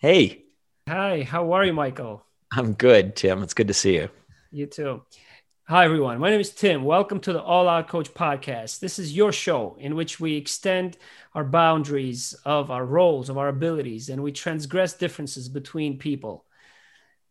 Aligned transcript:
Hey. 0.00 0.44
Hi, 0.88 1.24
how 1.24 1.50
are 1.54 1.64
you, 1.64 1.72
Michael? 1.72 2.24
I'm 2.52 2.74
good, 2.74 3.16
Tim. 3.16 3.42
It's 3.42 3.52
good 3.52 3.66
to 3.66 3.74
see 3.74 3.96
you. 3.96 4.08
You 4.52 4.66
too. 4.66 5.02
Hi, 5.66 5.84
everyone. 5.84 6.20
My 6.20 6.30
name 6.30 6.38
is 6.38 6.54
Tim. 6.54 6.84
Welcome 6.84 7.18
to 7.18 7.32
the 7.32 7.42
All 7.42 7.68
Out 7.68 7.88
Coach 7.88 8.14
podcast. 8.14 8.78
This 8.78 9.00
is 9.00 9.16
your 9.16 9.32
show 9.32 9.76
in 9.80 9.96
which 9.96 10.20
we 10.20 10.36
extend 10.36 10.98
our 11.34 11.42
boundaries 11.42 12.32
of 12.44 12.70
our 12.70 12.86
roles, 12.86 13.28
of 13.28 13.38
our 13.38 13.48
abilities, 13.48 14.08
and 14.08 14.22
we 14.22 14.30
transgress 14.30 14.92
differences 14.92 15.48
between 15.48 15.98
people. 15.98 16.44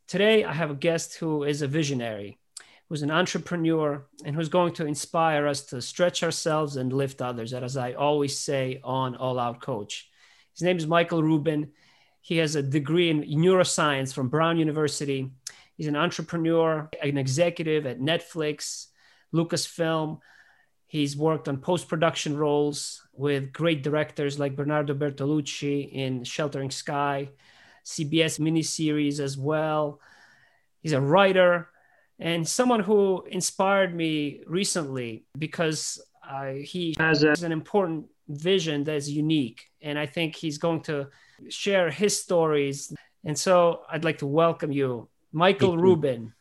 Today, 0.09 0.43
I 0.43 0.51
have 0.51 0.69
a 0.69 0.75
guest 0.75 1.15
who 1.15 1.45
is 1.45 1.61
a 1.61 1.69
visionary, 1.69 2.37
who's 2.89 3.01
an 3.01 3.11
entrepreneur, 3.11 4.05
and 4.25 4.35
who's 4.35 4.49
going 4.49 4.73
to 4.73 4.85
inspire 4.85 5.47
us 5.47 5.61
to 5.67 5.81
stretch 5.81 6.21
ourselves 6.21 6.75
and 6.75 6.91
lift 6.91 7.21
others, 7.21 7.53
as 7.53 7.77
I 7.77 7.93
always 7.93 8.37
say 8.37 8.81
on 8.83 9.15
All 9.15 9.39
Out 9.39 9.61
Coach. 9.61 10.09
His 10.53 10.63
name 10.63 10.75
is 10.75 10.85
Michael 10.85 11.23
Rubin. 11.23 11.71
He 12.27 12.35
has 12.39 12.57
a 12.57 12.61
degree 12.61 13.09
in 13.09 13.21
neuroscience 13.21 14.13
from 14.13 14.27
Brown 14.27 14.57
University. 14.57 15.31
He's 15.77 15.87
an 15.87 15.95
entrepreneur, 15.95 16.89
an 17.01 17.17
executive 17.17 17.85
at 17.85 18.01
Netflix, 18.01 18.87
Lucasfilm. 19.33 20.19
He's 20.87 21.15
worked 21.15 21.47
on 21.47 21.59
post 21.59 21.87
production 21.87 22.35
roles 22.35 23.01
with 23.13 23.53
great 23.53 23.81
directors 23.81 24.37
like 24.37 24.57
Bernardo 24.57 24.93
Bertolucci 24.93 25.89
in 25.89 26.25
Sheltering 26.25 26.69
Sky, 26.69 27.29
CBS 27.85 28.41
miniseries 28.41 29.21
as 29.21 29.37
well. 29.37 30.01
He's 30.81 30.91
a 30.91 30.99
writer 30.99 31.69
and 32.19 32.45
someone 32.45 32.81
who 32.81 33.23
inspired 33.31 33.95
me 33.95 34.43
recently 34.47 35.23
because 35.37 36.01
uh, 36.29 36.51
he 36.51 36.93
has 36.99 37.23
a, 37.23 37.35
an 37.41 37.53
important 37.53 38.07
vision 38.27 38.83
that 38.85 38.95
is 38.95 39.09
unique. 39.09 39.69
And 39.81 39.97
I 39.97 40.05
think 40.05 40.35
he's 40.35 40.57
going 40.57 40.81
to 40.81 41.09
share 41.49 41.89
his 41.89 42.21
stories. 42.21 42.93
And 43.25 43.37
so 43.37 43.81
I'd 43.89 44.03
like 44.03 44.19
to 44.19 44.27
welcome 44.27 44.71
you, 44.71 45.09
Michael 45.31 45.77
Rubin. 45.77 46.33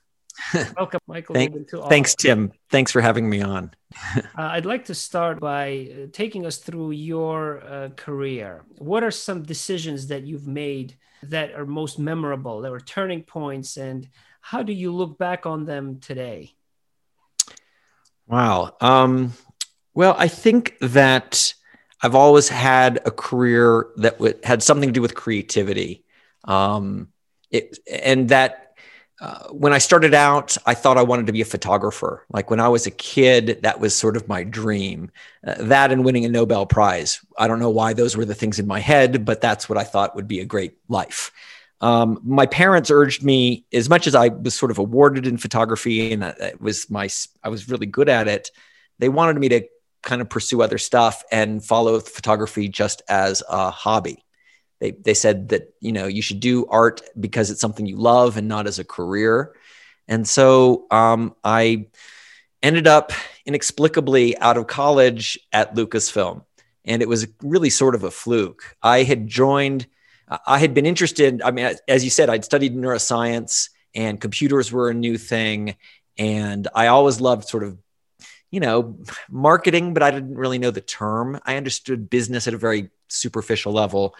welcome, 0.77 1.01
Michael 1.07 1.35
Thank, 1.35 1.53
Rubin. 1.53 1.67
To 1.69 1.89
thanks, 1.89 2.15
Tim. 2.15 2.53
Thanks 2.71 2.93
for 2.93 3.01
having 3.01 3.29
me 3.29 3.43
on. 3.43 3.71
uh, 4.17 4.21
I'd 4.37 4.67
like 4.67 4.85
to 4.87 4.95
start 4.95 5.41
by 5.41 5.89
uh, 5.91 6.07
taking 6.13 6.47
us 6.47 6.59
through 6.59 6.93
your 6.93 7.63
uh, 7.65 7.89
career. 7.97 8.65
What 8.79 9.03
are 9.03 9.11
some 9.11 9.43
decisions 9.43 10.09
that 10.09 10.25
you've 10.25 10.47
made 10.47 10.97
that 11.23 11.55
are 11.55 11.67
most 11.67 11.99
memorable, 11.99 12.61
that 12.61 12.71
were 12.71 12.81
turning 12.81 13.23
points, 13.23 13.77
and 13.77 14.09
how 14.41 14.63
do 14.63 14.73
you 14.73 14.93
look 14.93 15.19
back 15.19 15.47
on 15.47 15.65
them 15.65 15.99
today? 16.01 16.53
Wow. 18.29 18.77
Um, 18.81 19.33
well, 19.95 20.15
I 20.19 20.29
think 20.29 20.77
that 20.81 21.55
I've 22.03 22.15
always 22.15 22.49
had 22.49 23.01
a 23.05 23.11
career 23.11 23.89
that 23.97 24.15
w- 24.19 24.39
had 24.45 24.63
something 24.63 24.89
to 24.89 24.93
do 24.93 25.03
with 25.03 25.15
creativity. 25.15 26.05
Um, 26.45 27.09
it, 27.51 27.79
and 27.91 28.29
that 28.29 28.67
uh, 29.21 29.49
when 29.49 29.73
I 29.73 29.79
started 29.79 30.13
out, 30.13 30.57
I 30.67 30.75
thought 30.75 30.99
I 30.99 31.03
wanted 31.03 31.27
to 31.27 31.33
be 31.33 31.41
a 31.41 31.47
photographer. 31.47 32.27
Like 32.29 32.51
when 32.51 32.61
I 32.61 32.69
was 32.69 32.87
a 32.87 32.91
kid, 32.91 33.61
that 33.63 33.81
was 33.81 33.95
sort 33.95 34.17
of 34.17 34.29
my 34.29 34.45
dream. 34.45 35.11
Uh, 35.47 35.55
that 35.59 35.91
and 35.91 36.05
winning 36.05 36.27
a 36.27 36.29
Nobel 36.29 36.67
Prize. 36.67 37.25
I 37.39 37.49
don't 37.49 37.61
know 37.61 37.71
why 37.71 37.95
those 37.95 38.17
were 38.17 38.27
the 38.27 38.35
things 38.35 38.59
in 38.59 38.67
my 38.67 38.79
head, 38.79 39.25
but 39.25 39.41
that's 39.41 39.69
what 39.69 39.79
I 39.79 39.85
thought 39.85 40.17
would 40.17 40.29
be 40.29 40.41
a 40.41 40.45
great 40.45 40.77
life. 40.89 41.33
Um, 41.81 42.21
my 42.25 42.47
parents 42.47 42.91
urged 42.91 43.23
me, 43.23 43.65
as 43.73 43.89
much 43.89 44.07
as 44.07 44.15
I 44.15 44.29
was 44.29 44.55
sort 44.55 44.71
of 44.71 44.79
awarded 44.79 45.27
in 45.27 45.37
photography 45.37 46.13
and 46.13 46.23
it 46.23 46.61
was 46.61 46.91
my, 46.91 47.09
I 47.43 47.49
was 47.49 47.69
really 47.69 47.87
good 47.87 48.09
at 48.09 48.29
it. 48.29 48.51
They 48.99 49.09
wanted 49.09 49.39
me 49.39 49.49
to 49.51 49.67
kind 50.07 50.23
of 50.23 50.31
pursue 50.31 50.63
other 50.63 50.79
stuff 50.79 51.25
and 51.31 51.63
follow 51.63 52.01
photography 52.01 52.69
just 52.69 53.03
as 53.09 53.43
a 53.49 53.71
hobby. 53.71 54.25
They, 54.79 54.93
they 54.93 55.15
said 55.15 55.49
that, 55.51 55.75
you 55.81 55.93
know, 55.93 56.07
you 56.07 56.23
should 56.23 56.41
do 56.41 56.67
art 56.67 57.03
because 57.19 57.51
it's 57.51 57.61
something 57.61 57.87
you 57.87 57.97
love 57.97 58.37
and 58.37 58.47
not 58.47 58.67
as 58.67 58.79
a 58.79 58.85
career. 58.85 59.55
And 60.07 60.27
so 60.27 60.87
um, 60.91 61.35
I 61.43 61.89
ended 62.63 62.87
up 62.87 63.13
inexplicably 63.45 64.39
out 64.39 64.57
of 64.57 64.69
college 64.69 65.39
at 65.53 65.75
Lucasfilm. 65.75 66.45
And 66.85 67.03
it 67.03 67.09
was 67.09 67.27
really 67.43 67.71
sort 67.71 67.97
of 67.97 68.05
a 68.05 68.11
fluke. 68.11 68.77
I 68.81 69.03
had 69.03 69.27
joined, 69.27 69.87
I 70.47 70.59
had 70.61 70.73
been 70.73 70.87
interested. 70.87 71.43
I 71.43 71.51
mean, 71.51 71.75
as 71.89 72.05
you 72.05 72.11
said, 72.11 72.31
I'd 72.31 72.45
studied 72.45 72.77
neuroscience 72.77 73.71
and 73.93 74.21
computers 74.21 74.71
were 74.71 74.89
a 74.89 74.95
new 74.95 75.19
thing. 75.19 75.75
And 76.17 76.69
I 76.75 76.87
always 76.87 77.21
loved 77.21 77.49
sort 77.49 77.65
of 77.65 77.77
you 78.57 78.61
know, 78.61 78.97
marketing, 79.29 79.93
but 79.93 80.03
I 80.03 80.11
didn't 80.11 80.35
really 80.35 80.57
know 80.57 80.71
the 80.71 80.81
term. 80.81 81.39
I 81.45 81.59
understood 81.59 82.09
business 82.09 82.49
at 82.49 82.55
a 82.55 82.57
very 82.57 82.89
superficial 83.07 83.71
level. 83.71 84.15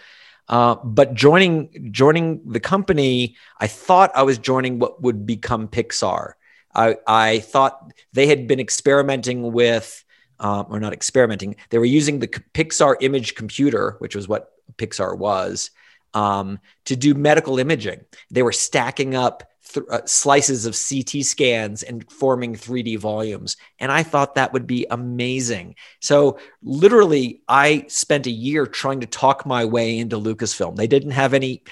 Uh, 0.47 0.75
but 0.83 1.15
joining 1.15 1.89
joining 1.91 2.27
the 2.45 2.59
company, 2.59 3.35
I 3.59 3.65
thought 3.65 4.11
I 4.13 4.21
was 4.21 4.37
joining 4.37 4.77
what 4.77 5.01
would 5.01 5.25
become 5.25 5.67
Pixar. 5.67 6.33
I, 6.75 6.97
I 7.07 7.39
thought 7.39 7.91
they 8.13 8.27
had 8.27 8.47
been 8.47 8.59
experimenting 8.59 9.51
with, 9.51 10.05
um, 10.39 10.67
or 10.69 10.79
not 10.79 10.93
experimenting. 10.93 11.55
They 11.71 11.79
were 11.79 11.85
using 11.85 12.19
the 12.19 12.27
Pixar 12.27 12.95
image 13.01 13.33
computer, 13.33 13.95
which 13.97 14.15
was 14.15 14.27
what 14.27 14.51
Pixar 14.77 15.17
was, 15.17 15.71
um, 16.13 16.59
to 16.85 16.95
do 16.95 17.15
medical 17.15 17.57
imaging. 17.57 18.01
They 18.29 18.43
were 18.43 18.51
stacking 18.51 19.15
up 19.15 19.49
th- 19.73 19.85
uh, 19.89 20.01
slices 20.05 20.65
of 20.65 20.77
CT 20.77 21.23
scans 21.25 21.83
and 21.83 22.09
forming 22.11 22.55
3D 22.55 22.97
volumes. 22.97 23.57
And 23.79 23.91
I 23.91 24.03
thought 24.03 24.35
that 24.35 24.53
would 24.53 24.67
be 24.67 24.85
amazing. 24.89 25.75
So, 25.99 26.39
literally, 26.61 27.41
I 27.47 27.85
spent 27.87 28.27
a 28.27 28.31
year 28.31 28.65
trying 28.65 29.01
to 29.01 29.07
talk 29.07 29.45
my 29.45 29.65
way 29.65 29.97
into 29.97 30.17
Lucasfilm. 30.17 30.75
They 30.75 30.87
didn't 30.87 31.11
have 31.11 31.33
any 31.33 31.63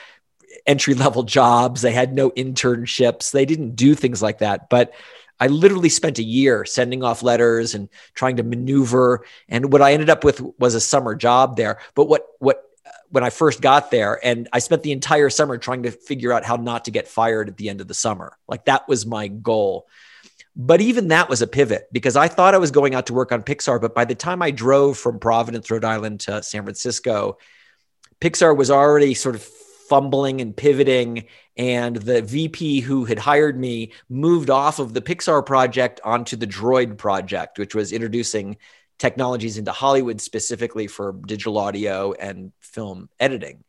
entry 0.65 0.93
level 0.93 1.23
jobs, 1.23 1.81
they 1.81 1.91
had 1.91 2.13
no 2.13 2.31
internships, 2.31 3.31
they 3.31 3.45
didn't 3.45 3.75
do 3.75 3.95
things 3.95 4.21
like 4.21 4.39
that. 4.39 4.69
But 4.69 4.93
I 5.39 5.47
literally 5.47 5.89
spent 5.89 6.19
a 6.19 6.23
year 6.23 6.65
sending 6.65 7.03
off 7.03 7.23
letters 7.23 7.75
and 7.75 7.89
trying 8.13 8.37
to 8.37 8.43
maneuver. 8.43 9.25
And 9.49 9.71
what 9.71 9.81
I 9.81 9.93
ended 9.93 10.09
up 10.09 10.23
with 10.23 10.41
was 10.57 10.75
a 10.75 10.79
summer 10.79 11.13
job 11.15 11.57
there. 11.57 11.79
But 11.93 12.05
what 12.05 12.25
what 12.39 12.63
when 13.15 13.23
I 13.23 13.29
first 13.29 13.61
got 13.61 13.91
there. 13.91 14.19
And 14.21 14.49
I 14.51 14.59
spent 14.59 14.83
the 14.83 14.91
entire 14.91 15.29
summer 15.29 15.57
trying 15.57 15.83
to 15.83 15.91
figure 15.91 16.33
out 16.33 16.43
how 16.43 16.57
not 16.57 16.83
to 16.83 16.91
get 16.91 17.07
fired 17.07 17.47
at 17.47 17.55
the 17.55 17.69
end 17.69 17.79
of 17.79 17.87
the 17.87 17.93
summer. 17.93 18.37
Like 18.45 18.65
that 18.65 18.89
was 18.89 19.05
my 19.05 19.29
goal. 19.29 19.87
But 20.53 20.81
even 20.81 21.07
that 21.07 21.29
was 21.29 21.41
a 21.41 21.47
pivot 21.47 21.87
because 21.93 22.17
I 22.17 22.27
thought 22.27 22.53
I 22.53 22.57
was 22.57 22.71
going 22.71 22.93
out 22.93 23.05
to 23.05 23.13
work 23.13 23.31
on 23.31 23.41
Pixar. 23.41 23.79
But 23.79 23.95
by 23.95 24.03
the 24.03 24.15
time 24.15 24.41
I 24.41 24.51
drove 24.51 24.97
from 24.97 25.19
Providence, 25.19 25.71
Rhode 25.71 25.85
Island 25.85 26.19
to 26.21 26.43
San 26.43 26.63
Francisco, 26.63 27.37
Pixar 28.19 28.55
was 28.55 28.69
already 28.69 29.13
sort 29.13 29.35
of 29.35 29.43
fumbling 29.43 30.41
and 30.41 30.55
pivoting. 30.55 31.27
And 31.55 31.95
the 31.95 32.21
VP 32.21 32.81
who 32.81 33.05
had 33.05 33.19
hired 33.19 33.57
me 33.57 33.93
moved 34.09 34.49
off 34.49 34.79
of 34.79 34.93
the 34.93 35.01
Pixar 35.01 35.45
project 35.45 36.01
onto 36.03 36.35
the 36.35 36.47
Droid 36.47 36.97
project, 36.97 37.59
which 37.59 37.75
was 37.75 37.93
introducing 37.93 38.57
technologies 38.97 39.57
into 39.57 39.71
Hollywood 39.71 40.21
specifically 40.21 40.87
for 40.87 41.13
digital 41.25 41.57
audio 41.57 42.13
and 42.13 42.51
film 42.59 43.09
editing. 43.19 43.63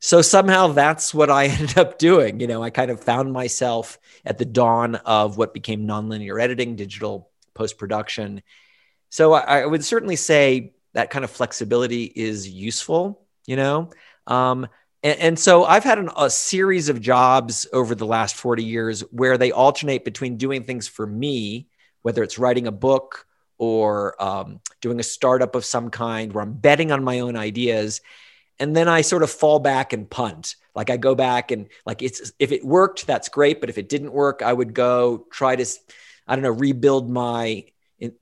So 0.00 0.22
somehow 0.22 0.68
that's 0.68 1.14
what 1.14 1.30
I 1.30 1.46
ended 1.48 1.78
up 1.78 1.98
doing. 1.98 2.40
You 2.40 2.46
know, 2.46 2.62
I 2.62 2.70
kind 2.70 2.90
of 2.90 3.00
found 3.00 3.32
myself 3.32 3.98
at 4.24 4.38
the 4.38 4.44
dawn 4.44 4.96
of 4.96 5.36
what 5.36 5.54
became 5.54 5.86
nonlinear 5.86 6.40
editing, 6.42 6.76
digital 6.76 7.30
post 7.54 7.78
production. 7.78 8.42
So 9.10 9.34
I, 9.34 9.60
I, 9.60 9.66
would 9.66 9.84
certainly 9.84 10.16
say 10.16 10.72
that 10.94 11.10
kind 11.10 11.24
of 11.24 11.30
flexibility 11.30 12.04
is 12.04 12.48
useful, 12.48 13.26
you 13.46 13.56
know. 13.56 13.90
Um, 14.26 14.68
and, 15.02 15.18
and, 15.18 15.38
so 15.38 15.64
I've 15.64 15.84
had 15.84 15.98
an, 15.98 16.10
a 16.16 16.30
series 16.30 16.88
of 16.88 17.00
jobs 17.00 17.66
over 17.72 17.94
the 17.94 18.06
last 18.06 18.36
40 18.36 18.62
years 18.64 19.00
where 19.10 19.36
they 19.36 19.50
alternate 19.50 20.04
between 20.04 20.36
doing 20.36 20.64
things 20.64 20.86
for 20.86 21.06
me, 21.06 21.66
whether 22.02 22.22
it's 22.22 22.38
writing 22.38 22.66
a 22.66 22.72
book 22.72 23.26
or 23.60 24.20
um, 24.20 24.58
doing 24.80 24.98
a 24.98 25.02
startup 25.02 25.54
of 25.54 25.66
some 25.66 25.90
kind 25.90 26.32
where 26.32 26.42
I'm 26.42 26.54
betting 26.54 26.90
on 26.90 27.04
my 27.04 27.20
own 27.20 27.36
ideas. 27.36 28.00
And 28.58 28.74
then 28.74 28.88
I 28.88 29.02
sort 29.02 29.22
of 29.22 29.30
fall 29.30 29.58
back 29.58 29.92
and 29.92 30.08
punt. 30.08 30.56
Like 30.74 30.88
I 30.88 30.96
go 30.96 31.14
back 31.14 31.50
and 31.50 31.68
like 31.84 32.00
it's 32.00 32.32
if 32.38 32.52
it 32.52 32.64
worked, 32.64 33.06
that's 33.06 33.28
great. 33.28 33.60
But 33.60 33.68
if 33.68 33.76
it 33.76 33.90
didn't 33.90 34.14
work, 34.14 34.40
I 34.42 34.50
would 34.50 34.72
go 34.72 35.26
try 35.30 35.56
to, 35.56 35.66
I 36.26 36.34
don't 36.34 36.42
know, 36.42 36.50
rebuild 36.50 37.10
my 37.10 37.66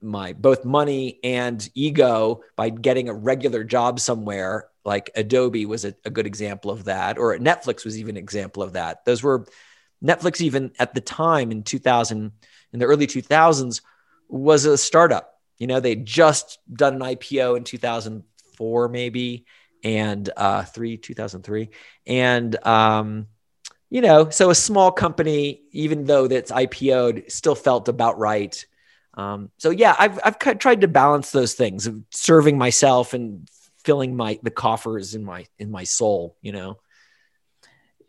my 0.01 0.33
both 0.33 0.65
money 0.65 1.21
and 1.23 1.69
ego 1.73 2.41
by 2.57 2.69
getting 2.69 3.07
a 3.07 3.13
regular 3.13 3.63
job 3.63 4.01
somewhere. 4.01 4.67
Like 4.83 5.09
Adobe 5.15 5.65
was 5.65 5.85
a, 5.85 5.95
a 6.03 6.09
good 6.09 6.25
example 6.25 6.69
of 6.69 6.83
that, 6.85 7.17
or 7.17 7.37
Netflix 7.37 7.85
was 7.85 7.97
even 7.97 8.17
an 8.17 8.23
example 8.23 8.61
of 8.61 8.73
that. 8.73 9.05
Those 9.05 9.23
were 9.23 9.45
Netflix 10.03 10.41
even 10.41 10.73
at 10.79 10.93
the 10.93 11.01
time 11.01 11.51
in 11.51 11.63
2000 11.63 12.33
in 12.73 12.79
the 12.79 12.85
early 12.85 13.07
2000s 13.07 13.79
was 14.29 14.65
a 14.65 14.77
startup. 14.77 15.33
You 15.57 15.67
know, 15.67 15.79
they 15.79 15.95
just 15.95 16.59
done 16.71 16.95
an 16.95 17.01
IPO 17.01 17.57
in 17.57 17.63
2004, 17.63 18.87
maybe, 18.87 19.45
and 19.83 20.29
uh, 20.37 20.63
three, 20.63 20.97
2003. 20.97 21.69
And, 22.07 22.65
um, 22.65 23.27
you 23.89 24.01
know, 24.01 24.29
so 24.29 24.49
a 24.49 24.55
small 24.55 24.91
company, 24.91 25.61
even 25.71 26.05
though 26.05 26.27
that's 26.27 26.51
IPO'd, 26.51 27.31
still 27.31 27.55
felt 27.55 27.89
about 27.89 28.19
right. 28.19 28.65
Um, 29.15 29.49
so 29.57 29.71
yeah, 29.71 29.95
I've, 29.97 30.19
I've 30.23 30.39
tried 30.59 30.81
to 30.81 30.87
balance 30.87 31.31
those 31.31 31.55
things 31.55 31.87
of 31.87 32.01
serving 32.11 32.57
myself 32.57 33.13
and 33.13 33.49
filling 33.83 34.15
my, 34.15 34.39
the 34.43 34.51
coffers 34.51 35.15
in 35.15 35.25
my, 35.25 35.45
in 35.57 35.71
my 35.71 35.83
soul, 35.83 36.37
you 36.41 36.51
know? 36.51 36.77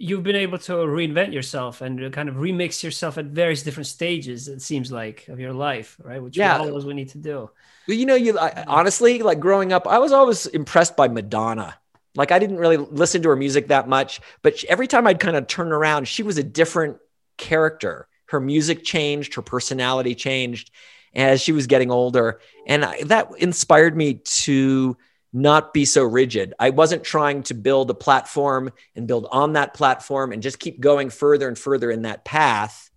You've 0.01 0.23
been 0.23 0.35
able 0.37 0.57
to 0.57 0.73
reinvent 0.73 1.31
yourself 1.31 1.83
and 1.83 2.11
kind 2.11 2.31
of 2.31 2.37
remix 2.37 2.83
yourself 2.83 3.19
at 3.19 3.27
various 3.27 3.63
different 3.63 3.87
stages 3.87 4.49
it 4.49 4.63
seems 4.63 4.91
like 4.91 5.29
of 5.29 5.39
your 5.39 5.53
life 5.53 6.01
right? 6.03 6.23
Which 6.23 6.39
yeah. 6.39 6.59
always 6.59 6.87
we 6.87 6.95
need 6.95 7.11
to 7.11 7.19
do. 7.19 7.51
You 7.87 8.07
know 8.07 8.15
you 8.15 8.39
I, 8.39 8.51
mm-hmm. 8.51 8.71
honestly 8.71 9.21
like 9.21 9.41
growing 9.41 9.73
up 9.73 9.87
i 9.87 9.99
was 9.99 10.13
always 10.13 10.47
impressed 10.47 10.97
by 10.97 11.09
madonna. 11.09 11.77
Like 12.17 12.33
i 12.33 12.39
didn't 12.39 12.57
really 12.57 12.79
listen 12.79 13.23
to 13.23 13.29
her 13.29 13.37
music 13.37 13.69
that 13.69 13.89
much 13.89 14.21
but 14.43 14.59
she, 14.59 14.69
every 14.69 14.87
time 14.87 15.07
i'd 15.07 15.21
kind 15.21 15.37
of 15.37 15.47
turn 15.47 15.71
around 15.71 16.09
she 16.09 16.23
was 16.23 16.39
a 16.39 16.43
different 16.43 16.97
character. 17.37 18.09
Her 18.27 18.41
music 18.41 18.85
changed 18.85 19.35
her 19.35 19.43
personality 19.43 20.15
changed 20.15 20.71
as 21.15 21.41
she 21.43 21.53
was 21.53 21.67
getting 21.67 21.91
older. 21.91 22.41
And 22.67 22.85
I, 22.85 23.03
that 23.05 23.31
inspired 23.39 23.97
me 23.97 24.15
to 24.15 24.97
not 25.33 25.73
be 25.73 25.85
so 25.85 26.03
rigid. 26.03 26.55
I 26.59 26.71
wasn't 26.71 27.05
trying 27.05 27.45
to 27.45 27.55
build 27.55 27.91
a 27.91 27.95
platform 27.95 28.73
and 28.97 29.07
build 29.07 29.27
on 29.31 29.53
that 29.53 29.75
platform 29.75 30.33
and 30.33 30.43
just 30.43 30.59
keep 30.59 30.81
going 30.81 31.11
further 31.11 31.47
and 31.47 31.59
further 31.59 31.91
in 31.91 32.03
that 32.03 32.25
path. 32.25 32.91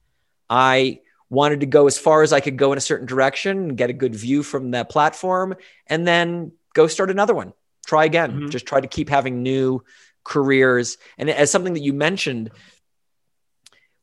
I 0.50 1.02
wanted 1.30 1.62
to 1.62 1.66
go 1.66 1.88
as 1.88 1.98
far 1.98 2.22
as 2.24 2.34
I 2.34 2.40
could 2.40 2.58
go 2.58 2.72
in 2.72 2.78
a 2.78 2.82
certain 2.82 3.06
direction 3.06 3.58
and 3.58 3.78
get 3.78 3.90
a 3.90 3.94
good 3.94 4.16
view 4.16 4.44
from 4.44 4.72
that 4.72 4.90
platform 4.90 5.56
and 5.88 6.08
then 6.08 6.54
go 6.74 6.88
start 6.88 7.10
another 7.10 7.34
one. 7.34 7.54
Try 7.86 8.06
again. 8.06 8.32
Mm-hmm. 8.32 8.50
Just 8.50 8.66
try 8.66 8.82
to 8.82 8.88
keep 8.88 9.10
having 9.10 9.44
new 9.44 9.84
careers. 10.24 10.98
And 11.18 11.30
as 11.30 11.52
something 11.52 11.74
that 11.74 11.82
you 11.82 11.94
mentioned, 11.94 12.50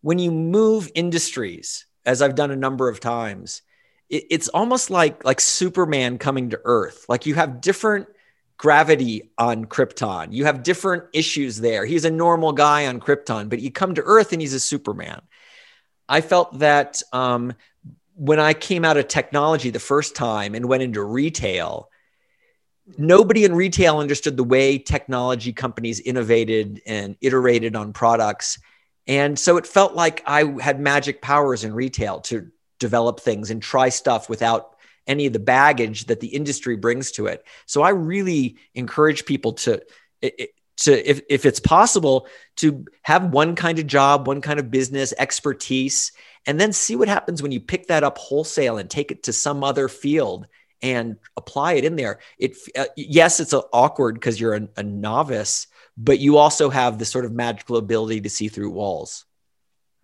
when 0.03 0.19
you 0.19 0.31
move 0.31 0.91
industries, 0.94 1.87
as 2.05 2.23
I've 2.23 2.35
done 2.35 2.50
a 2.50 2.56
number 2.56 2.88
of 2.88 3.00
times, 3.00 3.62
it's 4.09 4.49
almost 4.49 4.91
like 4.91 5.25
like 5.25 5.41
Superman 5.41 6.19
coming 6.19 6.50
to 6.50 6.61
Earth. 6.65 7.06
Like 7.09 7.27
you 7.27 7.37
have 7.37 7.61
different 7.61 8.09
gravity 8.61 9.31
on 9.39 9.65
Krypton. 9.65 10.35
You 10.35 10.45
have 10.45 10.62
different 10.62 11.05
issues 11.15 11.59
there. 11.59 11.87
He's 11.87 12.05
a 12.05 12.11
normal 12.11 12.53
guy 12.53 12.89
on 12.89 13.01
Krypton, 13.01 13.49
but 13.49 13.61
you 13.61 13.71
come 13.73 13.95
to 13.95 14.03
Earth 14.03 14.35
and 14.35 14.43
he's 14.43 14.53
a 14.53 14.61
Superman. 14.61 15.23
I 16.07 16.21
felt 16.21 16.59
that 16.59 17.01
um, 17.11 17.55
when 18.17 18.39
I 18.39 18.53
came 18.53 18.85
out 18.85 18.99
of 18.99 19.09
technology 19.09 19.71
the 19.71 19.79
first 19.79 20.15
time 20.15 20.55
and 20.55 20.67
went 20.67 20.83
into 20.83 21.03
retail, 21.03 21.89
nobody 22.99 23.47
in 23.47 23.55
retail 23.55 23.99
understood 23.99 24.37
the 24.37 24.45
way 24.45 24.77
technology 24.77 25.55
companies 25.55 25.99
innovated 25.99 26.83
and 26.85 27.17
iterated 27.23 27.75
on 27.75 27.95
products. 27.95 28.59
And 29.06 29.39
so 29.39 29.56
it 29.56 29.67
felt 29.67 29.95
like 29.95 30.23
I 30.27 30.45
had 30.61 30.79
magic 30.79 31.23
powers 31.23 31.65
in 31.65 31.73
retail 31.73 32.21
to 32.23 32.51
develop 32.79 33.21
things 33.21 33.51
and 33.51 33.63
try 33.63 33.89
stuff 33.89 34.29
without 34.29 34.77
any 35.06 35.26
of 35.26 35.32
the 35.32 35.38
baggage 35.38 36.06
that 36.06 36.20
the 36.20 36.29
industry 36.29 36.76
brings 36.76 37.12
to 37.12 37.26
it. 37.26 37.44
So 37.67 37.82
I 37.82 37.91
really 37.91 38.56
encourage 38.75 39.25
people 39.25 39.55
to 39.55 39.82
to 40.23 41.11
if 41.11 41.20
if 41.29 41.44
it's 41.44 41.61
possible 41.61 42.26
to 42.56 42.85
have 43.02 43.32
one 43.32 43.55
kind 43.55 43.79
of 43.79 43.87
job, 43.87 44.26
one 44.26 44.41
kind 44.41 44.58
of 44.58 44.70
business 44.70 45.12
expertise 45.19 46.12
and 46.47 46.58
then 46.58 46.73
see 46.73 46.97
what 46.97 47.08
happens 47.08 47.43
when 47.43 47.52
you 47.52 47.61
pick 47.61 47.88
that 47.88 48.05
up 48.05 48.19
wholesale 48.19 48.79
and 48.79 48.88
take 48.88 49.11
it 49.11 49.25
to 49.25 49.32
some 49.32 49.62
other 49.62 49.88
field 49.88 50.47
and 50.82 51.17
apply 51.37 51.75
it 51.75 51.85
in 51.85 51.96
there. 51.96 52.20
It 52.38 52.56
uh, 52.76 52.87
yes, 52.96 53.41
it's 53.41 53.55
awkward 53.73 54.14
because 54.14 54.41
you're 54.41 54.55
a, 54.55 54.69
a 54.76 54.82
novice, 54.82 55.67
but 55.96 56.19
you 56.19 56.38
also 56.38 56.70
have 56.70 56.99
this 56.99 57.11
sort 57.11 57.26
of 57.26 57.32
magical 57.32 57.76
ability 57.76 58.23
to 58.23 58.31
see 58.31 58.49
through 58.49 58.70
walls. 58.70 59.26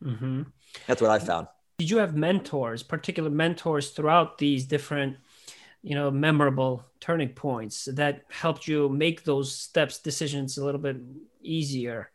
Mm-hmm. 0.03 0.43
That's 0.87 1.01
what 1.01 1.11
I 1.11 1.19
found 1.19 1.49
did 1.79 1.91
you 1.91 1.99
have 1.99 2.17
mentors 2.17 2.83
particular 2.83 3.31
mentors 3.31 3.91
throughout 3.91 4.39
these 4.39 4.65
different 4.65 5.17
you 5.83 5.95
know 5.95 6.11
memorable 6.11 6.85
turning 7.01 7.29
points 7.29 7.87
that 7.93 8.25
helped 8.31 8.67
you 8.67 8.89
make 8.89 9.25
those 9.25 9.55
steps 9.55 9.99
decisions 9.99 10.59
a 10.59 10.65
little 10.65 10.81
bit 10.81 10.97
easier 11.43 12.11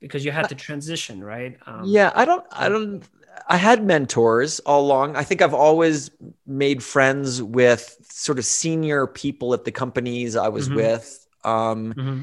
because 0.00 0.24
you 0.24 0.30
had 0.30 0.48
to 0.48 0.54
transition 0.54 1.22
right 1.22 1.56
um, 1.66 1.82
yeah 1.84 2.10
i 2.14 2.24
don't 2.24 2.44
i 2.52 2.68
don't 2.68 3.04
i 3.48 3.56
had 3.56 3.84
mentors 3.84 4.60
all 4.60 4.82
along 4.84 5.16
i 5.16 5.22
think 5.22 5.40
i've 5.40 5.54
always 5.54 6.10
made 6.46 6.82
friends 6.82 7.42
with 7.42 7.96
sort 8.10 8.38
of 8.38 8.44
senior 8.44 9.06
people 9.06 9.54
at 9.54 9.64
the 9.64 9.72
companies 9.72 10.36
i 10.36 10.48
was 10.48 10.68
mm-hmm. 10.68 10.76
with 10.76 11.26
um, 11.44 11.94
mm-hmm. 11.94 12.22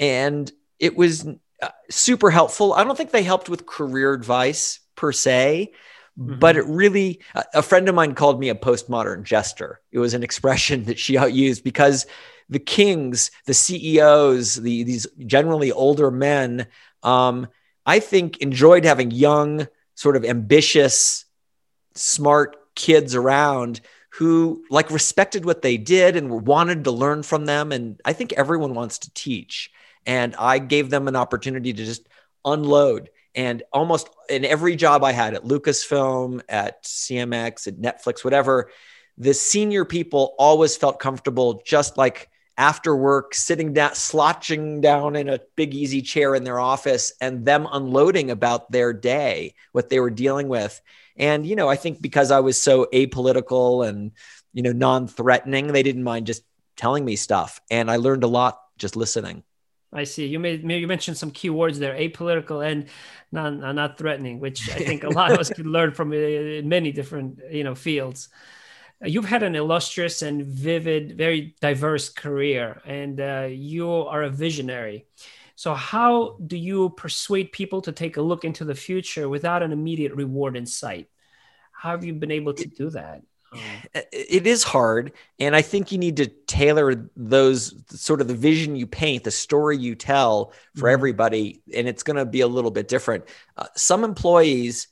and 0.00 0.50
it 0.78 0.96
was 0.96 1.28
uh, 1.62 1.68
super 1.90 2.30
helpful 2.30 2.72
i 2.72 2.82
don't 2.82 2.96
think 2.96 3.10
they 3.10 3.22
helped 3.22 3.48
with 3.48 3.66
career 3.66 4.12
advice 4.12 4.80
per 4.96 5.12
se 5.12 5.70
Mm-hmm. 6.18 6.38
But 6.38 6.56
it 6.56 6.64
really, 6.66 7.20
a 7.54 7.62
friend 7.62 7.88
of 7.88 7.94
mine 7.94 8.14
called 8.14 8.38
me 8.38 8.48
a 8.48 8.54
postmodern 8.54 9.24
jester. 9.24 9.80
It 9.90 9.98
was 9.98 10.14
an 10.14 10.22
expression 10.22 10.84
that 10.86 10.98
she 10.98 11.18
used 11.18 11.64
because 11.64 12.06
the 12.48 12.58
kings, 12.58 13.30
the 13.46 13.54
CEOs, 13.54 14.56
the, 14.56 14.84
these 14.84 15.06
generally 15.26 15.72
older 15.72 16.10
men, 16.10 16.66
um, 17.02 17.48
I 17.86 18.00
think 18.00 18.38
enjoyed 18.38 18.84
having 18.84 19.10
young, 19.10 19.66
sort 19.94 20.16
of 20.16 20.24
ambitious, 20.24 21.24
smart 21.94 22.56
kids 22.74 23.14
around 23.14 23.80
who 24.10 24.64
like 24.70 24.90
respected 24.90 25.44
what 25.44 25.62
they 25.62 25.76
did 25.76 26.16
and 26.16 26.46
wanted 26.46 26.84
to 26.84 26.90
learn 26.90 27.22
from 27.22 27.46
them. 27.46 27.72
And 27.72 28.00
I 28.04 28.12
think 28.12 28.32
everyone 28.32 28.74
wants 28.74 28.98
to 29.00 29.14
teach. 29.14 29.70
And 30.06 30.36
I 30.36 30.58
gave 30.58 30.90
them 30.90 31.08
an 31.08 31.16
opportunity 31.16 31.72
to 31.72 31.84
just 31.84 32.08
unload 32.44 33.10
and 33.34 33.62
almost 33.72 34.08
in 34.28 34.44
every 34.44 34.76
job 34.76 35.02
I 35.02 35.12
had 35.12 35.34
at 35.34 35.44
Lucasfilm, 35.44 36.42
at 36.48 36.84
CMX, 36.84 37.66
at 37.66 37.76
Netflix, 37.76 38.24
whatever, 38.24 38.70
the 39.18 39.34
senior 39.34 39.84
people 39.84 40.34
always 40.38 40.76
felt 40.76 41.00
comfortable 41.00 41.62
just 41.64 41.96
like 41.96 42.28
after 42.56 42.94
work, 42.94 43.34
sitting 43.34 43.72
down, 43.72 43.94
slouching 43.94 44.80
down 44.80 45.16
in 45.16 45.28
a 45.28 45.40
big 45.56 45.74
easy 45.74 46.02
chair 46.02 46.34
in 46.34 46.44
their 46.44 46.60
office 46.60 47.12
and 47.20 47.44
them 47.44 47.66
unloading 47.70 48.30
about 48.30 48.70
their 48.70 48.92
day, 48.92 49.54
what 49.72 49.88
they 49.88 49.98
were 49.98 50.10
dealing 50.10 50.48
with. 50.48 50.80
And, 51.16 51.46
you 51.46 51.56
know, 51.56 51.68
I 51.68 51.76
think 51.76 52.00
because 52.00 52.30
I 52.30 52.40
was 52.40 52.60
so 52.60 52.86
apolitical 52.92 53.86
and, 53.88 54.12
you 54.52 54.62
know, 54.62 54.72
non 54.72 55.08
threatening, 55.08 55.68
they 55.68 55.82
didn't 55.82 56.04
mind 56.04 56.26
just 56.26 56.42
telling 56.76 57.04
me 57.04 57.16
stuff. 57.16 57.60
And 57.70 57.90
I 57.90 57.96
learned 57.96 58.24
a 58.24 58.28
lot 58.28 58.60
just 58.78 58.96
listening. 58.96 59.42
I 59.94 60.04
see. 60.04 60.26
You 60.26 60.40
made 60.40 60.68
you 60.68 60.88
mentioned 60.88 61.16
some 61.16 61.30
key 61.30 61.50
words 61.50 61.78
there: 61.78 61.94
apolitical 61.94 62.66
and 62.66 62.86
not 63.30 63.74
not 63.74 63.96
threatening, 63.96 64.40
which 64.40 64.68
I 64.70 64.78
think 64.78 65.04
a 65.04 65.08
lot 65.08 65.32
of 65.32 65.38
us 65.38 65.50
could 65.50 65.66
learn 65.66 65.92
from 65.92 66.12
in 66.12 66.68
many 66.68 66.92
different 66.92 67.40
you 67.50 67.64
know 67.64 67.74
fields. 67.74 68.28
You've 69.02 69.26
had 69.26 69.42
an 69.42 69.54
illustrious 69.54 70.22
and 70.22 70.44
vivid, 70.44 71.16
very 71.18 71.54
diverse 71.60 72.08
career, 72.08 72.80
and 72.84 73.20
uh, 73.20 73.48
you 73.50 73.90
are 73.90 74.22
a 74.22 74.30
visionary. 74.30 75.06
So, 75.56 75.74
how 75.74 76.38
do 76.44 76.56
you 76.56 76.90
persuade 76.90 77.52
people 77.52 77.82
to 77.82 77.92
take 77.92 78.16
a 78.16 78.22
look 78.22 78.44
into 78.44 78.64
the 78.64 78.74
future 78.74 79.28
without 79.28 79.62
an 79.62 79.72
immediate 79.72 80.14
reward 80.14 80.56
in 80.56 80.66
sight? 80.66 81.08
How 81.72 81.90
have 81.90 82.04
you 82.04 82.14
been 82.14 82.32
able 82.32 82.54
to 82.54 82.68
do 82.68 82.90
that? 82.90 83.22
It 84.12 84.46
is 84.46 84.62
hard 84.62 85.12
and 85.38 85.54
i 85.54 85.62
think 85.62 85.92
you 85.92 85.98
need 85.98 86.16
to 86.16 86.26
tailor 86.26 87.08
those 87.16 87.74
sort 87.88 88.20
of 88.20 88.28
the 88.28 88.34
vision 88.34 88.76
you 88.76 88.86
paint 88.86 89.24
the 89.24 89.30
story 89.30 89.76
you 89.76 89.94
tell 89.94 90.52
for 90.74 90.82
mm-hmm. 90.82 90.94
everybody 90.94 91.62
and 91.74 91.88
it's 91.88 92.02
going 92.02 92.16
to 92.16 92.24
be 92.24 92.40
a 92.40 92.46
little 92.46 92.70
bit 92.70 92.88
different 92.88 93.24
uh, 93.56 93.66
some 93.74 94.04
employees 94.04 94.88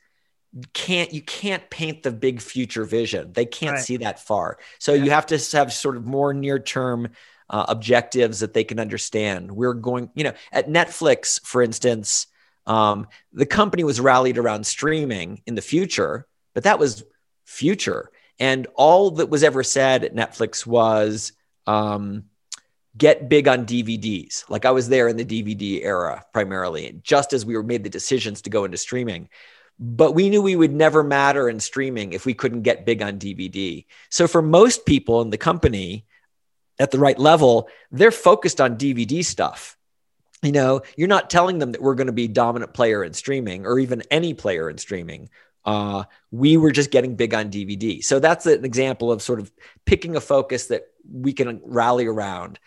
can't 0.74 1.12
you 1.12 1.22
can't 1.22 1.68
paint 1.70 2.02
the 2.02 2.10
big 2.10 2.40
future 2.40 2.84
vision 2.84 3.32
they 3.32 3.46
can't 3.46 3.76
right. 3.76 3.84
see 3.84 3.96
that 3.96 4.20
far 4.20 4.58
so 4.78 4.92
yeah. 4.92 5.04
you 5.04 5.10
have 5.10 5.26
to 5.26 5.38
have 5.56 5.72
sort 5.72 5.96
of 5.96 6.06
more 6.06 6.34
near 6.34 6.58
term 6.58 7.08
uh, 7.48 7.64
objectives 7.68 8.40
that 8.40 8.52
they 8.52 8.64
can 8.64 8.78
understand 8.78 9.50
we're 9.50 9.74
going 9.74 10.10
you 10.14 10.24
know 10.24 10.32
at 10.52 10.68
netflix 10.68 11.40
for 11.44 11.62
instance 11.62 12.26
um, 12.64 13.08
the 13.32 13.46
company 13.46 13.82
was 13.82 13.98
rallied 13.98 14.38
around 14.38 14.64
streaming 14.64 15.42
in 15.46 15.54
the 15.54 15.62
future 15.62 16.26
but 16.54 16.64
that 16.64 16.78
was 16.78 17.02
future 17.44 18.10
and 18.42 18.66
all 18.74 19.12
that 19.12 19.30
was 19.30 19.44
ever 19.44 19.62
said 19.62 20.02
at 20.02 20.16
Netflix 20.16 20.66
was 20.66 21.30
um, 21.68 22.24
get 22.98 23.28
big 23.28 23.46
on 23.46 23.66
DVDs. 23.66 24.50
Like 24.50 24.64
I 24.64 24.72
was 24.72 24.88
there 24.88 25.06
in 25.06 25.16
the 25.16 25.24
DVD 25.24 25.84
era 25.84 26.24
primarily, 26.32 27.00
just 27.04 27.32
as 27.32 27.46
we 27.46 27.56
were 27.56 27.62
made 27.62 27.84
the 27.84 27.88
decisions 27.88 28.42
to 28.42 28.50
go 28.50 28.64
into 28.64 28.78
streaming. 28.78 29.28
But 29.78 30.16
we 30.16 30.28
knew 30.28 30.42
we 30.42 30.56
would 30.56 30.72
never 30.72 31.04
matter 31.04 31.48
in 31.48 31.60
streaming 31.60 32.14
if 32.14 32.26
we 32.26 32.34
couldn't 32.34 32.62
get 32.62 32.84
big 32.84 33.00
on 33.00 33.20
DVD. 33.20 33.86
So 34.10 34.26
for 34.26 34.42
most 34.42 34.86
people 34.86 35.22
in 35.22 35.30
the 35.30 35.38
company 35.38 36.04
at 36.80 36.90
the 36.90 36.98
right 36.98 37.20
level, 37.20 37.68
they're 37.92 38.10
focused 38.10 38.60
on 38.60 38.76
DVD 38.76 39.24
stuff 39.24 39.78
you 40.42 40.50
know 40.50 40.82
you're 40.96 41.06
not 41.06 41.30
telling 41.30 41.60
them 41.60 41.70
that 41.70 41.80
we're 41.80 41.94
going 41.94 42.08
to 42.08 42.12
be 42.12 42.26
dominant 42.26 42.74
player 42.74 43.04
in 43.04 43.12
streaming 43.12 43.64
or 43.64 43.78
even 43.78 44.02
any 44.10 44.34
player 44.34 44.68
in 44.68 44.76
streaming 44.76 45.30
uh, 45.64 46.04
we 46.30 46.56
were 46.56 46.72
just 46.72 46.90
getting 46.90 47.16
big 47.16 47.34
on 47.34 47.50
DVD. 47.50 48.02
So 48.02 48.18
that's 48.18 48.46
an 48.46 48.64
example 48.64 49.12
of 49.12 49.22
sort 49.22 49.40
of 49.40 49.52
picking 49.84 50.16
a 50.16 50.20
focus 50.20 50.66
that 50.66 50.88
we 51.10 51.32
can 51.32 51.60
rally 51.64 52.06
around. 52.06 52.58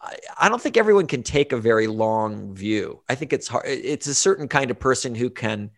I, 0.00 0.16
I 0.38 0.48
don't 0.48 0.60
think 0.60 0.76
everyone 0.76 1.06
can 1.06 1.22
take 1.22 1.52
a 1.52 1.56
very 1.56 1.86
long 1.86 2.54
view. 2.54 3.02
I 3.08 3.14
think 3.14 3.32
it's 3.32 3.48
hard. 3.48 3.66
It's 3.66 4.06
a 4.06 4.14
certain 4.14 4.48
kind 4.48 4.70
of 4.70 4.78
person 4.78 5.14
who 5.14 5.30
can 5.30 5.70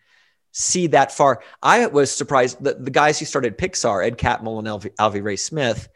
see 0.52 0.87
that 0.88 1.12
far. 1.12 1.42
I 1.62 1.87
was 1.87 2.11
surprised 2.11 2.64
that 2.64 2.85
the 2.85 2.90
guys 2.90 3.18
who 3.18 3.26
started 3.26 3.59
Pixar, 3.59 4.04
Ed 4.04 4.18
Catmull 4.18 4.59
and 4.59 4.68
Alvy, 4.68 4.95
Alvy 4.97 5.23
Ray 5.23 5.37
Smith, 5.37 5.88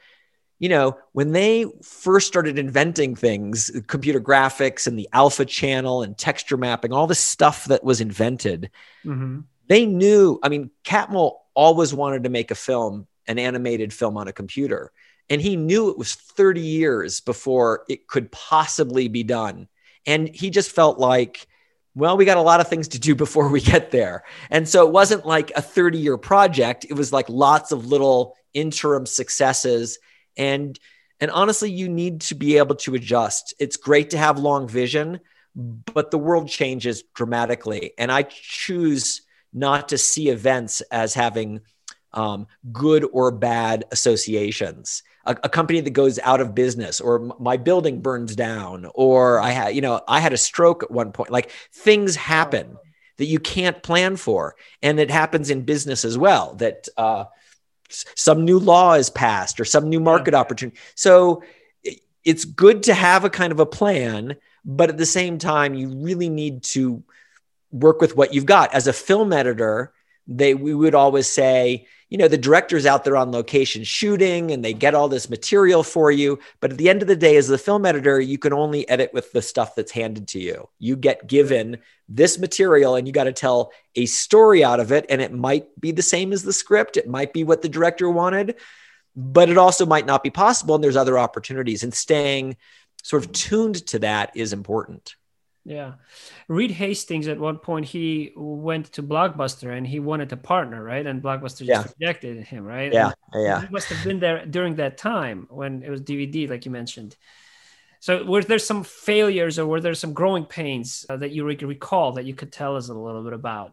you 0.59 0.69
know, 0.69 0.99
when 1.13 1.33
they 1.33 1.65
first 1.83 2.27
started 2.27 2.59
inventing 2.59 3.17
things, 3.17 3.71
computer 3.87 4.21
graphics 4.21 4.87
and 4.87 4.99
the 4.99 5.09
alpha 5.15 5.47
channel 5.47 6.03
and 6.03 6.17
texture 6.17 6.59
mapping, 6.59 6.93
all 6.93 7.07
the 7.07 7.15
stuff 7.15 7.65
that 7.65 7.83
was 7.83 8.03
invented, 8.03 8.71
mm-hmm. 9.03 9.41
They 9.71 9.87
knew. 9.87 10.41
I 10.43 10.49
mean, 10.49 10.71
Catmull 10.85 11.37
always 11.55 11.95
wanted 11.95 12.25
to 12.25 12.29
make 12.29 12.51
a 12.51 12.57
film, 12.57 13.07
an 13.29 13.39
animated 13.39 13.95
film 13.95 14.17
on 14.17 14.27
a 14.27 14.33
computer. 14.33 14.91
And 15.31 15.41
he 15.41 15.55
knew 15.55 15.91
it 15.91 15.97
was 15.97 16.17
30 16.17 16.61
years 16.61 17.21
before 17.21 17.85
it 17.89 18.09
could 18.09 18.33
possibly 18.33 19.07
be 19.07 19.23
done. 19.23 19.69
And 20.07 20.29
he 20.29 20.51
just 20.51 20.73
felt 20.73 20.99
like, 20.99 21.47
well, 21.95 22.17
we 22.17 22.25
got 22.25 22.37
a 22.37 22.43
lot 22.43 22.59
of 22.59 22.67
things 22.67 22.89
to 22.89 22.99
do 22.99 23.15
before 23.25 23.49
we 23.49 23.61
get 23.61 23.93
there. 23.93 24.25
And 24.51 24.69
so 24.69 24.85
it 24.89 24.93
wasn't 24.93 25.25
like 25.25 25.53
a 25.55 25.63
30 25.63 25.99
year 25.99 26.19
project, 26.19 26.85
it 26.85 26.95
was 26.95 27.13
like 27.13 27.29
lots 27.29 27.71
of 27.71 27.87
little 27.87 28.35
interim 28.53 29.07
successes 29.07 30.01
and 30.37 30.81
and 31.21 31.31
honestly 31.31 31.71
you 31.71 31.89
need 31.89 32.21
to 32.21 32.35
be 32.35 32.59
able 32.59 32.75
to 32.75 32.97
adjust 32.97 33.55
it's 33.61 33.77
great 33.77 34.11
to 34.11 34.19
have 34.19 34.41
long 34.41 34.67
vision 34.67 35.21
but 35.55 36.11
the 36.11 36.19
world 36.19 36.49
changes 36.49 37.05
dramatically 37.15 37.93
and 37.97 38.11
i 38.11 38.23
choose 38.23 39.23
not 39.53 39.89
to 39.89 39.99
see 39.99 40.29
events 40.29 40.81
as 40.91 41.15
having 41.15 41.61
um, 42.13 42.47
good 42.73 43.07
or 43.13 43.31
bad 43.31 43.85
associations 43.93 45.03
a, 45.27 45.37
a, 45.45 45.49
company 45.49 45.81
that 45.81 45.91
goes 45.91 46.19
out 46.19 46.41
of 46.41 46.57
business 46.57 47.01
or 47.01 47.33
my 47.39 47.57
building 47.57 48.01
burns 48.01 48.35
down 48.35 48.91
or 48.95 49.39
i 49.39 49.51
had 49.51 49.77
you 49.77 49.81
know 49.81 50.01
i 50.09 50.19
had 50.19 50.33
a 50.33 50.37
stroke 50.37 50.83
at 50.83 50.91
one 50.91 51.13
point 51.13 51.31
like 51.31 51.53
things 51.73 52.17
happen 52.17 52.77
that 53.19 53.27
you 53.27 53.39
can't 53.39 53.85
plan 53.85 54.17
for 54.17 54.57
and 54.83 54.99
it 54.99 55.11
happens 55.11 55.51
in 55.51 55.63
business 55.63 56.05
as 56.05 56.19
well 56.19 56.55
that 56.55 56.89
uh, 56.97 57.25
some 57.91 58.45
new 58.45 58.59
law 58.59 58.95
is 58.95 59.11
passed 59.11 59.61
or 59.61 59.65
some 59.65 59.89
new 59.89 60.01
market 60.01 60.35
yeah. 60.35 60.41
opportunity. 60.41 60.79
So 60.95 61.43
it's 62.25 62.45
good 62.45 62.85
to 62.85 62.95
have 62.95 63.25
a 63.25 63.31
kind 63.31 63.53
of 63.53 63.61
a 63.61 63.67
plan, 63.67 64.37
but 64.65 64.91
at 64.91 64.99
the 64.99 65.07
same 65.07 65.39
time, 65.39 65.75
you 65.75 65.89
really 65.89 66.29
need 66.29 66.63
to 66.65 67.03
work 67.71 68.01
with 68.01 68.17
what 68.17 68.35
you've 68.35 68.47
got. 68.47 68.75
As 68.75 68.87
a 68.87 68.93
film 68.93 69.33
editor, 69.33 69.93
they 70.27 70.55
we 70.55 70.75
would 70.75 70.95
always 70.95 71.27
say, 71.27 71.87
you 72.09 72.19
know, 72.19 72.29
the 72.29 72.39
director's 72.39 72.87
out 72.87 73.05
there 73.05 73.17
on 73.17 73.33
location 73.33 73.85
shooting 73.85 74.51
and 74.51 74.65
they 74.65 74.73
get 74.73 74.95
all 74.95 75.09
this 75.09 75.31
material 75.31 75.83
for 75.83 76.11
you. 76.11 76.39
But 76.61 76.73
at 76.73 76.79
the 76.79 76.89
end 76.89 77.03
of 77.03 77.09
the 77.09 77.17
day, 77.17 77.37
as 77.37 77.49
the 77.49 77.59
film 77.59 77.87
editor, 77.87 78.21
you 78.21 78.39
can 78.39 78.53
only 78.53 78.89
edit 78.89 79.13
with 79.13 79.33
the 79.33 79.43
stuff 79.43 79.75
that's 79.75 79.93
handed 79.93 80.29
to 80.29 80.41
you. 80.41 80.69
You 80.79 80.97
get 80.97 81.27
given 81.27 81.79
this 82.09 82.39
material 82.39 82.97
and 82.97 83.07
you 83.07 83.13
got 83.13 83.25
to 83.25 83.33
tell 83.33 83.73
a 83.95 84.07
story 84.07 84.65
out 84.65 84.81
of 84.81 84.93
it. 84.93 85.07
And 85.09 85.21
it 85.21 85.33
might 85.33 85.69
be 85.81 85.93
the 85.93 86.03
same 86.03 86.33
as 86.33 86.43
the 86.43 86.53
script, 86.53 86.97
it 86.97 87.09
might 87.09 87.33
be 87.33 87.45
what 87.45 87.63
the 87.63 87.69
director 87.69 88.11
wanted, 88.11 88.57
but 89.15 89.49
it 89.49 89.59
also 89.59 89.87
might 89.87 90.07
not 90.07 90.23
be 90.23 90.31
possible. 90.31 90.75
And 90.75 90.83
there's 90.83 90.97
other 90.97 91.19
opportunities. 91.19 91.83
And 91.83 91.95
staying 91.95 92.57
sort 93.03 93.25
of 93.25 93.33
tuned 93.33 93.87
to 93.87 94.01
that 94.01 94.33
is 94.37 94.53
important. 94.53 95.15
Yeah. 95.65 95.95
Reed 96.49 96.71
Hastings 96.71 97.29
at 97.29 97.39
one 97.39 97.59
point 97.59 97.87
he 97.87 98.33
went 98.35 98.87
to 98.93 99.03
Blockbuster 99.03 99.77
and 99.77 99.87
he 99.87 100.01
wanted 100.01 100.33
a 100.33 100.37
partner, 100.37 100.83
right? 100.83 101.07
And 101.07 101.23
Blockbuster 101.23 101.67
yeah. 101.67 101.83
just 101.83 101.95
rejected 102.01 102.45
him, 102.45 102.65
right? 102.65 102.93
Yeah. 102.93 103.13
And 103.33 103.45
yeah. 103.45 103.61
He 103.61 103.69
must 103.69 103.89
have 103.89 104.03
been 104.05 104.21
there 104.21 104.47
during 104.47 104.77
that 104.77 104.97
time 104.97 105.47
when 105.51 105.83
it 105.83 105.91
was 105.91 106.01
DVD, 106.01 106.49
like 106.49 106.65
you 106.65 106.71
mentioned. 106.71 107.17
So 108.01 108.25
were 108.25 108.43
there 108.43 108.59
some 108.59 108.83
failures 108.83 109.59
or 109.59 109.67
were 109.67 109.81
there 109.81 109.95
some 109.95 110.15
growing 110.15 110.47
pains 110.47 111.05
uh, 111.11 111.19
that 111.19 111.33
you 111.33 111.45
recall 111.45 112.13
that 112.13 112.25
you 112.25 112.35
could 112.35 112.51
tell 112.51 112.77
us 112.77 112.89
a 112.89 112.95
little 112.95 113.23
bit 113.23 113.35
about? 113.35 113.73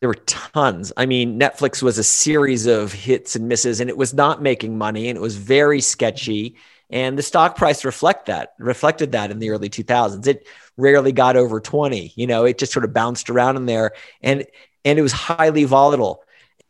There 0.00 0.08
were 0.08 0.14
tons. 0.14 0.92
I 0.96 1.04
mean, 1.04 1.38
Netflix 1.38 1.82
was 1.82 1.98
a 1.98 2.02
series 2.02 2.66
of 2.66 2.92
hits 2.92 3.36
and 3.36 3.46
misses 3.46 3.80
and 3.80 3.90
it 3.90 3.96
was 3.96 4.14
not 4.14 4.42
making 4.42 4.78
money 4.78 5.08
and 5.08 5.16
it 5.16 5.20
was 5.20 5.36
very 5.36 5.82
sketchy 5.82 6.56
and 6.90 7.18
the 7.18 7.22
stock 7.22 7.56
price 7.56 7.84
reflect 7.84 8.26
that 8.26 8.54
reflected 8.58 9.12
that 9.12 9.30
in 9.30 9.38
the 9.38 9.50
early 9.50 9.68
2000s. 9.68 10.26
It 10.26 10.46
rarely 10.76 11.12
got 11.12 11.36
over 11.36 11.60
20. 11.60 12.12
You 12.14 12.26
know, 12.26 12.44
it 12.44 12.58
just 12.58 12.72
sort 12.72 12.84
of 12.84 12.92
bounced 12.92 13.30
around 13.30 13.56
in 13.56 13.66
there 13.66 13.92
and 14.22 14.44
and 14.84 14.98
it 14.98 15.02
was 15.02 15.12
highly 15.12 15.64
volatile. 15.64 16.22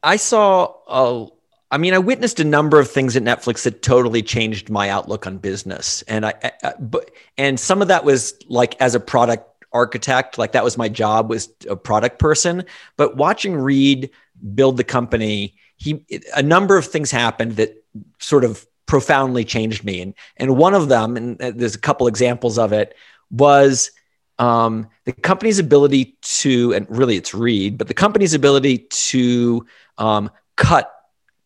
I 0.02 0.16
saw 0.16 0.74
a 0.88 1.28
I 1.70 1.78
mean, 1.78 1.94
I 1.94 1.98
witnessed 1.98 2.38
a 2.38 2.44
number 2.44 2.78
of 2.78 2.88
things 2.88 3.16
at 3.16 3.24
Netflix 3.24 3.64
that 3.64 3.82
totally 3.82 4.22
changed 4.22 4.70
my 4.70 4.88
outlook 4.88 5.26
on 5.26 5.38
business, 5.38 6.02
and 6.02 6.24
I, 6.24 6.34
I, 6.62 6.74
but 6.78 7.10
and 7.36 7.58
some 7.58 7.82
of 7.82 7.88
that 7.88 8.04
was 8.04 8.34
like 8.48 8.80
as 8.80 8.94
a 8.94 9.00
product 9.00 9.64
architect, 9.72 10.38
like 10.38 10.52
that 10.52 10.62
was 10.62 10.78
my 10.78 10.88
job 10.88 11.28
was 11.28 11.48
a 11.68 11.76
product 11.76 12.18
person. 12.20 12.64
But 12.96 13.16
watching 13.16 13.56
Reed 13.56 14.10
build 14.54 14.76
the 14.76 14.84
company, 14.84 15.56
he 15.76 16.04
a 16.36 16.42
number 16.42 16.76
of 16.76 16.86
things 16.86 17.10
happened 17.10 17.56
that 17.56 17.84
sort 18.20 18.44
of 18.44 18.64
profoundly 18.86 19.44
changed 19.44 19.84
me, 19.84 20.00
and 20.00 20.14
and 20.36 20.56
one 20.56 20.74
of 20.74 20.88
them, 20.88 21.16
and 21.16 21.38
there's 21.38 21.74
a 21.74 21.80
couple 21.80 22.06
examples 22.06 22.58
of 22.58 22.72
it, 22.72 22.94
was 23.30 23.90
um, 24.38 24.88
the 25.04 25.12
company's 25.12 25.58
ability 25.58 26.16
to, 26.22 26.74
and 26.74 26.86
really 26.88 27.16
it's 27.16 27.34
Reed, 27.34 27.78
but 27.78 27.88
the 27.88 27.94
company's 27.94 28.34
ability 28.34 28.78
to 28.78 29.66
um, 29.98 30.30
cut, 30.56 30.92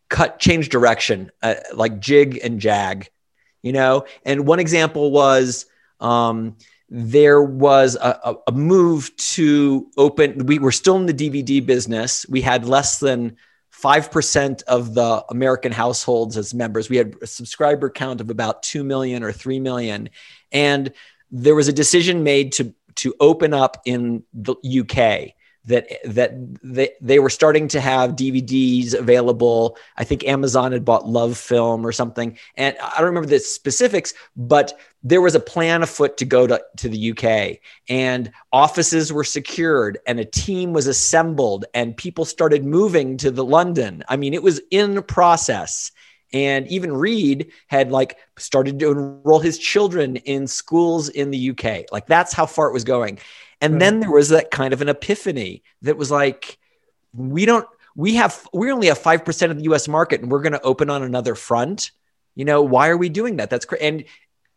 cut, 0.09 0.38
change 0.38 0.68
direction, 0.68 1.30
uh, 1.42 1.54
like 1.75 2.00
jig 2.00 2.40
and 2.42 2.61
jag, 2.61 3.09
you 3.62 3.73
know. 3.73 4.04
And 4.25 4.47
one 4.47 4.61
example 4.61 5.11
was 5.11 5.66
um, 6.00 6.56
there 6.88 7.42
was 7.42 7.97
a, 7.97 8.35
a 8.49 8.52
move 8.52 9.14
to 9.16 9.88
open. 9.97 10.47
We 10.47 10.59
were 10.59 10.73
still 10.73 10.97
in 10.97 11.06
the 11.06 11.14
DVD 11.14 11.64
business. 11.64 12.26
We 12.28 12.40
had 12.40 12.66
less 12.66 12.99
than 12.99 13.37
5% 13.83 14.63
of 14.65 14.95
the 14.95 15.25
American 15.31 15.73
households 15.73 16.37
as 16.37 16.53
members. 16.53 16.91
We 16.91 16.97
had 16.97 17.17
a 17.23 17.27
subscriber 17.27 17.91
count 17.91 18.21
of 18.21 18.31
about 18.31 18.63
2 18.63 18.85
million 18.85 19.23
or 19.23 19.33
3 19.33 19.61
million. 19.61 20.11
And 20.53 20.93
there 21.31 21.55
was 21.55 21.69
a 21.69 21.73
decision 21.73 22.23
made 22.23 22.53
to 22.53 22.75
to 22.97 23.15
open 23.21 23.55
up 23.55 23.81
in 23.85 24.25
the 24.35 24.57
UK 24.81 25.35
that 25.71 25.89
that 26.05 26.33
they, 26.62 26.91
they 27.00 27.19
were 27.19 27.31
starting 27.31 27.67
to 27.69 27.81
have 27.81 28.12
DVDs 28.12 28.95
available. 28.95 29.77
I 29.97 30.05
think 30.05 30.25
Amazon 30.25 30.73
had 30.73 30.85
bought 30.85 31.05
LoveFilm 31.05 31.85
or 31.85 31.93
something. 31.93 32.39
And 32.57 32.77
I 32.79 32.99
don't 32.99 33.07
remember 33.07 33.29
the 33.29 33.39
specifics, 33.39 34.12
but 34.37 34.79
there 35.03 35.21
was 35.21 35.35
a 35.35 35.41
plan 35.41 35.83
afoot 35.83 36.19
to 36.19 36.25
go 36.25 36.47
to, 36.47 36.62
to 36.77 36.89
the 36.89 37.12
UK 37.12 37.59
and 37.89 38.31
offices 38.53 39.12
were 39.12 39.25
secured 39.25 39.99
and 40.07 40.21
a 40.21 40.25
team 40.25 40.73
was 40.73 40.87
assembled 40.87 41.65
and 41.73 41.97
people 41.97 42.25
started 42.25 42.65
moving 42.65 43.17
to 43.17 43.31
the 43.31 43.45
London. 43.45 44.05
I 44.09 44.17
mean, 44.17 44.35
it 44.35 44.43
was 44.43 44.61
in 44.71 45.03
process. 45.05 45.91
And 46.33 46.69
even 46.69 46.93
Reed 46.93 47.50
had 47.67 47.91
like 47.91 48.19
started 48.37 48.79
to 48.79 48.91
enroll 48.91 49.41
his 49.41 49.59
children 49.59 50.17
in 50.17 50.47
schools 50.47 51.09
in 51.09 51.31
the 51.31 51.50
UK. 51.50 51.91
Like 51.91 52.07
that's 52.07 52.33
how 52.33 52.47
far 52.47 52.69
it 52.69 52.73
was 52.73 52.85
going. 52.85 53.19
And 53.61 53.75
right. 53.75 53.81
then 53.81 54.00
there 54.00 54.11
was 54.11 54.31
that 54.31 54.50
kind 54.50 54.73
of 54.73 54.83
an 54.83 54.88
epiphany 54.88 55.62
that 55.83 55.97
was 55.97 56.11
like, 56.11 56.59
we 57.12 57.45
don't, 57.45 57.67
we 57.95 58.14
have, 58.14 58.49
we 58.52 58.71
only 58.71 58.87
have 58.87 58.99
5% 58.99 59.50
of 59.50 59.59
the 59.59 59.64
US 59.64 59.88
market 59.88 60.21
and 60.21 60.31
we're 60.31 60.43
going 60.43 60.52
to 60.52 60.62
open 60.62 60.90
on 60.90 61.02
another 61.02 61.35
front. 61.35 61.90
You 62.35 62.45
know, 62.45 62.62
why 62.62 62.88
are 62.88 62.97
we 62.97 63.09
doing 63.09 63.37
that? 63.37 63.50
That's 63.50 63.64
crazy. 63.64 63.85
And 63.85 64.05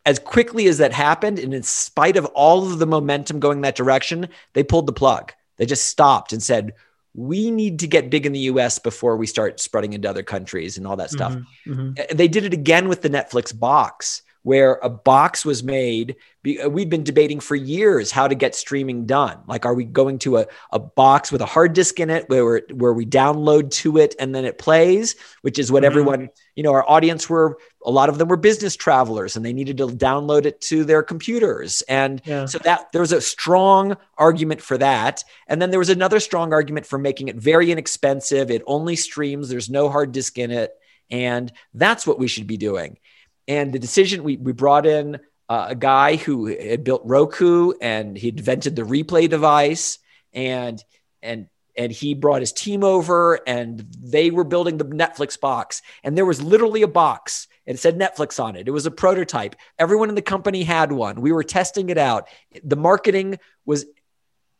as 0.06 0.18
quickly 0.18 0.66
as 0.66 0.78
that 0.78 0.92
happened, 0.92 1.38
and 1.38 1.54
in 1.54 1.62
spite 1.62 2.16
of 2.16 2.26
all 2.26 2.64
of 2.70 2.78
the 2.78 2.86
momentum 2.86 3.40
going 3.40 3.62
that 3.62 3.74
direction, 3.74 4.28
they 4.52 4.62
pulled 4.62 4.86
the 4.86 4.92
plug. 4.92 5.32
They 5.56 5.66
just 5.66 5.86
stopped 5.86 6.32
and 6.32 6.42
said, 6.42 6.72
we 7.14 7.50
need 7.50 7.78
to 7.78 7.86
get 7.86 8.10
big 8.10 8.26
in 8.26 8.32
the 8.32 8.40
US 8.40 8.78
before 8.78 9.16
we 9.16 9.26
start 9.26 9.60
spreading 9.60 9.92
into 9.92 10.10
other 10.10 10.22
countries 10.22 10.76
and 10.76 10.86
all 10.86 10.96
that 10.96 11.10
stuff. 11.10 11.32
Mm-hmm, 11.32 11.72
mm-hmm. 11.72 12.16
They 12.16 12.28
did 12.28 12.44
it 12.44 12.52
again 12.52 12.88
with 12.88 13.02
the 13.02 13.10
Netflix 13.10 13.58
box, 13.58 14.22
where 14.44 14.78
a 14.82 14.90
box 14.90 15.42
was 15.44 15.64
made. 15.64 16.16
We'd 16.44 16.90
been 16.90 17.02
debating 17.02 17.40
for 17.40 17.56
years 17.56 18.10
how 18.10 18.28
to 18.28 18.34
get 18.34 18.54
streaming 18.54 19.06
done. 19.06 19.38
Like, 19.46 19.64
are 19.64 19.72
we 19.72 19.84
going 19.84 20.18
to 20.20 20.36
a, 20.36 20.46
a 20.70 20.78
box 20.78 21.32
with 21.32 21.40
a 21.40 21.46
hard 21.46 21.72
disk 21.72 21.98
in 21.98 22.10
it 22.10 22.28
where, 22.28 22.60
where 22.70 22.92
we 22.92 23.06
download 23.06 23.70
to 23.70 23.96
it 23.96 24.14
and 24.20 24.34
then 24.34 24.44
it 24.44 24.58
plays, 24.58 25.16
which 25.40 25.58
is 25.58 25.72
what 25.72 25.82
mm-hmm. 25.82 25.90
everyone, 25.90 26.28
you 26.54 26.62
know, 26.62 26.72
our 26.72 26.88
audience 26.88 27.28
were, 27.30 27.56
a 27.86 27.90
lot 27.90 28.10
of 28.10 28.18
them 28.18 28.28
were 28.28 28.36
business 28.36 28.76
travelers 28.76 29.34
and 29.34 29.46
they 29.46 29.54
needed 29.54 29.78
to 29.78 29.86
download 29.86 30.44
it 30.44 30.60
to 30.60 30.84
their 30.84 31.02
computers. 31.02 31.80
And 31.88 32.20
yeah. 32.26 32.44
so 32.44 32.58
that 32.58 32.92
there 32.92 33.00
was 33.00 33.12
a 33.12 33.22
strong 33.22 33.96
argument 34.18 34.60
for 34.60 34.76
that. 34.76 35.24
And 35.48 35.60
then 35.60 35.70
there 35.70 35.78
was 35.78 35.88
another 35.88 36.20
strong 36.20 36.52
argument 36.52 36.84
for 36.84 36.98
making 36.98 37.28
it 37.28 37.36
very 37.36 37.72
inexpensive. 37.72 38.50
It 38.50 38.62
only 38.66 38.96
streams, 38.96 39.48
there's 39.48 39.70
no 39.70 39.88
hard 39.88 40.12
disk 40.12 40.36
in 40.36 40.50
it. 40.50 40.74
And 41.10 41.50
that's 41.72 42.06
what 42.06 42.18
we 42.18 42.28
should 42.28 42.46
be 42.46 42.58
doing. 42.58 42.98
And 43.46 43.72
the 43.72 43.78
decision 43.78 44.24
we, 44.24 44.36
we 44.36 44.52
brought 44.52 44.86
in 44.86 45.20
uh, 45.48 45.66
a 45.70 45.74
guy 45.74 46.16
who 46.16 46.46
had 46.46 46.84
built 46.84 47.02
Roku 47.04 47.72
and 47.80 48.16
he 48.16 48.28
invented 48.28 48.76
the 48.76 48.82
replay 48.82 49.28
device 49.28 49.98
and 50.32 50.82
and 51.22 51.48
and 51.76 51.90
he 51.90 52.14
brought 52.14 52.40
his 52.40 52.52
team 52.52 52.84
over 52.84 53.40
and 53.46 53.84
they 54.00 54.30
were 54.30 54.44
building 54.44 54.78
the 54.78 54.84
Netflix 54.84 55.38
box 55.38 55.82
and 56.02 56.16
there 56.16 56.24
was 56.24 56.42
literally 56.42 56.82
a 56.82 56.88
box 56.88 57.48
and 57.66 57.74
it 57.74 57.78
said 57.78 57.98
Netflix 57.98 58.42
on 58.42 58.56
it. 58.56 58.68
It 58.68 58.70
was 58.70 58.86
a 58.86 58.90
prototype. 58.90 59.56
Everyone 59.78 60.08
in 60.08 60.14
the 60.14 60.22
company 60.22 60.62
had 60.62 60.92
one. 60.92 61.20
We 61.20 61.32
were 61.32 61.42
testing 61.42 61.88
it 61.88 61.98
out. 61.98 62.28
The 62.62 62.76
marketing 62.76 63.38
was 63.64 63.86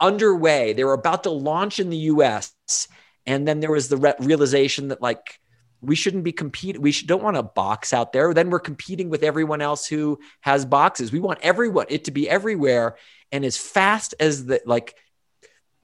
underway. 0.00 0.72
They 0.72 0.84
were 0.84 0.94
about 0.94 1.22
to 1.24 1.30
launch 1.30 1.80
in 1.80 1.88
the 1.88 1.96
US 1.96 2.54
and 3.26 3.48
then 3.48 3.60
there 3.60 3.70
was 3.70 3.88
the 3.88 3.96
re- 3.96 4.14
realization 4.20 4.88
that 4.88 5.00
like 5.00 5.40
we 5.86 5.94
shouldn't 5.96 6.24
be 6.24 6.32
competing. 6.32 6.82
We 6.82 6.92
should, 6.92 7.08
don't 7.08 7.22
want 7.22 7.36
a 7.36 7.42
box 7.42 7.92
out 7.92 8.12
there. 8.12 8.34
Then 8.34 8.50
we're 8.50 8.60
competing 8.60 9.08
with 9.08 9.22
everyone 9.22 9.60
else 9.60 9.86
who 9.86 10.18
has 10.40 10.64
boxes. 10.64 11.12
We 11.12 11.20
want 11.20 11.40
everyone 11.42 11.86
it 11.88 12.04
to 12.04 12.10
be 12.10 12.28
everywhere. 12.28 12.96
And 13.32 13.44
as 13.44 13.56
fast 13.56 14.14
as 14.20 14.46
the 14.46 14.60
like 14.64 14.94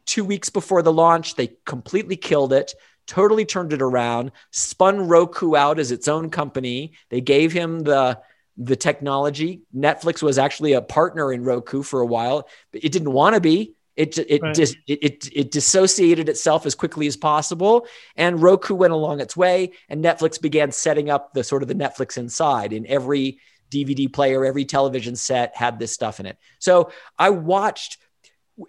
two 0.07 0.25
weeks 0.25 0.51
before 0.51 0.83
the 0.83 0.93
launch, 0.93 1.35
they 1.35 1.57
completely 1.65 2.17
killed 2.17 2.53
it, 2.53 2.75
totally 3.07 3.45
turned 3.45 3.73
it 3.73 3.83
around, 3.83 4.33
spun 4.51 5.09
Roku 5.09 5.55
out 5.57 5.79
as 5.79 5.91
its 5.93 6.09
own 6.09 6.31
company. 6.31 6.93
They 7.09 7.21
gave 7.21 7.53
him 7.53 7.81
the 7.81 8.21
the 8.57 8.77
technology. 8.77 9.63
Netflix 9.75 10.23
was 10.23 10.39
actually 10.39 10.75
a 10.75 10.83
partner 10.83 11.33
in 11.33 11.45
Roku 11.45 11.83
for 11.83 12.01
a 12.01 12.07
while, 12.07 12.47
but 12.73 12.85
it 12.85 12.93
didn't 12.93 13.13
want 13.13 13.35
to 13.35 13.41
be. 13.41 13.75
It 14.01 14.19
it, 14.19 14.43
right. 14.43 14.55
dis, 14.55 14.75
it, 14.87 14.99
it 15.03 15.29
it 15.33 15.51
dissociated 15.51 16.31
itself 16.31 16.65
as 16.65 16.75
quickly 16.75 17.07
as 17.07 17.19
possible, 17.19 17.87
and 18.17 18.41
Roku 18.41 18.75
went 18.75 18.95
along 18.95 19.21
its 19.21 19.37
way, 19.37 19.73
and 19.91 20.03
Netflix 20.03 20.41
began 20.41 20.73
setting 20.73 21.11
up 21.11 21.35
the 21.35 21.45
sort 21.45 21.63
of 21.63 21.69
the 21.69 21.75
Netflix 21.75 22.17
inside 22.17 22.73
in 22.73 22.87
every 22.87 23.41
DVD 23.71 24.11
player, 24.11 24.45
every 24.45 24.65
television 24.65 25.17
set 25.17 25.55
had 25.55 25.79
this 25.79 25.93
stuff 25.93 26.19
in 26.19 26.25
it. 26.25 26.39
So 26.59 26.91
I 27.19 27.29
watched 27.29 27.99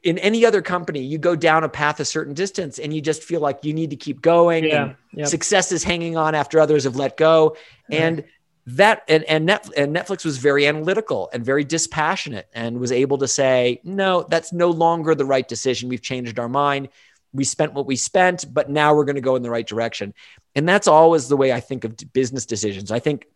in 0.03 0.17
any 0.17 0.45
other 0.45 0.61
company, 0.61 1.01
you 1.01 1.17
go 1.17 1.35
down 1.35 1.63
a 1.63 1.69
path 1.69 1.99
a 1.99 2.05
certain 2.05 2.33
distance 2.33 2.77
and 2.77 2.93
you 2.93 3.01
just 3.01 3.23
feel 3.23 3.41
like 3.41 3.63
you 3.63 3.73
need 3.73 3.89
to 3.89 3.95
keep 3.95 4.21
going. 4.21 4.65
Yeah, 4.65 4.93
yep. 5.13 5.27
Success 5.27 5.71
is 5.71 5.83
hanging 5.83 6.17
on 6.17 6.35
after 6.35 6.59
others 6.59 6.83
have 6.83 6.95
let 6.95 7.17
go. 7.17 7.55
And 7.89 8.23
that 8.67 9.03
and 9.07 9.23
and, 9.23 9.45
Net, 9.45 9.69
and 9.75 9.95
Netflix 9.95 10.23
was 10.23 10.37
very 10.37 10.67
analytical 10.67 11.29
and 11.33 11.43
very 11.43 11.63
dispassionate 11.63 12.47
and 12.53 12.79
was 12.79 12.91
able 12.91 13.17
to 13.19 13.27
say, 13.27 13.81
no, 13.83 14.25
that's 14.29 14.53
no 14.53 14.69
longer 14.69 15.15
the 15.15 15.25
right 15.25 15.47
decision. 15.47 15.89
We've 15.89 16.01
changed 16.01 16.37
our 16.39 16.49
mind. 16.49 16.89
We 17.33 17.43
spent 17.43 17.73
what 17.73 17.85
we 17.85 17.95
spent, 17.95 18.53
but 18.53 18.69
now 18.69 18.93
we're 18.93 19.05
going 19.05 19.15
to 19.15 19.21
go 19.21 19.35
in 19.35 19.41
the 19.41 19.49
right 19.49 19.65
direction. 19.65 20.13
And 20.55 20.67
that's 20.67 20.87
always 20.87 21.27
the 21.27 21.37
way 21.37 21.51
I 21.51 21.59
think 21.59 21.83
of 21.83 21.95
business 22.13 22.45
decisions. 22.45 22.91
I 22.91 22.99
think 22.99 23.27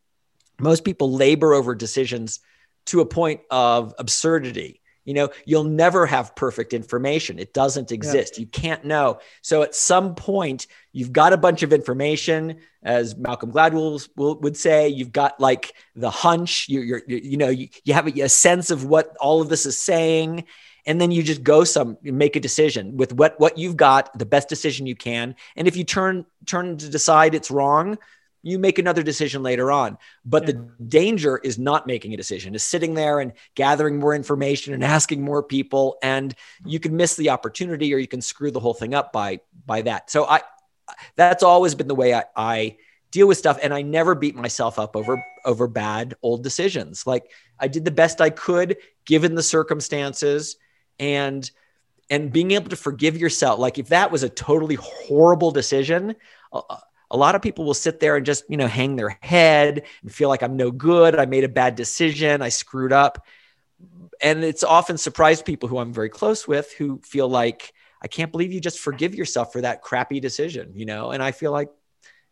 most 0.59 0.83
people 0.83 1.11
labor 1.11 1.53
over 1.53 1.75
decisions 1.75 2.39
to 2.85 3.01
a 3.01 3.05
point 3.05 3.41
of 3.49 3.93
absurdity 3.97 4.81
you 5.05 5.13
know, 5.13 5.29
you'll 5.45 5.63
never 5.63 6.05
have 6.05 6.35
perfect 6.35 6.73
information. 6.73 7.39
It 7.39 7.53
doesn't 7.53 7.91
exist. 7.91 8.37
Yeah. 8.37 8.41
You 8.41 8.47
can't 8.47 8.83
know. 8.83 9.19
So 9.41 9.61
at 9.61 9.75
some 9.75 10.15
point, 10.15 10.67
you've 10.91 11.13
got 11.13 11.31
a 11.31 11.37
bunch 11.37 11.63
of 11.63 11.71
information, 11.71 12.57
as 12.83 13.15
Malcolm 13.15 13.51
Gladwell 13.51 14.07
would 14.15 14.57
say. 14.57 14.89
You've 14.89 15.11
got 15.11 15.39
like 15.39 15.73
the 15.95 16.09
hunch. 16.09 16.67
You, 16.67 16.81
you're, 16.81 17.01
you 17.07 17.37
know, 17.37 17.49
you, 17.49 17.69
you 17.83 17.93
have 17.93 18.07
a, 18.07 18.21
a 18.21 18.29
sense 18.29 18.71
of 18.71 18.83
what 18.85 19.15
all 19.19 19.41
of 19.41 19.49
this 19.49 19.65
is 19.65 19.79
saying, 19.79 20.45
and 20.85 20.99
then 20.99 21.11
you 21.11 21.23
just 21.23 21.43
go 21.43 21.63
some 21.63 21.97
make 22.01 22.35
a 22.35 22.39
decision 22.39 22.97
with 22.97 23.13
what 23.13 23.39
what 23.39 23.57
you've 23.57 23.77
got, 23.77 24.17
the 24.17 24.25
best 24.25 24.49
decision 24.49 24.85
you 24.85 24.95
can. 24.95 25.35
And 25.55 25.67
if 25.67 25.75
you 25.75 25.83
turn 25.83 26.25
turn 26.45 26.77
to 26.77 26.89
decide 26.89 27.35
it's 27.35 27.51
wrong, 27.51 27.97
you 28.45 28.59
make 28.59 28.77
another 28.77 29.01
decision 29.01 29.41
later 29.41 29.71
on. 29.71 29.97
But 30.23 30.43
yeah. 30.43 30.53
the 30.53 30.85
danger 30.87 31.37
is 31.39 31.57
not 31.57 31.87
making 31.87 32.13
a 32.13 32.17
decision, 32.17 32.53
is 32.53 32.61
sitting 32.61 32.93
there 32.93 33.19
and 33.19 33.33
gathering 33.55 33.97
more 33.97 34.13
information 34.13 34.75
and 34.75 34.83
asking 34.83 35.23
more 35.23 35.41
people. 35.41 35.97
And 36.03 36.33
you 36.63 36.79
can 36.79 36.95
miss 36.95 37.15
the 37.15 37.31
opportunity 37.31 37.91
or 37.91 37.97
you 37.97 38.07
can 38.07 38.21
screw 38.21 38.51
the 38.51 38.59
whole 38.59 38.75
thing 38.75 38.93
up 38.93 39.11
by 39.11 39.39
by 39.65 39.81
that. 39.81 40.11
So 40.11 40.25
I 40.25 40.41
that's 41.15 41.41
always 41.41 41.73
been 41.73 41.87
the 41.87 41.95
way 41.95 42.13
I, 42.13 42.23
I 42.35 42.77
deal 43.09 43.27
with 43.27 43.39
stuff. 43.39 43.57
And 43.63 43.73
I 43.73 43.81
never 43.81 44.13
beat 44.13 44.35
myself 44.35 44.77
up 44.77 44.95
over 44.95 45.25
over 45.43 45.67
bad 45.67 46.13
old 46.21 46.43
decisions. 46.43 47.07
Like 47.07 47.31
I 47.59 47.67
did 47.67 47.83
the 47.83 47.89
best 47.89 48.21
I 48.21 48.29
could 48.29 48.77
given 49.05 49.33
the 49.33 49.43
circumstances 49.43 50.57
and 50.99 51.49
and 52.11 52.31
being 52.31 52.51
able 52.51 52.69
to 52.69 52.75
forgive 52.75 53.17
yourself 53.17 53.59
like 53.59 53.79
if 53.79 53.87
that 53.87 54.11
was 54.11 54.21
a 54.21 54.29
totally 54.29 54.75
horrible 54.75 55.49
decision 55.49 56.15
uh, 56.53 56.61
a 57.11 57.17
lot 57.17 57.35
of 57.35 57.41
people 57.41 57.65
will 57.65 57.73
sit 57.73 57.99
there 57.99 58.15
and 58.15 58.25
just 58.25 58.43
you 58.49 58.57
know 58.57 58.67
hang 58.67 58.95
their 58.95 59.17
head 59.21 59.83
and 60.01 60.11
feel 60.11 60.29
like 60.29 60.41
i'm 60.41 60.57
no 60.57 60.71
good. 60.71 61.15
I 61.15 61.25
made 61.25 61.43
a 61.43 61.49
bad 61.49 61.75
decision. 61.75 62.41
I 62.41 62.49
screwed 62.49 62.93
up. 62.93 63.25
And 64.21 64.43
it's 64.43 64.63
often 64.63 64.97
surprised 64.97 65.45
people 65.45 65.67
who 65.67 65.77
i'm 65.77 65.93
very 65.93 66.09
close 66.09 66.47
with 66.47 66.71
who 66.73 67.01
feel 67.03 67.27
like 67.27 67.73
i 68.01 68.07
can't 68.07 68.31
believe 68.31 68.53
you 68.53 68.61
just 68.61 68.79
forgive 68.79 69.13
yourself 69.13 69.51
for 69.51 69.61
that 69.61 69.81
crappy 69.81 70.19
decision 70.19 70.71
you 70.75 70.85
know? 70.85 71.11
And 71.11 71.21
i 71.21 71.31
feel 71.31 71.51
like 71.51 71.69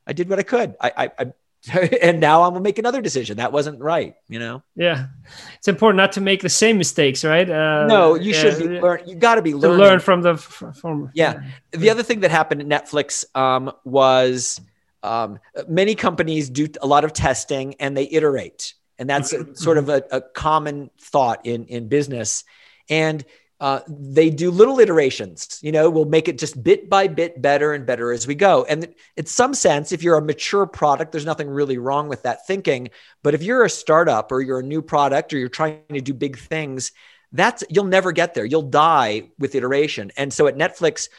i 0.08 0.14
did 0.14 0.30
what 0.30 0.40
i 0.40 0.44
could. 0.44 0.76
I, 0.80 1.12
I, 1.20 1.34
and 2.02 2.20
now 2.20 2.44
I'm 2.44 2.52
gonna 2.52 2.62
make 2.62 2.78
another 2.78 3.02
decision. 3.02 3.38
That 3.38 3.54
wasn't 3.54 3.80
right, 3.80 4.16
you 4.28 4.38
know. 4.38 4.64
Yeah, 4.76 5.08
it's 5.56 5.70
important 5.70 5.98
not 5.98 6.12
to 6.14 6.22
make 6.22 6.42
the 6.42 6.50
same 6.50 6.78
mistakes, 6.78 7.24
right? 7.24 7.50
Uh, 7.50 7.86
no, 7.88 8.16
you 8.16 8.34
yeah, 8.34 8.42
should 8.42 8.60
be 8.60 8.80
learn. 8.82 9.02
You 9.08 9.16
got 9.16 9.36
to 9.36 9.42
be 9.42 9.54
learning. 9.54 9.78
learn 9.78 10.00
from 10.00 10.22
the 10.24 10.36
from. 10.36 11.12
Yeah. 11.14 11.34
yeah. 11.34 11.80
The 11.80 11.90
other 11.90 12.04
thing 12.04 12.22
that 12.22 12.32
happened 12.32 12.62
at 12.62 12.68
Netflix 12.68 13.24
um, 13.36 13.72
was 13.86 14.60
um, 15.04 15.40
many 15.68 15.96
companies 15.96 16.50
do 16.50 16.68
a 16.82 16.88
lot 16.88 17.06
of 17.06 17.14
testing 17.14 17.76
and 17.76 17.96
they 17.96 18.10
iterate, 18.10 18.74
and 19.00 19.10
that's 19.10 19.32
a, 19.32 19.56
sort 19.56 19.78
of 19.78 19.88
a, 19.88 20.04
a 20.12 20.20
common 20.20 20.90
thought 21.00 21.46
in 21.46 21.66
in 21.68 21.88
business. 21.88 22.44
And 22.90 23.24
uh, 23.60 23.80
they 23.88 24.30
do 24.30 24.52
little 24.52 24.80
iterations 24.80 25.60
you 25.62 25.72
know 25.72 25.90
we'll 25.90 26.06
make 26.06 26.28
it 26.28 26.38
just 26.38 26.62
bit 26.64 26.90
by 26.90 27.08
bit 27.08 27.42
better 27.42 27.74
and 27.74 27.86
better 27.86 28.12
as 28.12 28.28
we 28.28 28.36
go. 28.36 28.66
And 28.66 28.94
in 29.16 29.26
some 29.26 29.54
sense 29.54 29.92
if 29.92 30.04
you're 30.04 30.18
a 30.18 30.22
mature 30.22 30.66
product 30.66 31.12
there's 31.12 31.26
nothing 31.26 31.50
really 31.50 31.78
wrong 31.78 32.08
with 32.08 32.24
that 32.24 32.46
thinking. 32.46 32.90
But 33.22 33.34
if 33.34 33.44
you're 33.44 33.64
a 33.64 33.70
startup 33.70 34.32
or 34.32 34.42
you're 34.42 34.60
a 34.60 34.64
new 34.64 34.82
product 34.82 35.34
or 35.34 35.38
you're 35.38 35.50
trying 35.50 35.82
to 35.90 36.02
do 36.02 36.14
big 36.14 36.38
things 36.38 36.92
that's 37.32 37.64
you'll 37.70 37.86
never 37.86 38.12
get 38.12 38.34
there. 38.34 38.46
You'll 38.46 38.62
die 38.62 39.30
with 39.40 39.56
iteration. 39.56 40.12
And 40.18 40.32
so 40.32 40.48
at 40.48 40.58
netflix 40.58 41.10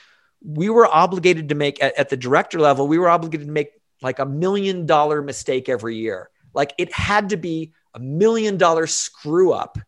we 0.43 0.69
were 0.69 0.87
obligated 0.87 1.49
to 1.49 1.55
make 1.55 1.83
at, 1.83 1.99
at 1.99 2.09
the 2.11 2.17
director 2.17 2.61
level 2.61 2.87
we 2.87 2.99
were 2.99 3.09
obligated 3.09 3.47
to 3.47 3.53
make 3.53 3.71
like 4.03 4.19
a 4.19 4.27
million 4.27 4.87
dollar 4.87 5.23
mistake 5.23 5.69
every 5.69 5.97
year. 5.97 6.31
Like 6.53 6.75
it 6.79 6.93
had 6.93 7.31
to 7.31 7.37
be 7.37 7.73
a 7.95 7.99
million 8.01 8.59
dollar 8.59 8.87
screw 8.87 9.53
up 9.53 9.79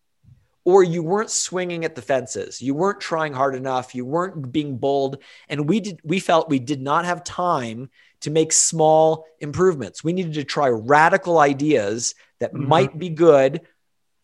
or 0.66 0.82
you 0.82 1.00
weren't 1.00 1.30
swinging 1.30 1.84
at 1.84 1.94
the 1.94 2.02
fences. 2.02 2.60
You 2.60 2.74
weren't 2.74 3.00
trying 3.00 3.32
hard 3.32 3.54
enough. 3.54 3.94
You 3.94 4.04
weren't 4.04 4.50
being 4.50 4.78
bold. 4.78 5.18
And 5.48 5.68
we 5.68 5.78
did 5.78 6.00
we 6.02 6.18
felt 6.18 6.50
we 6.50 6.58
did 6.58 6.82
not 6.82 7.04
have 7.04 7.22
time 7.22 7.88
to 8.22 8.30
make 8.30 8.52
small 8.52 9.26
improvements. 9.38 10.02
We 10.02 10.12
needed 10.12 10.34
to 10.34 10.44
try 10.44 10.68
radical 10.68 11.38
ideas 11.38 12.16
that 12.40 12.52
mm-hmm. 12.52 12.68
might 12.68 12.98
be 12.98 13.10
good 13.10 13.60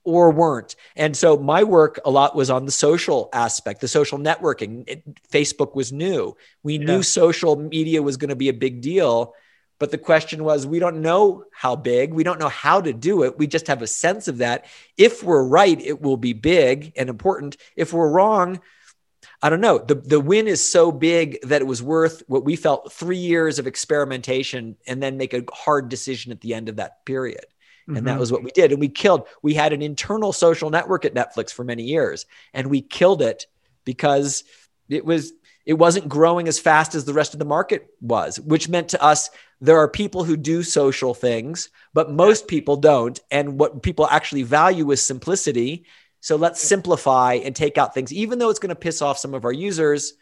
or 0.03 0.33
weren't. 0.33 0.75
And 0.97 1.17
so 1.17 1.37
my 1.37 1.63
work 1.63 2.01
a 2.05 2.11
lot 2.11 2.35
was 2.35 2.51
on 2.51 2.67
the 2.67 2.73
social 2.73 3.29
aspect 3.33 3.81
the 3.81 3.87
social 3.87 4.19
networking. 4.19 4.83
It, 4.89 5.05
facebook 5.31 5.77
was 5.77 5.93
new. 5.93 6.37
We 6.65 6.77
yeah. 6.77 6.87
knew 6.87 7.03
social 7.05 7.55
media 7.55 8.03
was 8.03 8.17
going 8.17 8.31
to 8.31 8.37
be 8.37 8.49
a 8.49 8.53
big 8.53 8.81
deal 8.81 9.35
but 9.83 9.91
the 9.91 9.99
question 9.99 10.45
was, 10.45 10.65
we 10.65 10.79
don't 10.79 11.03
know 11.03 11.43
how 11.51 11.75
big, 11.75 12.15
we 12.15 12.23
don't 12.23 12.39
know 12.39 12.49
how 12.49 12.81
to 12.81 12.93
do 12.93 13.25
it. 13.25 13.37
We 13.37 13.49
just 13.49 13.67
have 13.67 13.83
a 13.83 13.89
sense 13.89 14.29
of 14.29 14.39
that. 14.39 14.67
If 14.97 15.25
we're 15.25 15.43
right, 15.43 15.81
it 15.81 16.01
will 16.01 16.17
be 16.17 16.35
big 16.35 16.93
and 16.95 17.09
important. 17.09 17.57
If 17.75 17.93
we're 17.93 18.09
wrong, 18.09 18.61
I 19.43 19.51
don't 19.51 19.61
know. 19.61 19.79
The, 19.79 19.97
the 19.97 20.21
win 20.21 20.47
is 20.47 20.65
so 20.65 20.93
big 20.93 21.41
that 21.43 21.63
it 21.63 21.67
was 21.67 21.83
worth 21.83 22.23
what 22.29 22.45
we 22.45 22.55
felt 22.55 22.93
three 22.93 23.17
years 23.17 23.59
of 23.59 23.67
experimentation 23.67 24.77
and 24.87 25.03
then 25.03 25.17
make 25.17 25.35
a 25.35 25.43
hard 25.53 25.89
decision 25.89 26.31
at 26.31 26.43
the 26.43 26.55
end 26.55 26.69
of 26.69 26.77
that 26.77 27.05
period. 27.05 27.45
And 27.89 27.97
mm-hmm. 27.97 28.07
that 28.07 28.21
was 28.21 28.31
what 28.31 28.45
we 28.45 28.53
did. 28.53 28.71
And 28.71 28.79
we 28.79 28.89
killed, 28.89 29.27
we 29.43 29.55
had 29.55 29.73
an 29.73 29.83
internal 29.83 30.33
social 30.33 30.71
network 30.71 31.05
at 31.05 31.13
Netflix 31.13 31.53
for 31.53 31.65
many 31.65 31.83
years 31.83 32.25
and 32.55 32.69
we 32.69 32.83
killed 32.83 33.21
it 33.21 33.49
because 33.85 34.45
it 34.89 35.05
was 35.05 35.33
it 35.65 35.75
wasn't 35.75 36.09
growing 36.09 36.49
as 36.49 36.59
fast 36.59 36.95
as 36.95 37.05
the 37.05 37.15
rest 37.15 37.35
of 37.35 37.39
the 37.39 37.45
market 37.45 37.89
was, 38.01 38.41
which 38.41 38.69
meant 38.69 38.89
to 38.91 39.03
us 39.03 39.31
there 39.61 39.79
are 39.79 39.89
people 39.89 40.25
who 40.25 40.37
do 40.37 40.63
social 40.63 41.15
things, 41.15 41.71
but 41.95 42.11
most 42.11 42.49
people 42.49 42.77
don't. 42.77 43.21
And 43.31 43.59
what 43.61 43.83
people 43.83 44.09
actually 44.09 44.43
value 44.43 44.91
is 44.91 45.01
simplicity. 45.01 45.87
So 46.21 46.37
let's 46.37 46.61
simplify 46.61 47.35
and 47.35 47.55
take 47.55 47.79
out 47.79 47.95
things, 47.95 48.13
even 48.13 48.39
though 48.39 48.51
it's 48.51 48.59
going 48.59 48.71
to 48.71 48.77
piss 48.77 49.03
off 49.03 49.19
some 49.19 49.35
of 49.35 49.45
our 49.45 49.53
users. 49.53 50.15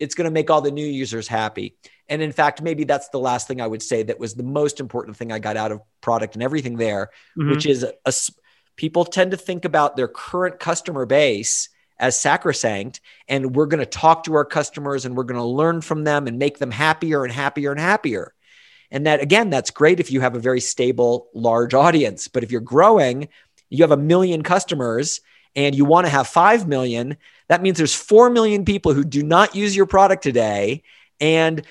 It's 0.00 0.16
going 0.16 0.24
to 0.24 0.32
make 0.32 0.50
all 0.50 0.60
the 0.60 0.72
new 0.72 0.86
users 0.86 1.28
happy. 1.28 1.76
And 2.08 2.20
in 2.20 2.32
fact, 2.32 2.60
maybe 2.60 2.82
that's 2.82 3.08
the 3.10 3.20
last 3.20 3.46
thing 3.46 3.60
I 3.60 3.66
would 3.68 3.82
say 3.82 4.02
that 4.02 4.18
was 4.18 4.34
the 4.34 4.42
most 4.42 4.80
important 4.80 5.16
thing 5.16 5.30
I 5.30 5.38
got 5.38 5.56
out 5.56 5.70
of 5.70 5.80
product 6.00 6.34
and 6.34 6.42
everything 6.42 6.76
there, 6.76 7.10
mm-hmm. 7.38 7.50
which 7.50 7.66
is 7.66 7.84
a, 7.84 7.94
a, 8.04 8.12
people 8.76 9.04
tend 9.04 9.30
to 9.30 9.36
think 9.36 9.64
about 9.64 9.96
their 9.96 10.08
current 10.08 10.58
customer 10.58 11.06
base 11.06 11.68
as 12.02 12.20
sacrosanct 12.20 13.00
and 13.28 13.56
we're 13.56 13.66
going 13.66 13.80
to 13.80 13.86
talk 13.86 14.24
to 14.24 14.34
our 14.34 14.44
customers 14.44 15.06
and 15.06 15.16
we're 15.16 15.24
going 15.24 15.40
to 15.40 15.46
learn 15.46 15.80
from 15.80 16.04
them 16.04 16.26
and 16.26 16.38
make 16.38 16.58
them 16.58 16.70
happier 16.70 17.24
and 17.24 17.32
happier 17.32 17.70
and 17.70 17.80
happier 17.80 18.34
and 18.92 19.06
that, 19.06 19.22
again, 19.22 19.48
that's 19.48 19.70
great 19.70 20.00
if 20.00 20.12
you 20.12 20.20
have 20.20 20.36
a 20.36 20.38
very 20.38 20.60
stable, 20.60 21.30
large 21.32 21.72
audience. 21.72 22.28
But 22.28 22.44
if 22.44 22.52
you're 22.52 22.60
growing, 22.60 23.28
you 23.70 23.82
have 23.82 23.90
a 23.90 23.96
million 23.96 24.42
customers 24.42 25.22
and 25.56 25.74
you 25.74 25.86
want 25.86 26.06
to 26.06 26.10
have 26.10 26.28
5 26.28 26.68
million, 26.68 27.16
that 27.48 27.62
means 27.62 27.78
there's 27.78 27.94
4 27.94 28.28
million 28.28 28.66
people 28.66 28.92
who 28.92 29.02
do 29.02 29.22
not 29.22 29.56
use 29.56 29.74
your 29.74 29.86
product 29.86 30.22
today. 30.22 30.82
And 31.20 31.62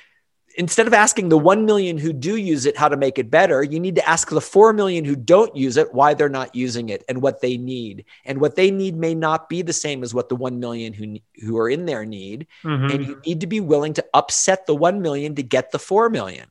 instead 0.62 0.86
of 0.86 0.94
asking 0.94 1.30
the 1.30 1.40
1 1.40 1.66
million 1.66 1.98
who 1.98 2.14
do 2.14 2.36
use 2.36 2.68
it 2.68 2.78
how 2.78 2.88
to 2.88 2.96
make 2.96 3.18
it 3.18 3.32
better, 3.32 3.64
you 3.64 3.80
need 3.80 3.96
to 3.96 4.08
ask 4.08 4.30
the 4.30 4.40
4 4.40 4.74
million 4.74 5.04
who 5.04 5.16
don't 5.16 5.56
use 5.56 5.76
it 5.76 5.92
why 5.92 6.14
they're 6.14 6.30
not 6.30 6.54
using 6.54 6.90
it 6.90 7.04
and 7.10 7.20
what 7.20 7.42
they 7.42 7.58
need. 7.58 8.06
And 8.26 8.40
what 8.40 8.56
they 8.56 8.70
need 8.70 8.96
may 8.96 9.16
not 9.16 9.50
be 9.50 9.64
the 9.64 9.74
same 9.74 10.04
as 10.04 10.14
what 10.14 10.30
the 10.30 10.36
1 10.36 10.60
million 10.60 10.94
who, 10.94 11.18
who 11.44 11.58
are 11.58 11.68
in 11.68 11.88
there 11.88 12.06
need. 12.06 12.46
Mm-hmm. 12.64 12.92
And 12.92 13.08
you 13.08 13.22
need 13.26 13.42
to 13.42 13.48
be 13.48 13.60
willing 13.60 13.94
to 13.94 14.06
upset 14.14 14.68
the 14.68 14.76
1 14.76 15.02
million 15.02 15.34
to 15.34 15.42
get 15.42 15.72
the 15.72 15.80
4 15.80 16.12
million. 16.12 16.46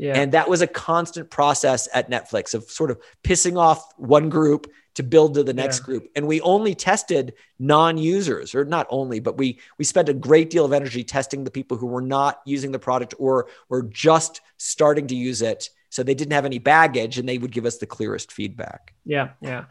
Yeah. 0.00 0.14
And 0.16 0.32
that 0.32 0.48
was 0.48 0.62
a 0.62 0.66
constant 0.66 1.28
process 1.28 1.86
at 1.92 2.10
Netflix 2.10 2.54
of 2.54 2.64
sort 2.64 2.90
of 2.90 2.98
pissing 3.22 3.58
off 3.58 3.84
one 3.98 4.30
group 4.30 4.66
to 4.94 5.02
build 5.02 5.34
to 5.34 5.42
the 5.42 5.52
next 5.52 5.80
yeah. 5.80 5.84
group. 5.84 6.08
And 6.16 6.26
we 6.26 6.40
only 6.40 6.74
tested 6.74 7.34
non-users, 7.58 8.54
or 8.54 8.64
not 8.64 8.86
only, 8.88 9.20
but 9.20 9.36
we 9.36 9.58
we 9.76 9.84
spent 9.84 10.08
a 10.08 10.14
great 10.14 10.48
deal 10.48 10.64
of 10.64 10.72
energy 10.72 11.04
testing 11.04 11.44
the 11.44 11.50
people 11.50 11.76
who 11.76 11.86
were 11.86 12.00
not 12.00 12.40
using 12.46 12.72
the 12.72 12.78
product 12.78 13.12
or 13.18 13.48
were 13.68 13.82
just 13.82 14.40
starting 14.56 15.06
to 15.08 15.14
use 15.14 15.42
it 15.42 15.68
so 15.90 16.04
they 16.04 16.14
didn't 16.14 16.32
have 16.32 16.46
any 16.46 16.58
baggage 16.58 17.18
and 17.18 17.28
they 17.28 17.36
would 17.36 17.50
give 17.50 17.66
us 17.66 17.78
the 17.78 17.86
clearest 17.86 18.32
feedback 18.32 18.94
yeah 19.04 19.30
yeah 19.40 19.64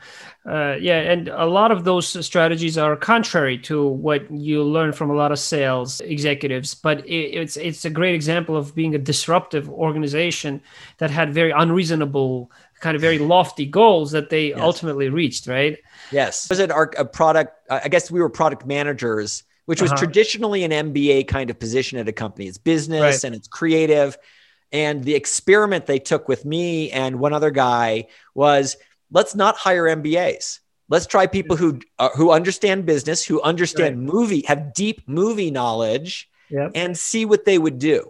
uh, 0.46 0.76
yeah 0.80 1.00
and 1.00 1.30
a 1.30 1.46
lot 1.46 1.72
of 1.72 1.84
those 1.86 2.26
strategies 2.26 2.78
are 2.78 2.96
contrary 2.96 3.58
to 3.58 3.88
what 3.88 4.30
you 4.30 4.62
learn 4.62 4.92
from 4.92 5.10
a 5.10 5.14
lot 5.14 5.32
of 5.32 5.40
sales 5.40 6.02
executives 6.02 6.76
but 6.76 7.06
it, 7.08 7.34
it's 7.34 7.58
it's 7.58 7.86
a 7.86 7.90
great 7.90 8.14
example 8.14 8.56
of 8.56 8.76
being 8.76 8.94
a 8.94 9.00
disruptive 9.00 9.70
organization 9.70 10.62
that 10.98 11.10
had 11.10 11.34
very 11.34 11.52
unreasonable 11.52 12.52
kind 12.80 12.96
of 12.96 13.02
very 13.02 13.18
lofty 13.34 13.66
goals 13.66 14.12
that 14.12 14.30
they 14.30 14.50
yes. 14.50 14.60
ultimately 14.60 15.10
reached 15.10 15.48
right 15.48 15.80
yes 16.12 16.50
was 16.50 16.60
it 16.60 16.70
our 16.70 16.92
a 16.98 17.06
product 17.06 17.56
i 17.72 17.88
guess 17.88 18.12
we 18.12 18.20
were 18.20 18.30
product 18.30 18.66
managers 18.66 19.44
which 19.66 19.82
was 19.82 19.92
uh-huh. 19.92 20.00
traditionally 20.00 20.64
an 20.64 20.72
mba 20.72 21.28
kind 21.28 21.50
of 21.50 21.58
position 21.58 21.98
at 21.98 22.08
a 22.10 22.14
company 22.14 22.48
it's 22.48 22.58
business 22.58 23.00
right. 23.00 23.24
and 23.24 23.36
it's 23.36 23.48
creative 23.48 24.18
and 24.72 25.04
the 25.04 25.16
experiment 25.16 25.86
they 25.86 26.00
took 26.00 26.28
with 26.28 26.46
me 26.46 26.92
and 26.92 27.20
one 27.20 27.34
other 27.34 27.52
guy 27.52 28.08
was 28.34 28.78
let's 29.12 29.36
not 29.36 29.56
hire 29.56 29.84
MBAs. 29.86 30.60
Let's 30.90 31.06
try 31.06 31.28
people 31.28 31.56
who 31.56 31.80
uh, 32.00 32.10
who 32.16 32.32
understand 32.32 32.86
business, 32.86 33.24
who 33.24 33.42
understand 33.42 34.00
right. 34.00 34.14
movie, 34.14 34.42
have 34.48 34.74
deep 34.74 35.08
movie 35.08 35.52
knowledge, 35.52 36.30
yep. 36.50 36.72
and 36.74 36.98
see 36.98 37.26
what 37.26 37.46
they 37.46 37.58
would 37.58 37.78
do. 37.78 38.10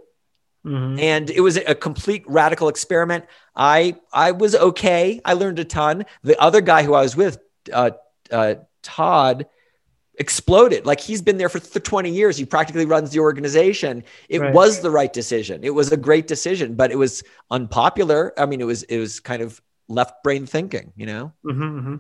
Mm-hmm. 0.66 1.00
And 1.00 1.30
it 1.30 1.42
was 1.42 1.58
a 1.58 1.76
complete 1.76 2.24
radical 2.28 2.70
experiment. 2.70 3.26
I 3.56 3.96
I 4.14 4.32
was 4.32 4.56
okay. 4.56 5.20
I 5.26 5.34
learned 5.34 5.60
a 5.60 5.66
ton. 5.66 6.06
The 6.24 6.40
other 6.40 6.62
guy 6.62 6.84
who 6.84 6.94
I 6.94 7.02
was 7.02 7.16
with, 7.16 7.40
uh, 7.72 7.92
uh, 8.32 8.56
Todd, 8.82 9.46
exploded. 10.20 10.86
Like 10.86 11.00
he's 11.00 11.22
been 11.22 11.38
there 11.38 11.50
for 11.50 11.60
20 11.60 12.10
years. 12.10 12.38
He 12.38 12.46
practically 12.46 12.86
runs 12.86 13.12
the 13.12 13.20
organization. 13.20 14.04
It 14.28 14.42
right. 14.42 14.54
was 14.54 14.82
the 14.82 14.92
right 14.92 15.12
decision. 15.12 15.64
It 15.64 15.72
was 15.72 15.92
a 15.92 15.98
great 15.98 16.28
decision, 16.28 16.76
but 16.76 16.92
it 16.92 16.98
was 16.98 17.24
unpopular. 17.50 18.34
I 18.38 18.46
mean, 18.46 18.62
it 18.62 18.66
was 18.66 18.84
it 18.84 19.00
was 19.00 19.20
kind 19.20 19.42
of 19.42 19.62
left 19.90 20.24
brain 20.24 20.46
thinking, 20.46 20.94
you 20.96 21.06
know? 21.06 21.34
Mm-hmm, 21.44 21.80
mm-hmm. 21.80 21.96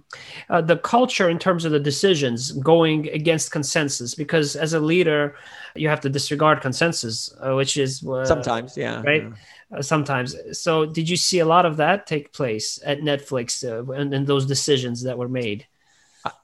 Uh, 0.48 0.62
the 0.62 0.78
culture 0.78 1.28
in 1.28 1.40
terms 1.40 1.66
of 1.66 1.72
the 1.72 1.80
decisions 1.80 2.52
going 2.52 3.10
against 3.10 3.52
consensus, 3.52 4.14
because 4.14 4.56
as 4.56 4.74
a 4.74 4.80
leader, 4.80 5.36
you 5.76 5.90
have 5.90 6.00
to 6.02 6.10
disregard 6.10 6.62
consensus, 6.62 7.34
uh, 7.42 7.56
which 7.56 7.78
is 7.78 8.06
uh, 8.06 8.26
sometimes, 8.26 8.78
yeah. 8.78 9.02
Right. 9.02 9.24
Yeah. 9.24 9.78
Uh, 9.78 9.82
sometimes. 9.82 10.36
So, 10.52 10.86
did 10.86 11.10
you 11.10 11.18
see 11.18 11.40
a 11.40 11.46
lot 11.46 11.66
of 11.66 11.78
that 11.78 12.06
take 12.08 12.32
place 12.32 12.80
at 12.86 13.02
Netflix 13.02 13.64
uh, 13.64 13.92
and, 13.92 14.14
and 14.14 14.26
those 14.26 14.46
decisions 14.46 15.04
that 15.04 15.18
were 15.18 15.30
made? 15.30 15.66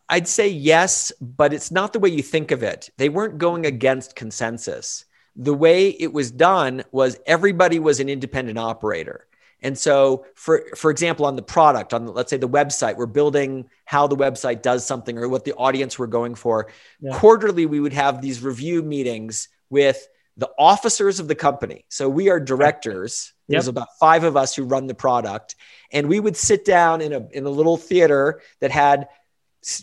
I'd 0.09 0.27
say 0.27 0.47
yes, 0.47 1.11
but 1.19 1.53
it's 1.53 1.71
not 1.71 1.93
the 1.93 1.99
way 1.99 2.09
you 2.09 2.21
think 2.21 2.51
of 2.51 2.63
it. 2.63 2.89
They 2.97 3.09
weren't 3.09 3.37
going 3.37 3.65
against 3.65 4.15
consensus. 4.15 5.05
The 5.35 5.53
way 5.53 5.89
it 5.89 6.13
was 6.13 6.31
done 6.31 6.83
was 6.91 7.17
everybody 7.25 7.79
was 7.79 7.99
an 7.99 8.07
independent 8.07 8.57
operator. 8.57 9.27
And 9.61 9.77
so, 9.77 10.25
for 10.35 10.63
for 10.75 10.91
example, 10.91 11.25
on 11.25 11.35
the 11.35 11.41
product, 11.41 11.93
on 11.93 12.05
the, 12.05 12.11
let's 12.11 12.29
say 12.29 12.37
the 12.37 12.47
website, 12.47 12.97
we're 12.97 13.07
building 13.07 13.67
how 13.85 14.05
the 14.05 14.15
website 14.15 14.61
does 14.61 14.85
something 14.85 15.17
or 15.17 15.27
what 15.27 15.43
the 15.43 15.53
audience 15.53 15.97
we're 15.97 16.07
going 16.07 16.35
for. 16.35 16.71
Yeah. 16.99 17.17
Quarterly, 17.17 17.65
we 17.65 17.79
would 17.79 17.93
have 17.93 18.21
these 18.21 18.43
review 18.43 18.83
meetings 18.83 19.49
with 19.69 20.07
the 20.37 20.51
officers 20.59 21.19
of 21.19 21.27
the 21.27 21.35
company. 21.35 21.85
So 21.89 22.09
we 22.09 22.29
are 22.29 22.39
directors. 22.39 23.33
Yep. 23.47 23.55
There's 23.55 23.67
about 23.67 23.87
five 23.99 24.23
of 24.23 24.37
us 24.37 24.55
who 24.55 24.65
run 24.65 24.87
the 24.87 24.93
product, 24.93 25.55
and 25.91 26.07
we 26.09 26.19
would 26.19 26.37
sit 26.37 26.65
down 26.65 27.01
in 27.01 27.13
a 27.13 27.27
in 27.31 27.45
a 27.45 27.49
little 27.49 27.77
theater 27.77 28.41
that 28.59 28.71
had 28.71 29.07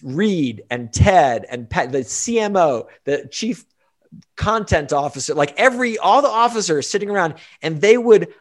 Reed 0.03 0.63
and 0.71 0.93
Ted 0.93 1.47
and 1.49 1.69
Pat, 1.69 1.93
the 1.93 1.99
CMO, 1.99 2.87
the 3.05 3.29
chief 3.31 3.65
content 4.37 4.93
officer, 4.93 5.35
like 5.35 5.55
every 5.59 5.99
all 5.99 6.23
the 6.23 6.29
officers 6.29 6.89
sitting 6.89 7.11
around, 7.11 7.35
and 7.63 7.81
they 7.81 7.97
would 7.97 8.33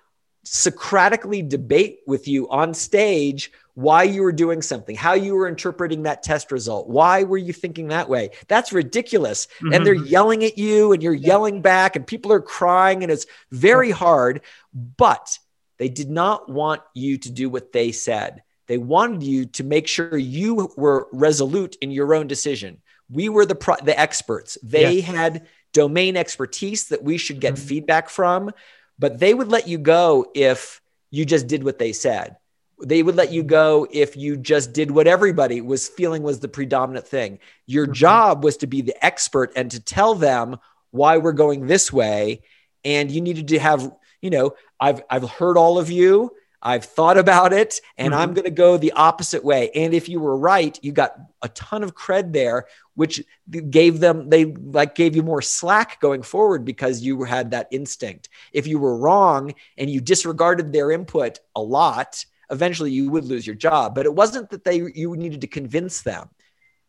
Socratically 0.44 1.44
debate 1.44 2.00
with 2.08 2.28
you 2.28 2.50
on 2.50 2.74
stage 2.74 3.52
why 3.76 4.02
you 4.02 4.24
were 4.24 4.32
doing 4.32 4.64
something, 4.64 4.96
how 4.96 5.14
you 5.14 5.36
were 5.36 5.48
interpreting 5.48 6.04
that 6.04 6.24
test 6.24 6.52
result, 6.52 6.90
why 6.90 7.24
were 7.24 7.38
you 7.38 7.54
thinking 7.54 7.90
that 7.90 8.10
way? 8.10 8.32
That's 8.48 8.74
ridiculous. 8.74 9.46
Mm-hmm. 9.46 9.74
And 9.74 9.86
they're 9.86 9.94
yelling 9.94 10.44
at 10.44 10.58
you, 10.58 10.94
and 10.94 11.04
you're 11.04 11.14
yelling 11.14 11.62
back, 11.62 11.96
and 11.96 12.08
people 12.08 12.34
are 12.34 12.42
crying, 12.42 13.04
and 13.04 13.12
it's 13.12 13.28
very 13.52 13.92
hard. 13.92 14.42
But 14.74 15.38
they 15.78 15.90
did 15.90 16.10
not 16.10 16.50
want 16.50 16.82
you 16.96 17.20
to 17.20 17.30
do 17.30 17.48
what 17.48 17.72
they 17.72 17.92
said. 17.92 18.42
They 18.68 18.78
wanted 18.78 19.24
you 19.24 19.46
to 19.48 19.64
make 19.64 19.88
sure 19.88 20.18
you 20.18 20.72
were 20.78 21.08
resolute 21.12 21.76
in 21.82 21.92
your 21.92 22.14
own 22.14 22.28
decision. 22.28 22.82
We 23.10 23.30
were 23.30 23.46
the 23.46 23.56
pro- 23.56 23.84
the 23.84 24.00
experts. 24.00 24.58
They 24.64 25.00
yeah. 25.00 25.06
had 25.06 25.48
domain 25.74 26.18
expertise 26.18 26.90
that 26.90 27.04
we 27.04 27.18
should 27.18 27.40
get 27.40 27.56
mm-hmm. 27.56 27.66
feedback 27.66 28.10
from, 28.10 28.52
but 29.00 29.20
they 29.20 29.34
would 29.34 29.50
let 29.50 29.68
you 29.68 29.78
go 29.78 30.32
if 30.34 30.82
you 31.10 31.26
just 31.26 31.48
did 31.48 31.64
what 31.64 31.80
they 31.80 31.94
said. 31.94 32.38
They 32.84 33.04
would 33.04 33.16
let 33.16 33.32
you 33.32 33.44
go 33.44 33.88
if 33.92 34.18
you 34.18 34.38
just 34.38 34.74
did 34.74 34.90
what 34.90 35.08
everybody 35.08 35.62
was 35.62 35.88
feeling 35.88 36.24
was 36.24 36.40
the 36.40 36.48
predominant 36.48 37.08
thing. 37.08 37.40
Your 37.68 37.86
mm-hmm. 37.86 37.94
job 37.94 38.44
was 38.44 38.58
to 38.58 38.68
be 38.68 38.82
the 38.82 39.06
expert 39.06 39.52
and 39.56 39.70
to 39.72 39.80
tell 39.80 40.16
them 40.16 40.58
why 40.92 41.18
we're 41.18 41.32
going 41.34 41.68
this 41.68 41.92
way. 41.94 42.42
And 42.84 43.12
you 43.12 43.22
needed 43.22 43.50
to 43.50 43.60
have, 43.60 43.92
you 44.22 44.30
know, 44.30 44.56
I've 44.80 45.04
I've 45.10 45.30
heard 45.30 45.58
all 45.58 45.78
of 45.78 45.92
you. 45.92 46.32
I've 46.62 46.86
thought 46.86 47.18
about 47.18 47.54
it 47.54 47.82
and 47.98 48.14
mm-hmm. 48.14 48.22
I'm 48.22 48.34
going 48.34 48.46
to 48.46 48.52
go 48.52 48.78
the 48.78 48.92
opposite 48.92 49.44
way. 49.44 49.72
And 49.74 49.94
if 49.94 50.08
you 50.08 50.20
were 50.20 50.38
right, 50.38 50.78
you 50.84 50.92
got 50.92 51.16
a 51.42 51.50
ton 51.50 51.84
of 51.84 51.96
cred 51.96 52.34
there, 52.34 52.66
which 52.96 53.24
gave 53.70 54.00
them, 54.00 54.30
they 54.30 54.46
like 54.46 54.94
gave 54.96 55.16
you 55.16 55.24
more 55.24 55.42
slack 55.42 56.00
going 56.00 56.22
forward 56.22 56.64
because 56.64 57.02
you 57.02 57.24
had 57.24 57.52
that 57.52 57.68
instinct. 57.72 58.30
If 58.54 58.68
you 58.68 58.78
were 58.78 58.98
wrong 58.98 59.54
and 59.78 59.90
you 59.90 60.02
disregarded 60.02 60.72
their 60.72 60.92
input 60.92 61.40
a 61.56 61.62
lot, 61.62 62.24
eventually 62.52 62.92
you 62.92 63.10
would 63.10 63.26
lose 63.26 63.48
your 63.48 63.56
job. 63.56 63.96
But 63.96 64.06
it 64.06 64.14
wasn't 64.14 64.50
that 64.52 64.64
they, 64.64 64.76
you 64.94 65.16
needed 65.16 65.42
to 65.42 65.48
convince 65.48 66.02
them. 66.02 66.30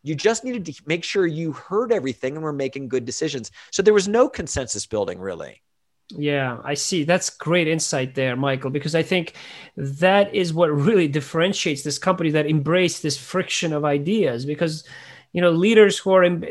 You 0.03 0.15
just 0.17 0.45
needed 0.45 0.67
to 0.67 0.83
make 0.85 1.05
sure 1.05 1.27
you 1.27 1.53
heard 1.53 1.93
everything 1.93 2.35
and 2.35 2.43
were 2.43 2.53
making 2.53 2.89
good 2.89 3.05
decisions. 3.05 3.53
So 3.71 3.83
there 3.83 3.95
was 3.95 4.09
no 4.09 4.29
consensus 4.29 4.85
building 4.85 5.21
really. 5.21 5.63
Yeah, 6.15 6.59
I 6.63 6.75
see. 6.75 7.05
That's 7.05 7.31
great 7.31 7.69
insight 7.69 8.15
there, 8.15 8.37
Michael, 8.37 8.71
because 8.71 8.95
I 8.95 9.03
think 9.03 9.35
that 9.77 10.35
is 10.35 10.53
what 10.53 10.71
really 10.71 11.09
differentiates 11.09 11.83
this 11.83 11.99
company 11.99 12.31
that 12.31 12.47
embrace 12.47 13.01
this 13.01 13.17
friction 13.17 13.73
of 13.73 13.85
ideas. 13.85 14.45
Because 14.45 14.85
you 15.33 15.41
know, 15.41 15.51
leaders 15.51 15.99
who 15.99 16.13
are 16.13 16.23
in, 16.23 16.43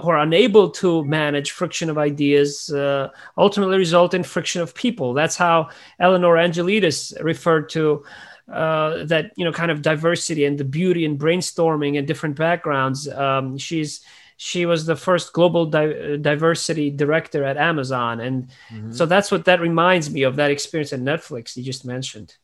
who 0.00 0.08
are 0.08 0.18
unable 0.18 0.70
to 0.70 1.04
manage 1.04 1.50
friction 1.50 1.90
of 1.90 1.98
ideas 1.98 2.70
uh, 2.70 3.08
ultimately 3.36 3.76
result 3.76 4.14
in 4.14 4.22
friction 4.22 4.62
of 4.62 4.74
people. 4.74 5.12
That's 5.12 5.36
how 5.36 5.68
Eleanor 6.00 6.36
Angelidis 6.36 7.22
referred 7.22 7.68
to 7.70 8.02
uh, 8.50 9.04
that 9.04 9.32
you 9.36 9.44
know 9.44 9.52
kind 9.52 9.70
of 9.70 9.82
diversity 9.82 10.46
and 10.46 10.56
the 10.56 10.64
beauty 10.64 11.04
and 11.04 11.18
brainstorming 11.20 11.98
and 11.98 12.06
different 12.06 12.36
backgrounds. 12.36 13.06
Um, 13.08 13.58
she's 13.58 14.00
she 14.42 14.66
was 14.66 14.86
the 14.86 14.96
first 14.96 15.32
global 15.32 15.66
di- 15.66 16.16
diversity 16.16 16.90
director 16.90 17.44
at 17.44 17.56
Amazon, 17.56 18.18
and 18.18 18.48
mm-hmm. 18.70 18.90
so 18.90 19.06
that's 19.06 19.30
what 19.30 19.44
that 19.44 19.60
reminds 19.60 20.10
me 20.10 20.24
of 20.24 20.34
that 20.34 20.50
experience 20.50 20.92
at 20.92 20.98
Netflix 20.98 21.56
you 21.56 21.62
just 21.62 21.84
mentioned. 21.84 22.34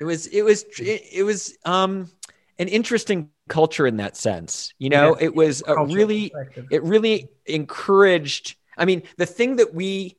It 0.00 0.04
was 0.04 0.28
it 0.28 0.42
was 0.42 0.64
it 0.78 1.24
was 1.24 1.58
um, 1.64 2.08
an 2.60 2.68
interesting 2.68 3.30
culture 3.48 3.88
in 3.88 3.96
that 3.96 4.16
sense. 4.16 4.72
You 4.78 4.90
know, 4.90 5.16
yeah, 5.18 5.24
it 5.24 5.34
was 5.34 5.64
a 5.66 5.84
really 5.84 6.32
it 6.70 6.84
really 6.84 7.28
encouraged. 7.44 8.54
I 8.78 8.84
mean, 8.84 9.02
the 9.16 9.26
thing 9.26 9.56
that 9.56 9.74
we 9.74 10.16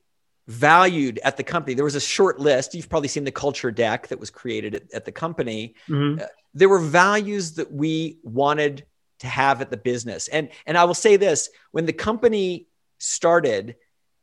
valued 0.47 1.21
at 1.23 1.38
the 1.38 1.43
company 1.43 1.73
there 1.73 1.86
was 1.86 1.95
a 1.95 2.01
short 2.01 2.38
list 2.38 2.75
you've 2.75 2.89
probably 2.89 3.07
seen 3.07 3.23
the 3.23 3.31
culture 3.31 3.71
deck 3.71 4.09
that 4.09 4.19
was 4.19 4.29
created 4.29 4.75
at, 4.75 4.93
at 4.93 5.05
the 5.05 5.12
company 5.12 5.73
mm-hmm. 5.88 6.21
uh, 6.21 6.25
there 6.53 6.67
were 6.67 6.79
values 6.79 7.53
that 7.53 7.71
we 7.71 8.17
wanted 8.23 8.83
to 9.23 9.27
have 9.27 9.62
at 9.62 9.71
the 9.71 9.77
business. 9.77 10.27
And 10.27 10.49
and 10.65 10.77
I 10.77 10.83
will 10.83 10.93
say 10.93 11.15
this, 11.15 11.49
when 11.71 11.86
the 11.86 11.93
company 11.93 12.67
started, 12.99 13.75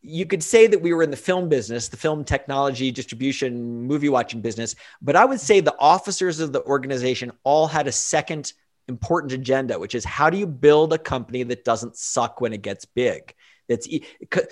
you 0.02 0.24
could 0.24 0.42
say 0.42 0.66
that 0.66 0.80
we 0.80 0.92
were 0.92 1.02
in 1.02 1.10
the 1.10 1.16
film 1.16 1.48
business, 1.48 1.88
the 1.88 1.96
film 1.96 2.24
technology 2.24 2.90
distribution, 2.90 3.82
movie 3.82 4.08
watching 4.08 4.40
business, 4.40 4.76
but 5.02 5.16
I 5.16 5.24
would 5.24 5.40
say 5.40 5.60
the 5.60 5.76
officers 5.78 6.40
of 6.40 6.52
the 6.52 6.62
organization 6.64 7.32
all 7.44 7.66
had 7.66 7.86
a 7.88 7.92
second 7.92 8.52
important 8.88 9.32
agenda, 9.32 9.78
which 9.78 9.94
is 9.94 10.04
how 10.04 10.30
do 10.30 10.36
you 10.36 10.46
build 10.46 10.92
a 10.92 10.98
company 10.98 11.42
that 11.44 11.64
doesn't 11.64 11.96
suck 11.96 12.40
when 12.40 12.52
it 12.52 12.62
gets 12.62 12.84
big? 12.84 13.34
It's 13.70 13.88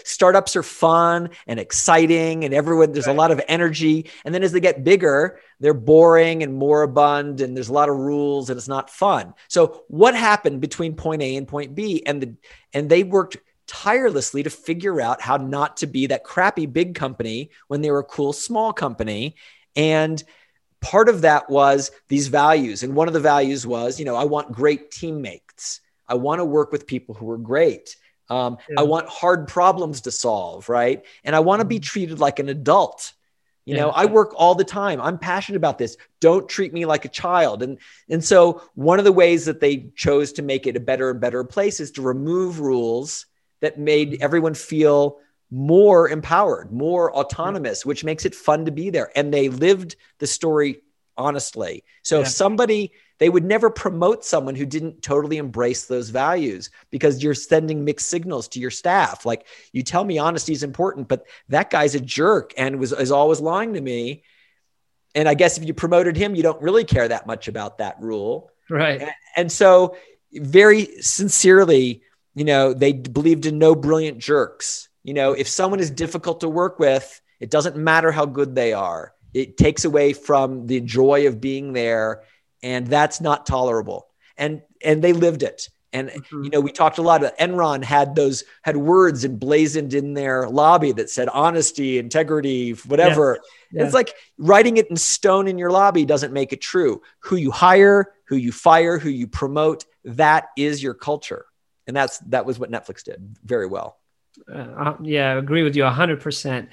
startups 0.05 0.57
are 0.57 0.63
fun 0.63 1.31
and 1.47 1.61
exciting, 1.61 2.45
and 2.45 2.55
everyone 2.55 2.93
there's 2.93 3.07
right. 3.07 3.15
a 3.15 3.19
lot 3.19 3.31
of 3.31 3.41
energy. 3.49 4.11
And 4.25 4.35
then 4.35 4.43
as 4.43 4.53
they 4.53 4.61
get 4.61 4.85
bigger, 4.85 5.41
they're 5.61 5.75
boring 5.75 6.43
and 6.43 6.55
moribund, 6.55 7.41
and 7.41 7.57
there's 7.57 7.69
a 7.69 7.73
lot 7.73 7.89
of 7.89 7.97
rules, 7.97 8.51
and 8.51 8.57
it's 8.57 8.69
not 8.69 8.91
fun. 8.91 9.35
So 9.49 9.85
what 9.89 10.15
happened 10.15 10.61
between 10.61 10.95
point 10.95 11.23
A 11.23 11.37
and 11.37 11.49
point 11.49 11.75
B? 11.75 12.03
And 12.07 12.23
the 12.23 12.35
and 12.73 12.89
they 12.89 13.03
worked 13.03 13.37
tirelessly 13.67 14.43
to 14.43 14.51
figure 14.51 15.01
out 15.01 15.21
how 15.21 15.37
not 15.37 15.77
to 15.77 15.87
be 15.87 16.07
that 16.07 16.25
crappy 16.25 16.67
big 16.67 16.95
company 16.95 17.51
when 17.69 17.83
they 17.83 17.91
were 17.91 18.01
a 18.01 18.05
cool 18.05 18.33
small 18.33 18.73
company. 18.73 19.37
And 19.77 20.23
part 20.81 21.09
of 21.09 21.21
that 21.21 21.51
was 21.51 21.91
these 22.09 22.29
values. 22.29 22.83
And 22.83 22.95
one 22.95 23.09
of 23.09 23.15
the 23.15 23.21
values 23.21 23.67
was, 23.67 23.99
you 23.99 24.05
know, 24.05 24.17
I 24.17 24.25
want 24.25 24.53
great 24.53 24.91
teammates. 24.91 25.81
I 26.09 26.15
want 26.15 26.41
to 26.41 26.45
work 26.45 26.73
with 26.73 26.87
people 26.87 27.15
who 27.15 27.31
are 27.31 27.39
great. 27.39 27.97
Um, 28.31 28.59
yeah. 28.69 28.77
I 28.81 28.83
want 28.83 29.09
hard 29.09 29.49
problems 29.49 30.03
to 30.03 30.11
solve, 30.11 30.69
right? 30.69 31.05
And 31.25 31.35
I 31.35 31.41
want 31.41 31.61
to 31.61 31.67
be 31.67 31.77
mm-hmm. 31.77 31.83
treated 31.83 32.19
like 32.21 32.39
an 32.39 32.49
adult. 32.49 33.13
You 33.65 33.75
yeah. 33.75 33.83
know, 33.83 33.91
I 33.91 34.07
work 34.07 34.33
all 34.35 34.55
the 34.55 34.65
time. 34.65 35.01
I'm 35.01 35.19
passionate 35.19 35.59
about 35.59 35.77
this. 35.79 35.97
Don't 36.21 36.49
treat 36.49 36.73
me 36.73 36.87
like 36.87 37.05
a 37.05 37.09
child. 37.09 37.63
And 37.63 37.79
and 38.09 38.25
so 38.25 38.63
one 38.75 38.99
of 38.99 39.05
the 39.05 39.13
ways 39.13 39.45
that 39.45 39.61
they 39.61 39.91
chose 39.95 40.33
to 40.35 40.43
make 40.43 40.67
it 40.67 40.77
a 40.77 40.81
better 40.81 41.11
and 41.11 41.21
better 41.21 41.45
place 41.45 41.81
is 41.81 41.91
to 41.93 42.03
remove 42.03 42.61
rules 42.61 43.27
that 43.61 43.79
made 43.79 44.13
mm-hmm. 44.13 44.23
everyone 44.23 44.55
feel 44.55 45.19
more 45.51 46.09
empowered, 46.09 46.73
more 46.73 47.15
autonomous, 47.15 47.85
which 47.85 48.05
makes 48.05 48.25
it 48.25 48.35
fun 48.35 48.65
to 48.67 48.71
be 48.71 48.91
there. 48.91 49.11
And 49.15 49.33
they 49.33 49.49
lived 49.49 49.97
the 50.19 50.27
story 50.27 50.83
honestly. 51.19 51.85
So 52.03 52.17
yeah. 52.17 52.23
if 52.23 52.29
somebody 52.29 52.93
they 53.19 53.29
would 53.29 53.45
never 53.45 53.69
promote 53.69 54.25
someone 54.25 54.55
who 54.55 54.67
didn't 54.67 55.03
totally 55.03 55.39
embrace 55.39 55.87
those 55.87 56.11
values 56.11 56.71
because 56.91 57.23
you're 57.23 57.35
sending 57.35 57.85
mixed 57.85 58.09
signals 58.09 58.49
to 58.49 58.61
your 58.61 58.71
staff. 58.71 59.27
Like 59.27 59.47
you 59.73 59.83
tell 59.83 60.05
me 60.05 60.19
honesty 60.19 60.53
is 60.53 60.63
important, 60.63 61.09
but 61.09 61.27
that 61.49 61.71
guy's 61.71 61.95
a 61.95 62.01
jerk 62.01 62.53
and 62.57 62.79
was 62.79 62.93
is 62.93 63.11
always 63.11 63.41
lying 63.41 63.75
to 63.75 63.81
me. 63.81 64.23
And 65.15 65.29
I 65.29 65.35
guess 65.35 65.59
if 65.59 65.65
you 65.65 65.75
promoted 65.75 66.17
him, 66.17 66.35
you 66.35 66.43
don't 66.43 66.63
really 66.63 66.85
care 66.85 67.09
that 67.09 67.27
much 67.27 67.49
about 67.49 67.79
that 67.79 68.01
rule. 68.01 68.51
Right. 68.71 69.01
And, 69.01 69.11
and 69.37 69.53
so 69.53 69.97
very 70.33 70.85
sincerely, 71.01 72.03
you 72.35 72.45
know, 72.45 72.73
they 72.73 72.93
believed 72.93 73.47
in 73.47 73.59
no 73.59 73.75
brilliant 73.75 74.19
jerks. 74.19 74.89
You 75.03 75.15
know, 75.15 75.33
if 75.33 75.49
someone 75.49 75.81
is 75.81 75.91
difficult 75.91 76.41
to 76.41 76.49
work 76.49 76.79
with, 76.79 77.21
it 77.41 77.51
doesn't 77.51 77.77
matter 77.77 78.13
how 78.13 78.27
good 78.27 78.55
they 78.55 78.73
are. 78.75 79.15
It 79.33 79.57
takes 79.57 79.85
away 79.85 80.13
from 80.13 80.67
the 80.67 80.81
joy 80.81 81.27
of 81.27 81.41
being 81.41 81.73
there 81.73 82.23
and 82.63 82.87
that's 82.87 83.21
not 83.21 83.47
tolerable. 83.47 84.07
And 84.37 84.63
and 84.85 85.03
they 85.03 85.13
lived 85.13 85.43
it. 85.43 85.69
And 85.93 86.11
mm-hmm. 86.11 86.45
you 86.45 86.51
know, 86.51 86.61
we 86.61 86.71
talked 86.71 86.99
a 86.99 87.03
lot 87.03 87.23
about 87.23 87.39
Enron 87.39 87.83
had 87.83 88.15
those 88.15 88.45
had 88.63 88.77
words 88.77 89.25
emblazoned 89.25 89.95
in 89.95 90.15
their 90.15 90.49
lobby 90.49 90.93
that 90.93 91.11
said 91.11 91.29
honesty, 91.29 91.99
integrity, 91.99 92.73
whatever. 92.73 93.39
Yeah. 93.73 93.81
Yeah. 93.81 93.85
It's 93.87 93.95
like 93.95 94.15
writing 94.37 94.77
it 94.77 94.89
in 94.91 94.97
stone 94.97 95.49
in 95.49 95.59
your 95.59 95.71
lobby 95.71 96.05
doesn't 96.05 96.33
make 96.33 96.53
it 96.53 96.61
true. 96.61 97.03
Who 97.21 97.37
you 97.37 97.51
hire, 97.51 98.13
who 98.27 98.37
you 98.37 98.53
fire, 98.53 98.99
who 98.99 99.09
you 99.09 99.27
promote, 99.27 99.85
that 100.05 100.49
is 100.57 100.83
your 100.83 100.95
culture. 100.95 101.47
And 101.87 101.97
that's 101.97 102.19
that 102.19 102.45
was 102.45 102.59
what 102.59 102.71
Netflix 102.71 103.03
did 103.03 103.37
very 103.45 103.67
well. 103.67 103.99
Uh, 104.53 104.95
yeah, 105.03 105.33
I 105.33 105.37
agree 105.37 105.63
with 105.63 105.75
you 105.75 105.83
100%. 105.83 106.69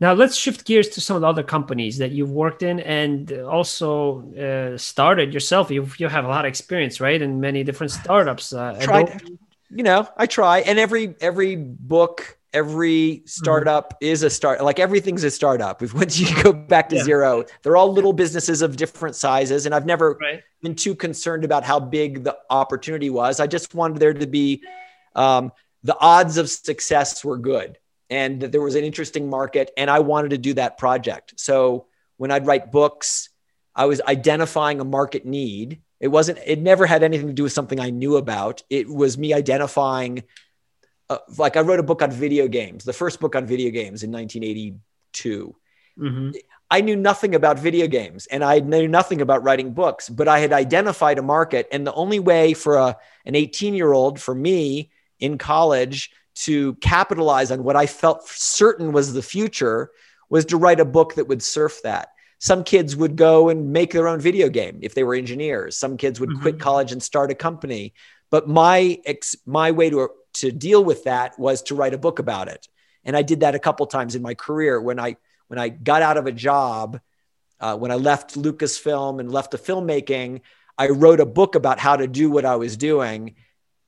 Now 0.00 0.14
let's 0.14 0.34
shift 0.34 0.64
gears 0.64 0.88
to 0.90 1.00
some 1.00 1.16
of 1.16 1.20
the 1.20 1.28
other 1.28 1.42
companies 1.42 1.98
that 1.98 2.10
you've 2.10 2.30
worked 2.30 2.62
in 2.62 2.80
and 2.80 3.30
also 3.42 4.24
uh, 4.32 4.78
started 4.78 5.34
yourself. 5.34 5.70
You 5.70 5.86
you 5.98 6.08
have 6.08 6.24
a 6.24 6.28
lot 6.28 6.46
of 6.46 6.48
experience, 6.48 7.00
right, 7.00 7.20
in 7.20 7.38
many 7.38 7.62
different 7.64 7.92
startups. 7.92 8.52
Uh, 8.52 8.78
Tried, 8.80 9.22
you 9.70 9.82
know, 9.82 10.08
I 10.16 10.26
try, 10.26 10.60
and 10.60 10.78
every 10.78 11.14
every 11.20 11.56
book, 11.56 12.38
every 12.54 13.24
startup 13.26 13.94
mm-hmm. 13.94 14.12
is 14.12 14.22
a 14.22 14.30
start. 14.30 14.64
Like 14.64 14.78
everything's 14.78 15.22
a 15.22 15.30
startup. 15.30 15.82
If 15.82 15.92
once 15.92 16.18
you 16.18 16.42
go 16.42 16.54
back 16.54 16.88
to 16.88 16.96
yeah. 16.96 17.04
zero, 17.04 17.44
they're 17.62 17.76
all 17.76 17.92
little 17.92 18.14
businesses 18.14 18.62
of 18.62 18.76
different 18.76 19.16
sizes, 19.16 19.66
and 19.66 19.74
I've 19.74 19.86
never 19.86 20.16
right. 20.18 20.42
been 20.62 20.76
too 20.76 20.94
concerned 20.94 21.44
about 21.44 21.62
how 21.62 21.78
big 21.78 22.24
the 22.24 22.38
opportunity 22.48 23.10
was. 23.10 23.38
I 23.38 23.46
just 23.46 23.74
wanted 23.74 23.98
there 23.98 24.14
to 24.14 24.26
be 24.26 24.64
um, 25.14 25.52
the 25.84 25.96
odds 26.00 26.38
of 26.38 26.48
success 26.48 27.22
were 27.22 27.36
good 27.36 27.76
and 28.10 28.40
that 28.40 28.52
there 28.52 28.60
was 28.60 28.74
an 28.74 28.84
interesting 28.84 29.30
market 29.30 29.70
and 29.76 29.88
I 29.88 30.00
wanted 30.00 30.30
to 30.30 30.38
do 30.38 30.54
that 30.54 30.76
project. 30.76 31.34
So 31.36 31.86
when 32.16 32.30
I'd 32.30 32.46
write 32.46 32.72
books, 32.72 33.30
I 33.74 33.86
was 33.86 34.00
identifying 34.02 34.80
a 34.80 34.84
market 34.84 35.24
need. 35.24 35.80
It 36.00 36.08
wasn't, 36.08 36.38
it 36.44 36.60
never 36.60 36.86
had 36.86 37.02
anything 37.02 37.28
to 37.28 37.32
do 37.32 37.44
with 37.44 37.52
something 37.52 37.78
I 37.78 37.90
knew 37.90 38.16
about. 38.16 38.62
It 38.68 38.88
was 38.88 39.16
me 39.16 39.32
identifying, 39.32 40.24
uh, 41.08 41.18
like 41.38 41.56
I 41.56 41.60
wrote 41.60 41.78
a 41.78 41.84
book 41.84 42.02
on 42.02 42.10
video 42.10 42.48
games, 42.48 42.84
the 42.84 42.92
first 42.92 43.20
book 43.20 43.36
on 43.36 43.46
video 43.46 43.70
games 43.70 44.02
in 44.02 44.10
1982. 44.10 45.56
Mm-hmm. 45.98 46.30
I 46.72 46.80
knew 46.80 46.96
nothing 46.96 47.34
about 47.34 47.58
video 47.58 47.86
games 47.86 48.26
and 48.26 48.44
I 48.44 48.60
knew 48.60 48.88
nothing 48.88 49.20
about 49.20 49.42
writing 49.42 49.72
books, 49.72 50.08
but 50.08 50.28
I 50.28 50.38
had 50.38 50.52
identified 50.52 51.18
a 51.18 51.22
market. 51.22 51.68
And 51.72 51.86
the 51.86 51.92
only 51.94 52.18
way 52.18 52.54
for 52.54 52.76
a, 52.76 52.96
an 53.24 53.34
18 53.34 53.74
year 53.74 53.92
old, 53.92 54.20
for 54.20 54.34
me 54.34 54.90
in 55.18 55.36
college, 55.36 56.10
to 56.44 56.74
capitalize 56.76 57.50
on 57.50 57.64
what 57.64 57.76
I 57.76 57.86
felt 57.86 58.26
certain 58.26 58.92
was 58.92 59.12
the 59.12 59.22
future 59.22 59.90
was 60.30 60.44
to 60.46 60.56
write 60.56 60.80
a 60.80 60.84
book 60.84 61.14
that 61.16 61.28
would 61.28 61.42
surf 61.42 61.80
that. 61.82 62.10
Some 62.38 62.64
kids 62.64 62.96
would 62.96 63.16
go 63.16 63.50
and 63.50 63.72
make 63.72 63.92
their 63.92 64.08
own 64.08 64.20
video 64.20 64.48
game 64.48 64.78
if 64.80 64.94
they 64.94 65.04
were 65.04 65.14
engineers. 65.14 65.76
Some 65.76 65.98
kids 65.98 66.18
would 66.18 66.30
mm-hmm. 66.30 66.42
quit 66.42 66.58
college 66.58 66.92
and 66.92 67.02
start 67.02 67.30
a 67.30 67.34
company. 67.34 67.92
But 68.30 68.48
my 68.48 68.98
ex, 69.04 69.36
my 69.44 69.72
way 69.72 69.90
to 69.90 70.08
to 70.34 70.52
deal 70.52 70.82
with 70.82 71.04
that 71.04 71.38
was 71.38 71.60
to 71.62 71.74
write 71.74 71.92
a 71.92 71.98
book 71.98 72.18
about 72.18 72.48
it. 72.48 72.68
And 73.04 73.16
I 73.16 73.22
did 73.22 73.40
that 73.40 73.54
a 73.54 73.58
couple 73.58 73.84
times 73.86 74.14
in 74.14 74.22
my 74.22 74.34
career 74.34 74.80
when 74.80 74.98
I 74.98 75.16
when 75.48 75.58
I 75.58 75.68
got 75.68 76.00
out 76.00 76.16
of 76.16 76.26
a 76.26 76.32
job, 76.32 77.00
uh, 77.58 77.76
when 77.76 77.90
I 77.90 77.96
left 77.96 78.36
Lucasfilm 78.36 79.20
and 79.20 79.30
left 79.30 79.50
the 79.50 79.58
filmmaking, 79.58 80.40
I 80.78 80.88
wrote 80.88 81.20
a 81.20 81.26
book 81.26 81.56
about 81.56 81.78
how 81.78 81.96
to 81.96 82.06
do 82.06 82.30
what 82.30 82.46
I 82.46 82.56
was 82.56 82.76
doing, 82.76 83.34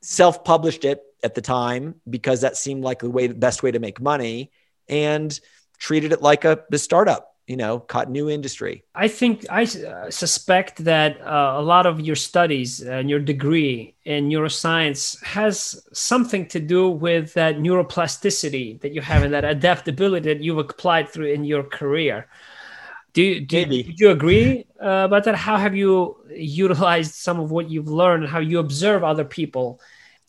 self-published 0.03 0.85
it, 0.85 1.01
at 1.23 1.35
the 1.35 1.41
time 1.41 1.95
because 2.09 2.41
that 2.41 2.57
seemed 2.57 2.83
like 2.85 3.01
the 3.01 3.11
way 3.11 3.27
the 3.27 3.35
best 3.35 3.63
way 3.63 3.71
to 3.71 3.79
make 3.79 4.01
money 4.01 4.51
and 4.89 5.39
treated 5.79 6.13
it 6.13 6.23
like 6.23 6.45
a 6.45 6.61
the 6.71 6.79
startup 6.79 7.37
you 7.47 7.57
know 7.57 7.81
caught 7.81 8.11
new 8.11 8.31
industry. 8.31 8.85
I 8.95 9.09
think 9.09 9.47
i 9.51 9.63
uh, 9.63 10.11
suspect 10.11 10.85
that 10.85 11.21
uh, 11.21 11.55
a 11.57 11.63
lot 11.63 11.87
of 11.87 12.01
your 12.01 12.17
studies 12.17 12.81
and 12.81 13.11
your 13.11 13.19
degree 13.21 13.95
in 14.05 14.29
neuroscience 14.29 15.23
has 15.23 15.83
something 15.93 16.47
to 16.49 16.61
do 16.61 16.89
with 16.91 17.35
that 17.35 17.57
neuroplasticity 17.57 18.81
that 18.81 18.93
you 18.93 19.01
have 19.01 19.23
and 19.23 19.35
that 19.35 19.45
adaptability 19.45 20.33
that 20.33 20.43
you've 20.43 20.59
applied 20.59 21.09
through 21.09 21.33
in 21.33 21.45
your 21.45 21.63
career. 21.63 22.29
Do 23.13 23.23
you, 23.23 23.41
do, 23.41 23.67
do 23.67 23.93
you 23.95 24.11
agree 24.11 24.65
uh, 24.81 25.05
about 25.05 25.25
that? 25.25 25.35
How 25.35 25.59
have 25.59 25.77
you 25.77 26.17
utilized 26.35 27.13
some 27.15 27.39
of 27.41 27.51
what 27.51 27.69
you've 27.69 27.89
learned 27.89 28.23
and 28.25 28.33
how 28.33 28.39
you 28.39 28.59
observe 28.59 29.05
other 29.05 29.25
people 29.25 29.81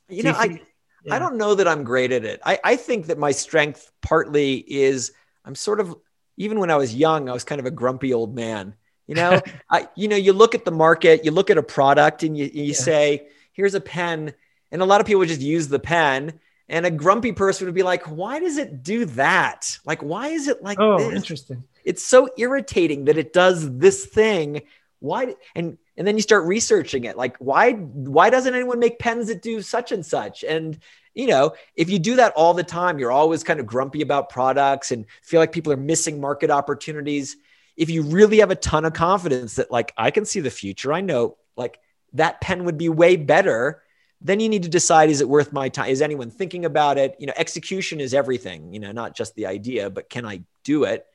you 0.10 0.24
know 0.24 0.30
you 0.32 0.36
think- 0.36 0.62
I, 0.62 0.73
yeah. 1.04 1.16
I 1.16 1.20
don't 1.20 1.38
know 1.38 1.56
that 1.56 1.68
I'm 1.68 1.84
great 1.84 2.12
at 2.12 2.24
it. 2.24 2.42
I, 2.46 2.60
I 2.64 2.76
think 2.76 3.08
that 3.08 3.18
my 3.18 3.32
strength 3.32 3.92
partly 4.02 4.56
is 4.56 5.12
I'm 5.46 5.56
sort 5.56 5.80
of 5.80 5.96
even 6.38 6.60
when 6.60 6.72
I 6.72 6.76
was 6.76 6.96
young, 6.96 7.30
I 7.30 7.34
was 7.34 7.44
kind 7.44 7.60
of 7.60 7.66
a 7.66 7.72
grumpy 7.72 8.14
old 8.14 8.36
man. 8.36 8.76
You 9.08 9.16
know, 9.16 9.42
I 9.70 9.88
you 9.96 10.08
know, 10.08 10.16
you 10.16 10.34
look 10.34 10.56
at 10.56 10.66
the 10.66 10.72
market, 10.72 11.26
you 11.26 11.32
look 11.32 11.50
at 11.50 11.58
a 11.58 11.64
product, 11.64 12.24
and 12.24 12.38
you 12.38 12.46
you 12.46 12.64
yeah. 12.66 12.74
say, 12.74 13.28
"Here's 13.52 13.76
a 13.76 13.82
pen," 13.82 14.34
and 14.72 14.82
a 14.82 14.86
lot 14.86 15.02
of 15.02 15.08
people 15.08 15.20
would 15.20 15.30
just 15.30 15.42
use 15.42 15.68
the 15.68 15.80
pen. 15.80 16.40
And 16.70 16.86
a 16.86 16.92
grumpy 16.92 17.34
person 17.34 17.66
would 17.68 17.76
be 17.76 17.84
like, 17.84 18.04
"Why 18.04 18.40
does 18.40 18.58
it 18.58 18.84
do 18.84 19.06
that? 19.06 19.78
Like, 19.86 20.02
why 20.02 20.30
is 20.30 20.48
it 20.48 20.64
like 20.64 20.80
oh, 20.80 20.98
this? 20.98 21.14
interesting. 21.14 21.66
It's 21.84 22.04
so 22.04 22.30
irritating 22.38 23.06
that 23.06 23.18
it 23.18 23.34
does 23.34 23.78
this 23.78 24.06
thing. 24.06 24.62
Why?" 25.00 25.36
And 25.56 25.78
and 25.98 26.08
then 26.08 26.16
you 26.16 26.22
start 26.22 26.46
researching 26.46 27.04
it. 27.04 27.18
Like 27.18 27.38
why 27.38 27.74
why 27.74 28.30
doesn't 28.30 28.54
anyone 28.54 28.80
make 28.80 29.00
pens 29.00 29.28
that 29.28 29.42
do 29.42 29.62
such 29.62 29.92
and 29.92 30.06
such? 30.06 30.44
And 30.44 30.80
you 31.14 31.28
know 31.28 31.54
if 31.76 31.90
you 31.90 32.00
do 32.00 32.16
that 32.16 32.34
all 32.36 32.54
the 32.54 32.64
time 32.64 32.98
you're 32.98 33.12
always 33.12 33.44
kind 33.44 33.60
of 33.60 33.68
grumpy 33.68 34.02
about 34.02 34.30
products 34.30 34.92
and 34.92 35.06
feel 35.22 35.40
like 35.40 35.52
people 35.52 35.72
are 35.72 35.78
missing 35.78 36.20
market 36.20 36.50
opportunities. 36.50 37.38
If 37.76 37.90
you 37.90 38.04
really 38.04 38.40
have 38.40 38.52
a 38.52 38.56
ton 38.56 38.86
of 38.86 38.94
confidence 38.94 39.56
that 39.56 39.72
like 39.72 39.94
i 39.98 40.12
can 40.12 40.26
see 40.26 40.40
the 40.40 40.52
future 40.52 40.94
i 40.94 41.02
know 41.02 41.38
like 41.56 41.80
that 42.14 42.42
pen 42.42 42.66
would 42.66 42.78
be 42.78 42.90
way 42.90 43.16
better 43.16 43.84
then 44.22 44.40
you 44.40 44.48
need 44.48 44.64
to 44.64 44.70
decide 44.70 45.10
is 45.10 45.22
it 45.22 45.28
worth 45.28 45.52
my 45.52 45.70
time 45.70 45.90
is 45.90 46.02
anyone 46.02 46.32
thinking 46.32 46.66
about 46.66 46.98
it? 46.98 47.16
You 47.20 47.28
know 47.28 47.34
execution 47.36 48.00
is 48.00 48.14
everything 48.14 48.74
you 48.74 48.80
know 48.80 48.92
not 48.92 49.16
just 49.16 49.36
the 49.36 49.46
idea 49.46 49.90
but 49.90 50.10
can 50.10 50.26
i 50.26 50.42
do 50.64 50.86
it? 50.86 51.06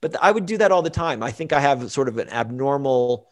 But 0.00 0.14
i 0.22 0.30
would 0.30 0.46
do 0.46 0.58
that 0.58 0.70
all 0.70 0.82
the 0.82 0.90
time. 0.90 1.22
I 1.22 1.32
think 1.32 1.52
i 1.52 1.60
have 1.60 1.90
sort 1.90 2.08
of 2.08 2.18
an 2.18 2.28
abnormal 2.28 3.26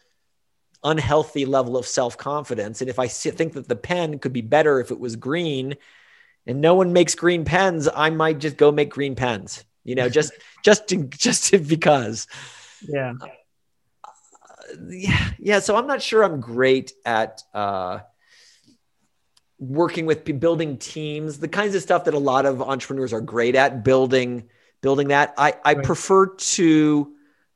unhealthy 0.83 1.45
level 1.45 1.77
of 1.77 1.85
self 1.85 2.17
confidence. 2.17 2.81
And 2.81 2.89
if 2.89 2.99
I 2.99 3.07
think 3.07 3.53
that 3.53 3.67
the 3.67 3.75
pen 3.75 4.19
could 4.19 4.33
be 4.33 4.41
better 4.41 4.79
if 4.79 4.91
it 4.91 4.99
was 4.99 5.15
green, 5.15 5.75
and 6.45 6.61
no 6.61 6.75
one 6.75 6.93
makes 6.93 7.15
green 7.15 7.45
pens, 7.45 7.87
I 7.93 8.09
might 8.09 8.39
just 8.39 8.57
go 8.57 8.71
make 8.71 8.89
green 8.89 9.15
pens. 9.15 9.65
You 9.83 9.95
know, 9.95 10.09
just 10.09 10.33
just 10.65 10.87
to, 10.89 11.03
just 11.05 11.45
to, 11.45 11.59
because. 11.59 12.27
Yeah. 12.87 13.13
Uh, 13.21 13.27
yeah, 14.89 15.31
yeah. 15.39 15.59
So 15.59 15.75
I'm 15.75 15.87
not 15.87 16.01
sure 16.01 16.23
I'm 16.23 16.39
great 16.39 16.93
at 17.05 17.41
uh, 17.53 17.99
working 19.57 20.05
with 20.05 20.23
building 20.39 20.77
teams, 20.77 21.39
the 21.39 21.47
kinds 21.47 21.75
of 21.75 21.81
stuff 21.81 22.05
that 22.05 22.13
a 22.13 22.19
lot 22.19 22.45
of 22.45 22.61
entrepreneurs 22.61 23.13
are 23.13 23.21
great 23.21 23.55
at 23.55 23.83
building 23.83 24.45
building 24.81 25.09
that. 25.09 25.33
I 25.37 25.55
I 25.63 25.73
right. 25.73 25.83
prefer 25.83 26.27
to 26.35 27.13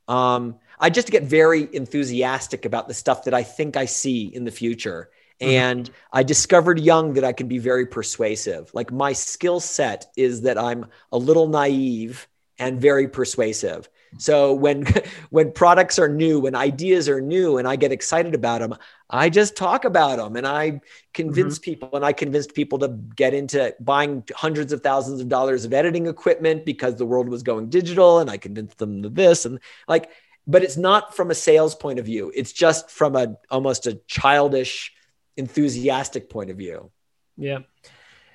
um, 0.08 0.56
I 0.78 0.90
just 0.90 1.10
get 1.10 1.24
very 1.24 1.68
enthusiastic 1.72 2.64
about 2.64 2.88
the 2.88 2.94
stuff 2.94 3.24
that 3.24 3.34
I 3.34 3.42
think 3.42 3.76
I 3.76 3.84
see 3.84 4.26
in 4.26 4.44
the 4.44 4.50
future. 4.50 5.10
Mm-hmm. 5.40 5.50
And 5.50 5.90
I 6.12 6.22
discovered 6.22 6.78
young 6.78 7.14
that 7.14 7.24
I 7.24 7.32
can 7.32 7.48
be 7.48 7.58
very 7.58 7.86
persuasive. 7.86 8.72
Like 8.74 8.92
my 8.92 9.12
skill 9.12 9.60
set 9.60 10.06
is 10.16 10.42
that 10.42 10.58
I'm 10.58 10.86
a 11.10 11.18
little 11.18 11.48
naive 11.48 12.28
and 12.58 12.80
very 12.80 13.08
persuasive. 13.08 13.88
So 14.18 14.52
when 14.52 14.86
when 15.30 15.52
products 15.52 15.98
are 15.98 16.08
new, 16.08 16.40
when 16.40 16.54
ideas 16.54 17.08
are 17.08 17.20
new 17.20 17.58
and 17.58 17.66
I 17.66 17.76
get 17.76 17.92
excited 17.92 18.34
about 18.34 18.60
them, 18.60 18.76
I 19.10 19.28
just 19.28 19.56
talk 19.56 19.84
about 19.84 20.16
them 20.16 20.36
and 20.36 20.46
I 20.46 20.80
convince 21.12 21.58
mm-hmm. 21.58 21.64
people 21.64 21.90
and 21.94 22.04
I 22.04 22.12
convinced 22.12 22.54
people 22.54 22.78
to 22.80 22.88
get 22.88 23.34
into 23.34 23.74
buying 23.80 24.24
hundreds 24.34 24.72
of 24.72 24.82
thousands 24.82 25.20
of 25.20 25.28
dollars 25.28 25.64
of 25.64 25.72
editing 25.72 26.06
equipment 26.06 26.64
because 26.64 26.96
the 26.96 27.06
world 27.06 27.28
was 27.28 27.42
going 27.42 27.68
digital 27.68 28.20
and 28.20 28.30
I 28.30 28.36
convinced 28.36 28.78
them 28.78 29.02
to 29.02 29.08
this 29.08 29.44
and 29.44 29.58
like 29.88 30.10
but 30.46 30.62
it's 30.62 30.76
not 30.76 31.14
from 31.14 31.30
a 31.30 31.34
sales 31.34 31.74
point 31.74 31.98
of 31.98 32.04
view. 32.04 32.32
It's 32.34 32.52
just 32.52 32.90
from 32.90 33.16
a 33.16 33.36
almost 33.50 33.86
a 33.86 34.00
childish 34.06 34.92
enthusiastic 35.36 36.30
point 36.30 36.50
of 36.50 36.56
view. 36.56 36.90
Yeah. 37.36 37.60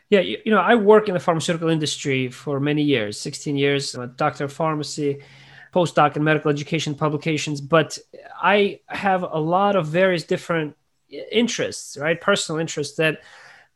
Yeah, 0.10 0.22
you, 0.22 0.40
you 0.44 0.52
know, 0.52 0.60
I 0.60 0.74
work 0.74 1.08
in 1.08 1.14
the 1.14 1.20
pharmaceutical 1.20 1.70
industry 1.70 2.30
for 2.30 2.60
many 2.60 2.82
years, 2.82 3.20
16 3.20 3.56
years, 3.56 3.94
I'm 3.94 4.02
a 4.02 4.08
doctor 4.08 4.46
of 4.46 4.52
pharmacy, 4.52 5.22
postdoc 5.72 6.16
in 6.16 6.24
medical 6.24 6.50
education 6.50 6.96
publications, 6.96 7.62
but 7.62 8.00
I 8.42 8.80
have 8.88 9.22
a 9.22 9.38
lot 9.40 9.76
of 9.76 9.86
various 9.86 10.24
different 10.24 10.76
interests, 11.10 11.96
right? 11.96 12.20
Personal 12.20 12.60
interests 12.60 12.98
that 12.98 13.22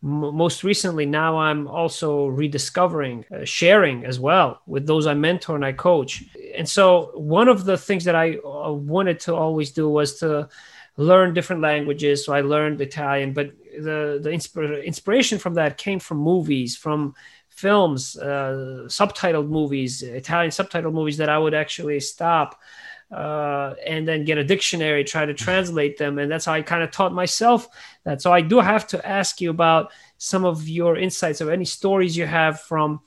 m- 0.03 0.35
most 0.35 0.63
recently 0.63 1.05
now 1.05 1.37
I'm 1.37 1.67
also 1.67 2.27
rediscovering, 2.27 3.25
uh, 3.33 3.45
sharing 3.45 4.05
as 4.05 4.19
well 4.19 4.61
with 4.65 4.85
those 4.85 5.07
I 5.07 5.13
mentor 5.13 5.55
and 5.55 5.65
I 5.65 5.71
coach. 5.71 6.23
And 6.55 6.67
so 6.67 7.11
one 7.15 7.47
of 7.47 7.65
the 7.65 7.77
things 7.77 8.03
that 8.05 8.15
I 8.15 8.37
uh, 8.37 8.71
wanted 8.71 9.19
to 9.21 9.35
always 9.35 9.71
do 9.71 9.89
was 9.89 10.19
to 10.19 10.49
learn 10.97 11.33
different 11.33 11.61
languages. 11.61 12.25
So 12.25 12.33
I 12.33 12.41
learned 12.41 12.81
Italian, 12.81 13.33
but 13.33 13.51
the 13.73 14.19
the 14.21 14.29
inspir- 14.29 14.85
inspiration 14.85 15.39
from 15.39 15.55
that 15.55 15.77
came 15.77 15.99
from 15.99 16.17
movies, 16.17 16.75
from 16.77 17.15
films, 17.49 18.17
uh, 18.17 18.85
subtitled 18.87 19.47
movies, 19.47 20.01
Italian 20.03 20.51
subtitled 20.51 20.93
movies 20.93 21.17
that 21.17 21.29
I 21.29 21.37
would 21.37 21.53
actually 21.53 21.99
stop 21.99 22.59
uh, 23.13 23.75
and 23.85 24.07
then 24.07 24.25
get 24.25 24.37
a 24.37 24.43
dictionary, 24.43 25.03
try 25.03 25.25
to 25.25 25.33
translate 25.33 25.97
them, 25.97 26.17
and 26.17 26.31
that's 26.31 26.45
how 26.45 26.53
I 26.53 26.61
kind 26.61 26.83
of 26.83 26.91
taught 26.91 27.13
myself 27.13 27.67
that. 28.03 28.21
So 28.21 28.33
I 28.33 28.41
do 28.41 28.59
have 28.59 28.87
to 28.87 29.07
ask 29.07 29.39
you 29.39 29.49
about 29.49 29.91
some 30.17 30.45
of 30.45 30.67
your 30.67 30.97
insights 30.97 31.41
of 31.41 31.49
any 31.49 31.65
stories 31.65 32.17
you 32.17 32.25
have 32.25 32.61
from 32.61 33.01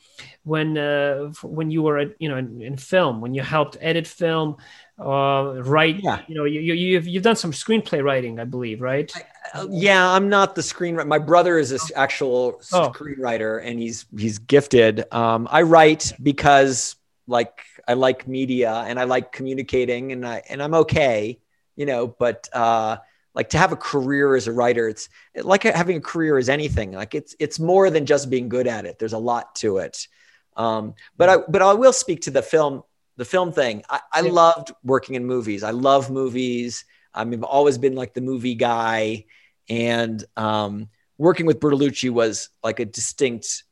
when 0.45 0.79
uh, 0.79 1.33
when 1.42 1.71
you 1.71 1.83
were 1.83 2.14
you 2.19 2.29
know 2.29 2.37
in, 2.37 2.62
in 2.62 2.77
film, 2.77 3.21
when 3.21 3.35
you 3.35 3.42
helped 3.42 3.77
edit 3.81 4.07
film 4.07 4.57
uh, 4.99 5.62
write. 5.62 6.03
Yeah. 6.03 6.23
You 6.27 6.35
know, 6.35 6.45
you, 6.45 6.61
you 6.61 6.75
you've 6.75 7.07
you've 7.07 7.23
done 7.23 7.37
some 7.37 7.53
screenplay 7.53 8.03
writing, 8.03 8.40
I 8.40 8.45
believe, 8.45 8.81
right? 8.81 9.12
I, 9.53 9.59
uh, 9.59 9.66
yeah, 9.71 10.09
I'm 10.11 10.29
not 10.29 10.55
the 10.55 10.62
screenwriter. 10.62 11.07
My 11.07 11.19
brother 11.19 11.59
is 11.59 11.73
an 11.73 11.81
actual 11.95 12.61
oh. 12.73 12.90
screenwriter, 12.90 13.64
and 13.64 13.79
he's 13.79 14.07
he's 14.16 14.38
gifted. 14.38 15.12
Um, 15.12 15.49
I 15.51 15.62
write 15.62 16.12
because 16.23 16.97
like 17.27 17.61
I 17.88 17.94
like 17.94 18.27
media 18.27 18.85
and 18.87 18.99
I 18.99 19.05
like 19.05 19.33
communicating, 19.33 20.12
and 20.12 20.27
I 20.27 20.42
and 20.49 20.62
I'm 20.62 20.75
okay, 20.75 21.38
you 21.77 21.87
know. 21.87 22.07
But 22.07 22.49
uh, 22.53 22.99
like 23.35 23.51
to 23.51 23.59
have 23.59 23.72
a 23.72 23.77
career 23.77 24.35
as 24.35 24.46
a 24.49 24.53
writer, 24.53 24.88
it's 24.88 25.09
like 25.37 25.62
having 25.62 25.99
a 25.99 26.01
career 26.01 26.38
as 26.38 26.49
anything. 26.49 26.92
Like 26.92 27.14
it's 27.14 27.37
it's 27.38 27.61
more 27.61 27.90
than 27.90 28.07
just 28.07 28.31
being 28.31 28.49
good 28.49 28.66
at 28.66 28.87
it. 28.87 28.99
There's 28.99 29.12
a 29.12 29.18
lot 29.18 29.55
to 29.57 29.79
it. 29.79 30.09
Um, 30.57 30.94
but 31.16 31.29
I 31.29 31.37
but 31.49 31.62
I 31.62 31.75
will 31.75 31.92
speak 31.92 32.22
to 32.22 32.31
the 32.31 32.42
film 32.42 32.83
the 33.16 33.25
film 33.25 33.53
thing. 33.53 33.83
I, 33.88 34.01
I 34.12 34.20
loved 34.22 34.72
working 34.85 35.14
in 35.14 35.25
movies. 35.25 35.62
I 35.62 35.70
love 35.70 36.11
movies. 36.11 36.85
I 37.14 37.25
mean, 37.25 37.40
I've 37.40 37.44
always 37.44 37.79
been 37.79 37.94
like 37.94 38.14
the 38.14 38.20
movie 38.20 38.55
guy, 38.55 39.25
and 39.68 40.22
um, 40.37 40.88
working 41.18 41.46
with 41.46 41.61
Bertolucci 41.61 42.11
was 42.11 42.51
like 42.62 42.81
a 42.81 42.85
distinct, 42.85 43.64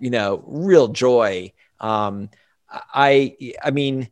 you 0.00 0.10
know, 0.10 0.42
real 0.46 0.88
joy. 0.88 1.52
Um, 1.80 2.30
I, 2.92 3.36
I 3.62 3.70
mean, 3.70 4.08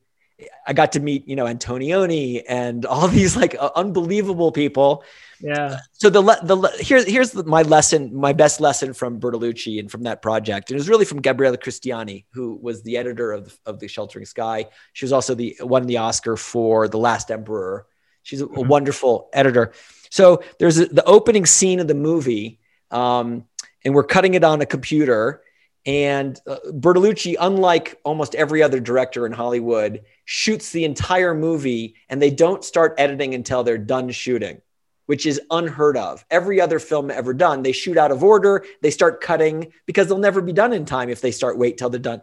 I 0.66 0.72
got 0.72 0.92
to 0.92 1.00
meet, 1.00 1.26
you 1.28 1.36
know, 1.36 1.44
Antonioni 1.44 2.42
and 2.48 2.84
all 2.86 3.08
these 3.18 3.36
like 3.36 3.54
uh, 3.58 3.70
unbelievable 3.74 4.52
people. 4.52 5.04
Yeah. 5.40 5.78
So 5.92 6.08
the 6.08 6.22
the 6.22 6.76
here's 6.78 7.04
here's 7.06 7.32
the, 7.32 7.42
my 7.42 7.62
lesson, 7.62 8.14
my 8.14 8.32
best 8.32 8.60
lesson 8.60 8.94
from 8.94 9.18
Bertolucci 9.18 9.80
and 9.80 9.90
from 9.90 10.04
that 10.04 10.22
project, 10.22 10.70
and 10.70 10.76
it 10.76 10.80
was 10.80 10.88
really 10.88 11.04
from 11.04 11.20
Gabriella 11.20 11.58
Cristiani, 11.58 12.26
who 12.32 12.58
was 12.62 12.82
the 12.82 12.96
editor 12.96 13.32
of 13.32 13.58
of 13.66 13.80
the 13.80 13.88
Sheltering 13.88 14.24
Sky. 14.24 14.66
She 14.92 15.04
was 15.04 15.12
also 15.12 15.34
the 15.34 15.56
won 15.60 15.86
the 15.86 15.96
Oscar 15.98 16.36
for 16.36 16.86
The 16.86 16.98
Last 16.98 17.30
Emperor. 17.30 17.86
She's 18.22 18.40
a, 18.40 18.46
mm-hmm. 18.46 18.58
a 18.58 18.60
wonderful 18.62 19.30
editor. 19.32 19.72
So 20.10 20.44
there's 20.60 20.78
a, 20.78 20.86
the 20.86 21.04
opening 21.04 21.44
scene 21.44 21.80
of 21.80 21.88
the 21.88 21.94
movie, 21.94 22.60
um, 22.92 23.44
and 23.84 23.94
we're 23.94 24.04
cutting 24.04 24.34
it 24.34 24.44
on 24.44 24.60
a 24.60 24.66
computer. 24.66 25.42
And 25.84 26.40
uh, 26.46 26.58
Bertolucci, 26.66 27.36
unlike 27.40 28.00
almost 28.04 28.34
every 28.34 28.62
other 28.62 28.78
director 28.78 29.26
in 29.26 29.32
Hollywood, 29.32 30.02
shoots 30.24 30.70
the 30.70 30.84
entire 30.84 31.34
movie, 31.34 31.96
and 32.08 32.22
they 32.22 32.30
don't 32.30 32.64
start 32.64 32.94
editing 32.98 33.34
until 33.34 33.64
they're 33.64 33.78
done 33.78 34.10
shooting 34.10 34.60
which 35.06 35.26
is 35.26 35.40
unheard 35.50 35.96
of. 35.96 36.24
Every 36.30 36.60
other 36.60 36.78
film 36.78 37.10
ever 37.10 37.34
done, 37.34 37.62
they 37.62 37.72
shoot 37.72 37.98
out 37.98 38.10
of 38.10 38.22
order, 38.22 38.64
they 38.80 38.90
start 38.90 39.20
cutting 39.20 39.72
because 39.86 40.08
they'll 40.08 40.18
never 40.18 40.40
be 40.40 40.52
done 40.52 40.72
in 40.72 40.84
time 40.84 41.08
if 41.10 41.20
they 41.20 41.32
start 41.32 41.58
wait 41.58 41.78
till 41.78 41.90
they're 41.90 42.00
done. 42.00 42.22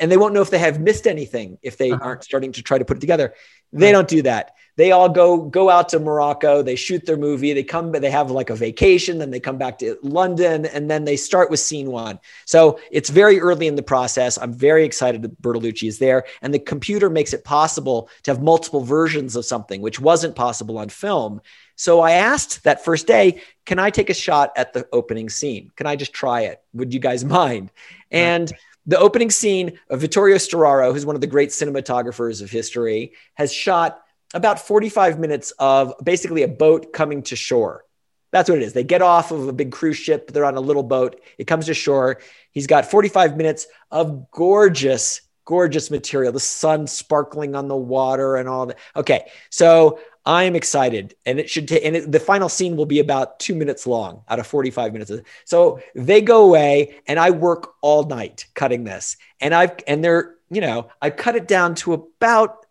And 0.00 0.10
they 0.10 0.16
won't 0.16 0.34
know 0.34 0.42
if 0.42 0.50
they 0.50 0.58
have 0.58 0.80
missed 0.80 1.06
anything 1.06 1.58
if 1.62 1.76
they 1.76 1.92
uh-huh. 1.92 2.02
aren't 2.02 2.24
starting 2.24 2.52
to 2.52 2.62
try 2.62 2.78
to 2.78 2.84
put 2.84 2.96
it 2.96 3.00
together. 3.00 3.34
They 3.72 3.92
don't 3.92 4.08
do 4.08 4.22
that. 4.22 4.56
They 4.76 4.92
all 4.92 5.08
go 5.08 5.38
go 5.38 5.70
out 5.70 5.88
to 5.90 5.98
Morocco, 5.98 6.62
they 6.62 6.76
shoot 6.76 7.06
their 7.06 7.16
movie, 7.16 7.52
they 7.52 7.62
come 7.62 7.92
they 7.92 8.10
have 8.10 8.30
like 8.30 8.50
a 8.50 8.56
vacation, 8.56 9.18
then 9.18 9.30
they 9.30 9.40
come 9.40 9.58
back 9.58 9.78
to 9.78 9.98
London 10.02 10.66
and 10.66 10.90
then 10.90 11.04
they 11.04 11.16
start 11.16 11.50
with 11.50 11.60
scene 11.60 11.90
1. 11.90 12.18
So, 12.44 12.80
it's 12.90 13.10
very 13.10 13.40
early 13.40 13.66
in 13.66 13.76
the 13.76 13.82
process. 13.82 14.38
I'm 14.38 14.52
very 14.52 14.84
excited 14.84 15.22
that 15.22 15.40
Bertolucci 15.40 15.88
is 15.88 15.98
there 15.98 16.24
and 16.42 16.52
the 16.52 16.58
computer 16.58 17.08
makes 17.08 17.32
it 17.32 17.44
possible 17.44 18.08
to 18.24 18.30
have 18.30 18.42
multiple 18.42 18.80
versions 18.80 19.36
of 19.36 19.44
something 19.44 19.80
which 19.80 20.00
wasn't 20.00 20.34
possible 20.34 20.78
on 20.78 20.88
film 20.88 21.40
so 21.76 22.00
I 22.00 22.12
asked 22.12 22.64
that 22.64 22.84
first 22.84 23.06
day, 23.06 23.42
can 23.66 23.78
I 23.78 23.90
take 23.90 24.10
a 24.10 24.14
shot 24.14 24.52
at 24.56 24.72
the 24.72 24.86
opening 24.92 25.28
scene? 25.28 25.72
Can 25.76 25.86
I 25.86 25.96
just 25.96 26.12
try 26.12 26.42
it? 26.42 26.62
Would 26.74 26.94
you 26.94 27.00
guys 27.00 27.24
mind? 27.24 27.72
And 28.10 28.52
the 28.86 28.98
opening 28.98 29.30
scene 29.30 29.78
of 29.88 30.00
Vittorio 30.00 30.36
Storaro, 30.36 30.92
who's 30.92 31.06
one 31.06 31.14
of 31.14 31.20
the 31.20 31.26
great 31.26 31.48
cinematographers 31.48 32.42
of 32.42 32.50
history, 32.50 33.12
has 33.34 33.52
shot 33.52 34.03
about 34.34 34.58
45 34.58 35.18
minutes 35.18 35.52
of 35.58 35.94
basically 36.02 36.42
a 36.42 36.48
boat 36.48 36.92
coming 36.92 37.22
to 37.22 37.36
shore. 37.36 37.84
That's 38.32 38.50
what 38.50 38.58
it 38.58 38.64
is. 38.64 38.72
They 38.72 38.82
get 38.82 39.00
off 39.00 39.30
of 39.30 39.46
a 39.46 39.52
big 39.52 39.70
cruise 39.70 39.96
ship, 39.96 40.32
they're 40.32 40.44
on 40.44 40.56
a 40.56 40.60
little 40.60 40.82
boat, 40.82 41.20
it 41.38 41.46
comes 41.46 41.66
to 41.66 41.74
shore. 41.74 42.20
He's 42.50 42.66
got 42.66 42.90
45 42.90 43.36
minutes 43.36 43.68
of 43.92 44.30
gorgeous, 44.32 45.22
gorgeous 45.44 45.88
material, 45.88 46.32
the 46.32 46.40
sun 46.40 46.88
sparkling 46.88 47.54
on 47.54 47.68
the 47.68 47.76
water 47.76 48.34
and 48.34 48.48
all 48.48 48.66
that. 48.66 48.78
Okay, 48.96 49.30
so 49.50 50.00
I 50.26 50.44
am 50.44 50.56
excited, 50.56 51.14
and 51.26 51.38
it 51.38 51.48
should 51.48 51.68
take. 51.68 51.84
And 51.84 51.94
it, 51.94 52.10
the 52.10 52.18
final 52.18 52.48
scene 52.48 52.76
will 52.76 52.86
be 52.86 52.98
about 52.98 53.38
two 53.38 53.54
minutes 53.54 53.86
long 53.86 54.22
out 54.28 54.38
of 54.40 54.46
forty-five 54.46 54.92
minutes. 54.92 55.12
So 55.44 55.80
they 55.94 56.22
go 56.22 56.44
away, 56.44 56.96
and 57.06 57.18
I 57.18 57.30
work 57.30 57.74
all 57.82 58.04
night 58.04 58.46
cutting 58.54 58.84
this, 58.84 59.16
and 59.40 59.54
I've 59.54 59.72
and 59.86 60.02
they're 60.02 60.34
you 60.50 60.62
know 60.62 60.88
I 61.02 61.10
cut 61.10 61.36
it 61.36 61.46
down 61.46 61.74
to 61.76 61.92
about 61.92 62.63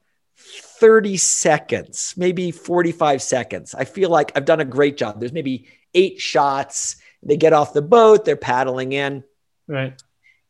thirty 0.80 1.18
seconds, 1.18 2.14
maybe 2.18 2.52
forty-five 2.52 3.22
seconds. 3.22 3.74
I 3.74 3.86
feel 3.86 4.10
like 4.10 4.32
I've 4.36 4.46
done 4.46 4.60
a 4.60 4.66
great 4.66 4.98
job. 4.98 5.20
There's 5.20 5.34
maybe 5.34 5.68
eight 5.94 6.20
shots. 6.20 6.98
They 7.22 7.38
get 7.38 7.54
off 7.54 7.74
the 7.74 7.82
boat, 7.82 8.26
they're 8.26 8.36
paddling 8.36 8.92
in, 8.92 9.24
right. 9.68 10.02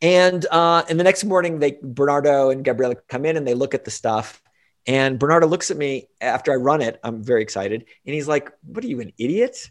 And 0.02 0.44
uh, 0.50 0.84
and 0.88 0.98
the 0.98 1.04
next 1.04 1.24
morning, 1.24 1.60
they 1.60 1.78
Bernardo 1.82 2.50
and 2.50 2.64
Gabriella 2.64 2.96
come 3.08 3.24
in 3.24 3.36
and 3.36 3.46
they 3.46 3.54
look 3.54 3.74
at 3.74 3.84
the 3.84 3.90
stuff 3.90 4.42
and 4.86 5.18
Bernardo 5.18 5.46
looks 5.46 5.70
at 5.70 5.76
me 5.76 6.08
after 6.20 6.52
I 6.52 6.56
run 6.56 6.82
it. 6.82 7.00
I'm 7.02 7.22
very 7.22 7.42
excited. 7.42 7.86
And 8.04 8.14
he's 8.14 8.28
like, 8.28 8.52
What 8.64 8.84
are 8.84 8.88
you, 8.88 9.00
an 9.00 9.12
idiot? 9.18 9.70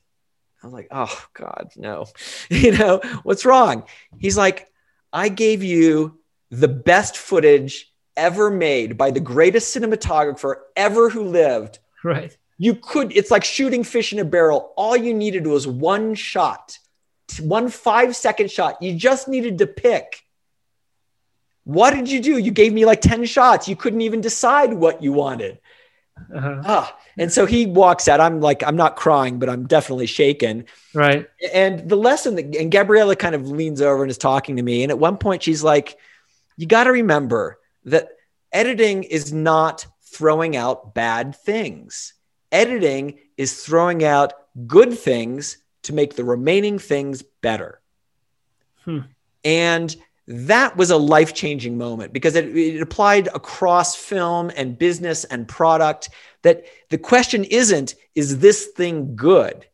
I'm 0.63 0.71
like, 0.71 0.87
Oh, 0.91 1.25
God, 1.33 1.71
no. 1.75 2.05
you 2.49 2.71
know, 2.71 3.01
what's 3.23 3.45
wrong? 3.45 3.83
He's 4.17 4.37
like, 4.37 4.71
I 5.11 5.29
gave 5.29 5.63
you 5.63 6.19
the 6.49 6.67
best 6.67 7.17
footage 7.17 7.92
ever 8.15 8.49
made 8.49 8.97
by 8.97 9.11
the 9.11 9.19
greatest 9.19 9.75
cinematographer 9.75 10.55
ever 10.75 11.09
who 11.09 11.23
lived. 11.25 11.79
Right. 12.03 12.35
You 12.57 12.75
could, 12.75 13.15
it's 13.15 13.31
like 13.31 13.43
shooting 13.43 13.83
fish 13.83 14.13
in 14.13 14.19
a 14.19 14.25
barrel. 14.25 14.73
All 14.77 14.95
you 14.95 15.13
needed 15.13 15.47
was 15.47 15.67
one 15.67 16.15
shot, 16.15 16.77
one 17.41 17.69
five 17.69 18.15
second 18.15 18.51
shot. 18.51 18.81
You 18.81 18.95
just 18.95 19.27
needed 19.27 19.57
to 19.57 19.67
pick 19.67 20.23
what 21.65 21.91
did 21.93 22.09
you 22.09 22.19
do? 22.19 22.37
You 22.37 22.51
gave 22.51 22.73
me 22.73 22.85
like 22.85 23.01
10 23.01 23.25
shots. 23.25 23.67
You 23.67 23.75
couldn't 23.75 24.01
even 24.01 24.21
decide 24.21 24.73
what 24.73 25.01
you 25.01 25.13
wanted. 25.13 25.59
Uh-huh. 26.33 26.61
Ah, 26.63 26.97
and 27.17 27.31
so 27.31 27.45
he 27.45 27.65
walks 27.65 28.07
out. 28.07 28.19
I'm 28.19 28.39
like, 28.39 28.63
I'm 28.63 28.75
not 28.75 28.95
crying, 28.95 29.39
but 29.39 29.49
I'm 29.49 29.65
definitely 29.65 30.05
shaken. 30.05 30.65
Right. 30.93 31.27
And 31.53 31.89
the 31.89 31.95
lesson 31.95 32.35
that, 32.35 32.55
and 32.55 32.71
Gabriella 32.71 33.15
kind 33.15 33.33
of 33.33 33.49
leans 33.49 33.81
over 33.81 34.03
and 34.03 34.11
is 34.11 34.17
talking 34.17 34.57
to 34.57 34.61
me. 34.61 34.83
And 34.83 34.91
at 34.91 34.99
one 34.99 35.17
point, 35.17 35.41
she's 35.41 35.63
like, 35.63 35.97
You 36.57 36.67
got 36.67 36.83
to 36.83 36.91
remember 36.91 37.57
that 37.85 38.09
editing 38.51 39.03
is 39.03 39.33
not 39.33 39.85
throwing 40.01 40.55
out 40.55 40.93
bad 40.93 41.35
things, 41.35 42.13
editing 42.51 43.19
is 43.37 43.63
throwing 43.63 44.03
out 44.03 44.33
good 44.67 44.97
things 44.97 45.57
to 45.83 45.93
make 45.93 46.15
the 46.15 46.23
remaining 46.23 46.79
things 46.79 47.23
better. 47.41 47.81
Hmm. 48.85 48.99
And 49.43 49.95
that 50.27 50.77
was 50.77 50.89
a 50.89 50.97
life 50.97 51.33
changing 51.33 51.77
moment 51.77 52.13
because 52.13 52.35
it, 52.35 52.55
it, 52.55 52.81
applied 52.81 53.27
across 53.27 53.95
film 53.95 54.51
and 54.55 54.77
business 54.77 55.25
and 55.25 55.47
product. 55.47 56.09
That 56.43 56.65
the 56.89 56.97
question 56.97 57.43
isn't, 57.43 57.95
is 58.15 58.39
this 58.39 58.67
thing 58.67 59.15
good? 59.15 59.65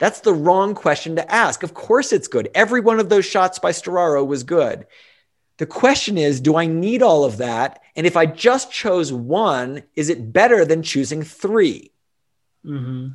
That's 0.00 0.20
the 0.20 0.34
wrong 0.34 0.74
question 0.74 1.16
to 1.16 1.32
ask. 1.32 1.62
Of 1.62 1.74
course, 1.74 2.12
it's 2.12 2.28
good. 2.28 2.50
Every 2.54 2.80
one 2.80 3.00
of 3.00 3.08
those 3.08 3.24
shots 3.24 3.58
by 3.58 3.70
Storaro 3.70 4.26
was 4.26 4.42
good. 4.42 4.86
The 5.58 5.66
question 5.66 6.18
is, 6.18 6.40
do 6.40 6.56
I 6.56 6.66
need 6.66 7.02
all 7.02 7.24
of 7.24 7.38
that? 7.38 7.82
And 7.94 8.06
if 8.06 8.16
I 8.16 8.26
just 8.26 8.70
chose 8.70 9.12
one, 9.12 9.82
is 9.94 10.08
it 10.10 10.32
better 10.32 10.64
than 10.64 10.82
choosing 10.82 11.22
3 11.22 11.90
mm-hmm. 12.64 13.08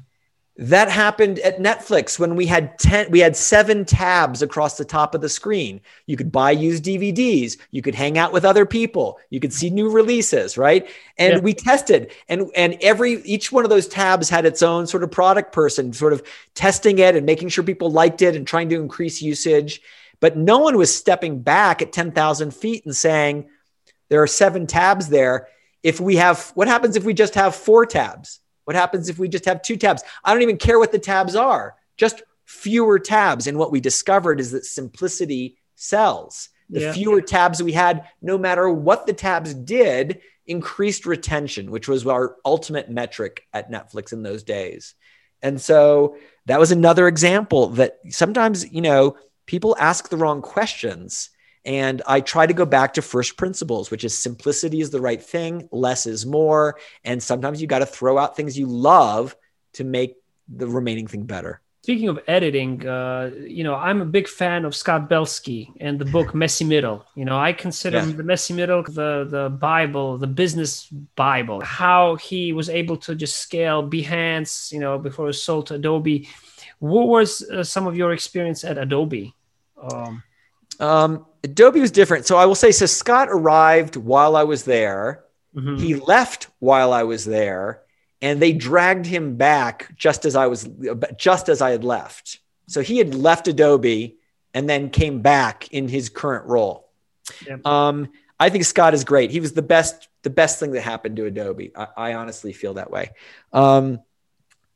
That 0.58 0.92
happened 0.92 1.40
at 1.40 1.60
Netflix 1.60 2.20
when 2.20 2.36
we 2.36 2.46
had 2.46 2.78
10 2.78 3.10
we 3.10 3.20
had 3.20 3.38
7 3.38 3.86
tabs 3.86 4.42
across 4.42 4.78
the 4.78 4.84
top 4.84 5.16
of 5.16 5.22
the 5.22 5.30
screen. 5.30 5.80
You 6.08 6.18
could 6.18 6.32
buy 6.32 6.52
used 6.52 6.84
DVDs, 6.84 7.58
you 7.72 7.82
could 7.82 7.96
hang 7.96 8.18
out 8.18 8.34
with 8.34 8.44
other 8.44 8.66
people, 8.66 9.18
you 9.30 9.40
could 9.40 9.54
see 9.54 9.70
new 9.70 9.90
releases, 9.90 10.58
right? 10.58 10.90
And 11.18 11.36
yeah. 11.36 11.40
we 11.40 11.54
tested 11.54 12.12
and 12.28 12.52
and 12.54 12.78
every 12.82 13.24
each 13.24 13.52
one 13.52 13.64
of 13.64 13.70
those 13.70 13.88
tabs 13.88 14.30
had 14.30 14.46
its 14.46 14.62
own 14.62 14.88
sort 14.88 15.04
of 15.04 15.10
product 15.10 15.54
person 15.54 15.94
sort 15.94 16.12
of 16.12 16.22
testing 16.54 17.00
it 17.00 17.16
and 17.16 17.26
making 17.26 17.48
sure 17.48 17.64
people 17.64 17.90
liked 17.90 18.22
it 18.22 18.36
and 18.36 18.46
trying 18.46 18.68
to 18.70 18.80
increase 18.80 19.22
usage. 19.22 19.82
But 20.22 20.38
no 20.38 20.60
one 20.60 20.78
was 20.78 20.96
stepping 20.96 21.42
back 21.42 21.82
at 21.82 21.92
10,000 21.92 22.54
feet 22.54 22.86
and 22.86 22.96
saying, 22.96 23.50
there 24.10 24.22
are 24.22 24.28
seven 24.28 24.68
tabs 24.68 25.10
there. 25.10 25.48
If 25.84 26.00
we 26.00 26.16
have, 26.18 26.52
what 26.54 26.68
happens 26.68 26.96
if 26.96 27.04
we 27.04 27.14
just 27.14 27.36
have 27.36 27.56
four 27.56 27.86
tabs? 27.86 28.40
What 28.64 28.76
happens 28.76 29.10
if 29.10 29.20
we 29.20 29.28
just 29.28 29.46
have 29.46 29.62
two 29.62 29.76
tabs? 29.76 30.04
I 30.24 30.32
don't 30.32 30.44
even 30.44 30.58
care 30.58 30.80
what 30.80 30.92
the 30.92 31.00
tabs 31.00 31.36
are, 31.36 31.76
just 31.98 32.22
fewer 32.46 33.00
tabs. 33.00 33.48
And 33.48 33.58
what 33.58 33.72
we 33.72 33.80
discovered 33.80 34.40
is 34.40 34.52
that 34.52 34.66
simplicity 34.66 35.58
sells. 35.76 36.50
The 36.70 36.82
yeah. 36.82 36.94
fewer 36.94 37.22
tabs 37.22 37.64
we 37.64 37.74
had, 37.74 38.08
no 38.22 38.38
matter 38.38 38.70
what 38.70 39.08
the 39.08 39.14
tabs 39.14 39.54
did, 39.54 40.22
increased 40.46 41.06
retention, 41.06 41.72
which 41.72 41.88
was 41.88 42.06
our 42.06 42.36
ultimate 42.46 42.90
metric 42.90 43.48
at 43.54 43.72
Netflix 43.72 44.14
in 44.14 44.22
those 44.24 44.44
days. 44.44 44.94
And 45.42 45.60
so 45.60 46.18
that 46.46 46.60
was 46.60 46.72
another 46.72 47.08
example 47.08 47.70
that 47.70 48.00
sometimes, 48.10 48.72
you 48.72 48.82
know, 48.82 49.16
people 49.46 49.76
ask 49.80 50.10
the 50.10 50.18
wrong 50.18 50.42
questions. 50.42 51.30
And 51.64 52.02
I 52.08 52.22
try 52.22 52.48
to 52.48 52.54
go 52.54 52.66
back 52.66 52.96
to 52.96 53.04
first 53.04 53.38
principles, 53.38 53.92
which 53.92 54.04
is 54.04 54.18
simplicity 54.18 54.82
is 54.82 54.90
the 54.90 55.02
right 55.02 55.22
thing, 55.22 55.70
less 55.72 56.08
is 56.08 56.26
more. 56.26 56.80
And 57.04 57.22
sometimes 57.22 57.62
you 57.62 57.68
got 57.68 57.80
to 57.80 57.86
throw 57.86 58.18
out 58.18 58.36
things 58.36 58.58
you 58.58 58.66
love 58.66 59.36
to 59.74 59.84
make 59.84 60.16
the 60.50 60.68
remaining 60.68 61.06
thing 61.06 61.26
better. 61.26 61.62
Speaking 61.84 62.10
of 62.10 62.20
editing, 62.28 62.86
uh, 62.86 63.32
you 63.40 63.64
know, 63.64 63.74
I'm 63.74 64.04
a 64.04 64.06
big 64.06 64.28
fan 64.28 64.66
of 64.66 64.76
Scott 64.76 65.10
Belsky 65.10 65.72
and 65.80 65.98
the 65.98 66.06
book 66.06 66.36
Messy 66.36 66.64
Middle. 66.64 67.04
You 67.16 67.26
know, 67.26 67.40
I 67.40 67.54
consider 67.54 67.98
yeah. 67.98 68.06
the 68.06 68.24
Messy 68.24 68.54
Middle 68.54 68.84
the 68.84 69.26
the 69.28 69.50
Bible, 69.50 70.20
the 70.20 70.28
business 70.28 70.86
Bible. 71.16 71.62
How 71.62 72.18
he 72.18 72.54
was 72.54 72.70
able 72.70 72.98
to 72.98 73.16
just 73.16 73.40
scale 73.40 73.82
Behance, 73.88 74.72
you 74.72 74.80
know, 74.80 75.00
before 75.00 75.26
it 75.26 75.34
was 75.34 75.44
sold 75.44 75.68
to 75.68 75.76
Adobe 75.76 76.30
what 76.82 77.08
was 77.08 77.44
uh, 77.44 77.64
some 77.64 77.86
of 77.86 77.96
your 77.96 78.12
experience 78.12 78.64
at 78.64 78.80
Adobe? 78.80 79.36
Um, 79.80 80.24
um, 80.80 81.26
Adobe 81.44 81.80
was 81.80 81.92
different. 81.92 82.26
So 82.26 82.38
I 82.38 82.46
will 82.48 82.56
say, 82.56 82.72
so 82.72 82.88
Scott 82.88 83.30
arrived 83.30 83.96
while 83.96 84.36
I 84.36 84.44
was 84.44 84.64
there. 84.64 85.24
Mm-hmm. 85.56 85.78
He 85.78 85.96
left 85.96 86.48
while 86.58 86.92
I 86.92 87.04
was 87.04 87.24
there, 87.24 87.84
and 88.20 88.42
they 88.42 88.52
dragged 88.52 89.06
him 89.06 89.36
back 89.36 89.96
just 89.96 90.26
as 90.26 90.36
I 90.36 90.48
was, 90.48 90.68
just 91.18 91.50
as 91.50 91.62
I 91.62 91.70
had 91.70 91.84
left. 91.84 92.40
So 92.68 92.82
he 92.82 92.98
had 92.98 93.14
left 93.14 93.48
Adobe 93.48 94.18
and 94.54 94.68
then 94.68 94.90
came 94.90 95.22
back 95.22 95.72
in 95.72 95.88
his 95.88 96.10
current 96.10 96.48
role. 96.48 96.90
Um, 97.64 98.10
I 98.40 98.50
think 98.50 98.66
Scott 98.66 98.96
is 98.96 99.04
great. 99.04 99.30
He 99.30 99.40
was 99.40 99.54
the 99.54 99.62
best, 99.62 100.08
the 100.24 100.32
best 100.32 100.60
thing 100.60 100.72
that 100.72 100.82
happened 100.82 101.18
to 101.18 101.26
Adobe. 101.26 101.72
I, 101.76 101.88
I 101.96 102.14
honestly 102.16 102.54
feel 102.54 102.74
that 102.76 102.90
way. 102.90 103.12
Um, 103.54 104.00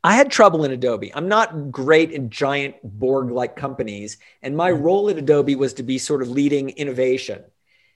I 0.06 0.14
had 0.14 0.30
trouble 0.30 0.62
in 0.62 0.70
Adobe. 0.70 1.12
I'm 1.12 1.26
not 1.26 1.72
great 1.72 2.12
in 2.12 2.30
giant 2.30 2.76
Borg 2.84 3.32
like 3.32 3.56
companies. 3.56 4.18
And 4.40 4.56
my 4.56 4.70
mm-hmm. 4.70 4.84
role 4.84 5.10
at 5.10 5.18
Adobe 5.18 5.56
was 5.56 5.74
to 5.74 5.82
be 5.82 5.98
sort 5.98 6.22
of 6.22 6.28
leading 6.28 6.70
innovation. 6.70 7.42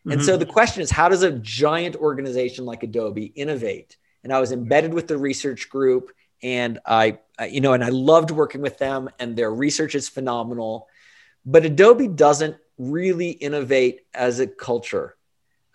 And 0.06 0.14
mm-hmm. 0.14 0.22
so 0.22 0.36
the 0.36 0.44
question 0.44 0.82
is, 0.82 0.90
how 0.90 1.08
does 1.08 1.22
a 1.22 1.30
giant 1.30 1.94
organization 1.94 2.64
like 2.64 2.82
Adobe 2.82 3.26
innovate? 3.26 3.96
And 4.24 4.32
I 4.32 4.40
was 4.40 4.50
embedded 4.50 4.92
with 4.92 5.06
the 5.06 5.18
research 5.18 5.70
group 5.70 6.10
and 6.42 6.80
I, 6.84 7.20
you 7.48 7.60
know, 7.60 7.74
and 7.74 7.84
I 7.84 7.90
loved 7.90 8.32
working 8.32 8.60
with 8.60 8.76
them 8.78 9.08
and 9.20 9.36
their 9.36 9.54
research 9.54 9.94
is 9.94 10.08
phenomenal. 10.08 10.88
But 11.46 11.64
Adobe 11.64 12.08
doesn't 12.08 12.56
really 12.76 13.30
innovate 13.30 14.00
as 14.12 14.40
a 14.40 14.48
culture. 14.48 15.16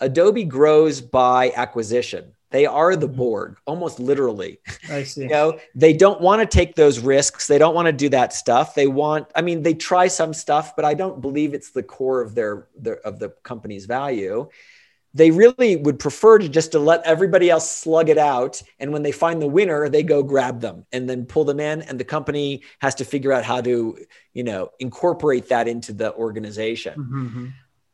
Adobe 0.02 0.44
grows 0.44 1.00
by 1.00 1.54
acquisition. 1.56 2.35
They 2.52 2.66
are 2.66 2.96
the 2.96 3.08
mm-hmm. 3.08 3.18
Borg, 3.18 3.58
almost 3.66 4.00
literally. 4.00 4.60
I 4.90 5.04
see. 5.04 5.24
you 5.24 5.28
know, 5.28 5.60
they 5.74 5.94
don't 5.94 6.22
want 6.22 6.42
to 6.42 6.46
take 6.46 6.76
those 6.76 7.00
risks. 7.00 7.48
They 7.48 7.58
don't 7.58 7.76
want 7.76 7.88
to 7.88 7.92
do 7.92 8.10
that 8.10 8.34
stuff. 8.34 8.76
They 8.76 8.88
want, 8.88 9.28
I 9.36 9.42
mean, 9.42 9.64
they 9.64 9.74
try 9.74 10.08
some 10.08 10.34
stuff, 10.34 10.76
but 10.76 10.86
I 10.86 10.94
don't 10.94 11.22
believe 11.22 11.54
it's 11.54 11.72
the 11.72 11.84
core 11.84 12.22
of 12.22 12.36
their, 12.36 12.68
their 12.78 13.00
of 13.00 13.20
the 13.20 13.30
company's 13.44 13.86
value. 13.86 14.50
They 15.14 15.32
really 15.32 15.78
would 15.78 15.98
prefer 15.98 16.40
to 16.40 16.50
just 16.50 16.74
to 16.74 16.80
let 16.80 17.02
everybody 17.04 17.50
else 17.50 17.70
slug 17.72 18.10
it 18.10 18.18
out. 18.18 18.62
And 18.80 18.92
when 18.92 19.02
they 19.02 19.14
find 19.14 19.42
the 19.42 19.48
winner, 19.48 19.88
they 19.88 20.04
go 20.04 20.22
grab 20.22 20.60
them 20.60 20.86
and 20.92 21.10
then 21.10 21.26
pull 21.26 21.46
them 21.46 21.62
in. 21.62 21.84
And 21.84 21.98
the 21.98 22.04
company 22.04 22.64
has 22.80 22.96
to 22.96 23.06
figure 23.06 23.32
out 23.32 23.46
how 23.46 23.62
to, 23.62 23.98
you 24.34 24.44
know, 24.44 24.72
incorporate 24.80 25.48
that 25.50 25.70
into 25.70 25.94
the 25.94 26.14
organization. 26.14 27.00
Mm-hmm. 27.00 27.48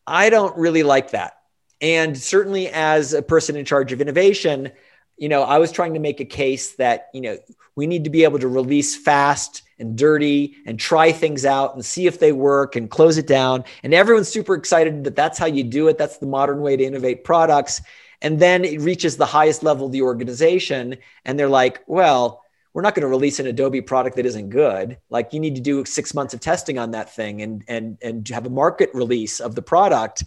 I 0.07 0.31
don't 0.31 0.57
really 0.57 0.81
like 0.81 1.11
that. 1.11 1.40
And 1.81 2.17
certainly 2.17 2.69
as 2.69 3.13
a 3.13 3.21
person 3.21 3.55
in 3.55 3.65
charge 3.65 3.91
of 3.91 4.01
innovation, 4.01 4.71
you 5.17 5.29
know, 5.29 5.43
I 5.43 5.57
was 5.57 5.71
trying 5.71 5.93
to 5.95 5.99
make 5.99 6.19
a 6.19 6.25
case 6.25 6.75
that, 6.75 7.09
you 7.13 7.21
know, 7.21 7.37
we 7.75 7.87
need 7.87 8.03
to 8.03 8.09
be 8.09 8.23
able 8.23 8.39
to 8.39 8.47
release 8.47 8.95
fast 8.95 9.63
and 9.79 9.97
dirty 9.97 10.55
and 10.65 10.79
try 10.79 11.11
things 11.11 11.45
out 11.45 11.73
and 11.73 11.83
see 11.83 12.05
if 12.05 12.19
they 12.19 12.31
work 12.31 12.75
and 12.75 12.89
close 12.89 13.17
it 13.17 13.27
down. 13.27 13.63
And 13.83 13.93
everyone's 13.93 14.29
super 14.29 14.55
excited 14.55 15.03
that 15.03 15.15
that's 15.15 15.39
how 15.39 15.47
you 15.47 15.63
do 15.63 15.87
it. 15.87 15.97
That's 15.97 16.17
the 16.17 16.27
modern 16.27 16.61
way 16.61 16.77
to 16.77 16.83
innovate 16.83 17.23
products. 17.23 17.81
And 18.21 18.39
then 18.39 18.63
it 18.63 18.81
reaches 18.81 19.17
the 19.17 19.25
highest 19.25 19.63
level 19.63 19.87
of 19.87 19.91
the 19.91 20.03
organization. 20.03 20.97
And 21.25 21.39
they're 21.39 21.49
like, 21.49 21.83
well, 21.87 22.43
we're 22.73 22.83
not 22.83 22.95
going 22.95 23.01
to 23.01 23.07
release 23.07 23.39
an 23.39 23.47
Adobe 23.47 23.81
product 23.81 24.15
that 24.15 24.25
isn't 24.25 24.49
good. 24.49 24.97
Like 25.09 25.33
you 25.33 25.39
need 25.39 25.55
to 25.55 25.61
do 25.61 25.83
six 25.85 26.13
months 26.13 26.33
of 26.33 26.39
testing 26.39 26.77
on 26.77 26.91
that 26.91 27.13
thing 27.13 27.41
and 27.41 27.63
and 27.67 27.97
and 28.01 28.27
have 28.29 28.45
a 28.45 28.49
market 28.49 28.91
release 28.93 29.39
of 29.39 29.55
the 29.55 29.61
product 29.61 30.23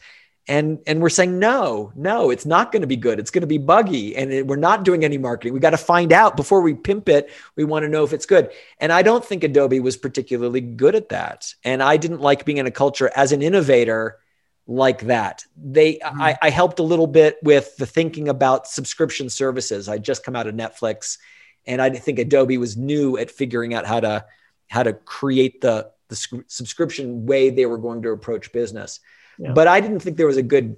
and 0.46 0.78
and 0.86 1.00
we're 1.00 1.08
saying 1.08 1.38
no 1.38 1.90
no 1.94 2.30
it's 2.30 2.44
not 2.44 2.70
going 2.70 2.82
to 2.82 2.86
be 2.86 2.96
good. 2.96 3.18
It's 3.18 3.30
going 3.30 3.42
to 3.42 3.46
be 3.46 3.58
buggy 3.58 4.14
and 4.16 4.32
it, 4.32 4.46
we're 4.46 4.56
not 4.56 4.84
doing 4.84 5.04
any 5.04 5.18
marketing. 5.18 5.54
We 5.54 5.60
got 5.60 5.70
to 5.70 5.78
find 5.78 6.12
out 6.12 6.36
before 6.36 6.60
we 6.60 6.74
pimp 6.74 7.08
it. 7.08 7.30
We 7.56 7.64
want 7.64 7.84
to 7.84 7.88
know 7.88 8.04
if 8.04 8.12
it's 8.12 8.26
good. 8.26 8.50
And 8.78 8.92
i 8.92 9.02
don't 9.02 9.24
think 9.24 9.44
adobe 9.44 9.80
was 9.80 9.96
particularly 9.96 10.60
good 10.60 10.94
at 10.94 11.08
that. 11.10 11.54
And 11.64 11.82
i 11.82 11.96
didn't 11.96 12.20
like 12.20 12.44
being 12.44 12.58
in 12.58 12.66
a 12.66 12.70
culture 12.70 13.10
as 13.14 13.32
an 13.32 13.42
innovator 13.42 14.18
like 14.66 15.02
that. 15.02 15.44
They 15.56 15.94
mm-hmm. 15.94 16.20
I, 16.20 16.38
I 16.40 16.50
helped 16.50 16.78
a 16.78 16.82
little 16.84 17.06
bit 17.06 17.38
with 17.42 17.76
the 17.76 17.86
thinking 17.86 18.28
about 18.28 18.66
subscription 18.66 19.30
services. 19.30 19.88
I 19.88 19.98
just 19.98 20.24
come 20.24 20.36
out 20.36 20.46
of 20.46 20.54
netflix 20.54 21.18
and 21.66 21.80
i 21.80 21.90
think 21.90 22.18
adobe 22.18 22.58
was 22.58 22.76
new 22.76 23.16
at 23.16 23.30
figuring 23.30 23.74
out 23.74 23.86
how 23.86 24.00
to 24.00 24.24
how 24.68 24.82
to 24.82 24.92
create 24.92 25.60
the 25.60 25.90
the 26.08 26.44
subscription 26.48 27.26
way 27.26 27.50
they 27.50 27.66
were 27.66 27.78
going 27.78 28.02
to 28.02 28.10
approach 28.10 28.52
business 28.52 29.00
but 29.38 29.66
I 29.66 29.80
didn't 29.80 30.00
think 30.00 30.16
there 30.16 30.26
was 30.26 30.36
a 30.36 30.42
good 30.42 30.76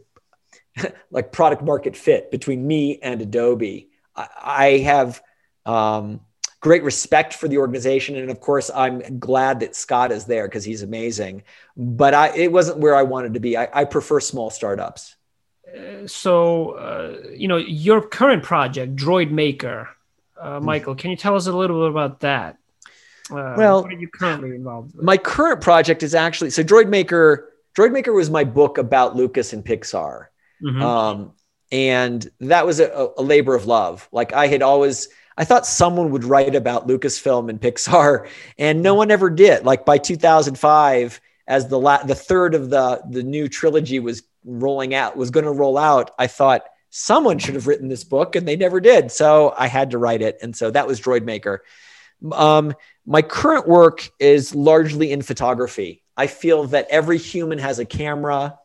like 1.10 1.32
product 1.32 1.62
market 1.62 1.96
fit 1.96 2.30
between 2.30 2.66
me 2.66 2.98
and 3.00 3.20
Adobe. 3.20 3.88
I, 4.14 4.28
I 4.42 4.68
have 4.78 5.22
um, 5.64 6.20
great 6.60 6.82
respect 6.82 7.34
for 7.34 7.48
the 7.48 7.58
organization, 7.58 8.16
and 8.16 8.30
of 8.30 8.40
course, 8.40 8.70
I'm 8.74 9.18
glad 9.18 9.60
that 9.60 9.76
Scott 9.76 10.12
is 10.12 10.24
there 10.24 10.46
because 10.48 10.64
he's 10.64 10.82
amazing. 10.82 11.42
But 11.76 12.14
I, 12.14 12.36
it 12.36 12.52
wasn't 12.52 12.78
where 12.78 12.94
I 12.94 13.02
wanted 13.02 13.34
to 13.34 13.40
be. 13.40 13.56
I, 13.56 13.68
I 13.72 13.84
prefer 13.84 14.20
small 14.20 14.50
startups. 14.50 15.16
Uh, 15.66 16.06
so, 16.06 16.72
uh, 16.72 17.28
you 17.34 17.48
know, 17.48 17.56
your 17.56 18.00
current 18.00 18.42
project, 18.42 18.96
Droid 18.96 19.30
Maker, 19.30 19.88
uh, 20.40 20.58
hmm. 20.58 20.64
Michael, 20.64 20.94
can 20.94 21.10
you 21.10 21.16
tell 21.16 21.36
us 21.36 21.46
a 21.46 21.52
little 21.52 21.82
bit 21.82 21.90
about 21.90 22.20
that? 22.20 22.58
Uh, 23.30 23.54
well, 23.56 23.82
what 23.82 23.92
are 23.92 23.96
you 23.96 24.08
currently 24.08 24.54
involved 24.54 24.94
with? 24.94 25.04
My 25.04 25.16
current 25.16 25.60
project 25.60 26.02
is 26.04 26.14
actually 26.14 26.50
so 26.50 26.62
Droid 26.62 26.88
Maker 26.88 27.52
Droid 27.76 27.92
Maker 27.92 28.12
was 28.12 28.30
my 28.30 28.44
book 28.44 28.78
about 28.78 29.16
Lucas 29.16 29.52
and 29.52 29.64
Pixar. 29.64 30.26
Mm-hmm. 30.62 30.82
Um, 30.82 31.32
and 31.70 32.26
that 32.40 32.64
was 32.64 32.80
a, 32.80 33.10
a, 33.18 33.22
labor 33.22 33.54
of 33.54 33.66
love. 33.66 34.08
Like 34.12 34.32
I 34.32 34.46
had 34.46 34.62
always, 34.62 35.08
I 35.36 35.44
thought 35.44 35.66
someone 35.66 36.10
would 36.10 36.24
write 36.24 36.54
about 36.54 36.88
Lucasfilm 36.88 37.50
and 37.50 37.60
Pixar, 37.60 38.28
and 38.58 38.82
no 38.82 38.94
one 38.94 39.10
ever 39.10 39.28
did. 39.28 39.64
Like 39.64 39.84
by 39.84 39.98
2005, 39.98 41.20
as 41.48 41.68
the 41.68 41.78
la- 41.78 42.02
the 42.02 42.14
third 42.14 42.54
of 42.54 42.70
the 42.70 43.02
the 43.10 43.22
new 43.22 43.48
trilogy 43.48 44.00
was 44.00 44.22
rolling 44.44 44.94
out, 44.94 45.16
was 45.16 45.30
going 45.30 45.44
to 45.44 45.52
roll 45.52 45.76
out, 45.76 46.12
I 46.18 46.28
thought 46.28 46.64
someone 46.90 47.38
should 47.38 47.54
have 47.54 47.66
written 47.66 47.88
this 47.88 48.04
book, 48.04 48.36
and 48.36 48.48
they 48.48 48.56
never 48.56 48.80
did. 48.80 49.12
So 49.12 49.54
I 49.56 49.66
had 49.66 49.90
to 49.90 49.98
write 49.98 50.22
it, 50.22 50.38
and 50.40 50.56
so 50.56 50.70
that 50.70 50.86
was 50.86 51.00
Droid 51.00 51.24
Maker. 51.24 51.62
Um, 52.32 52.74
my 53.04 53.22
current 53.22 53.68
work 53.68 54.08
is 54.18 54.54
largely 54.54 55.12
in 55.12 55.20
photography. 55.20 56.04
I 56.16 56.26
feel 56.26 56.64
that 56.68 56.86
every 56.90 57.18
human 57.18 57.58
has 57.58 57.78
a 57.78 57.84
camera. 57.84 58.58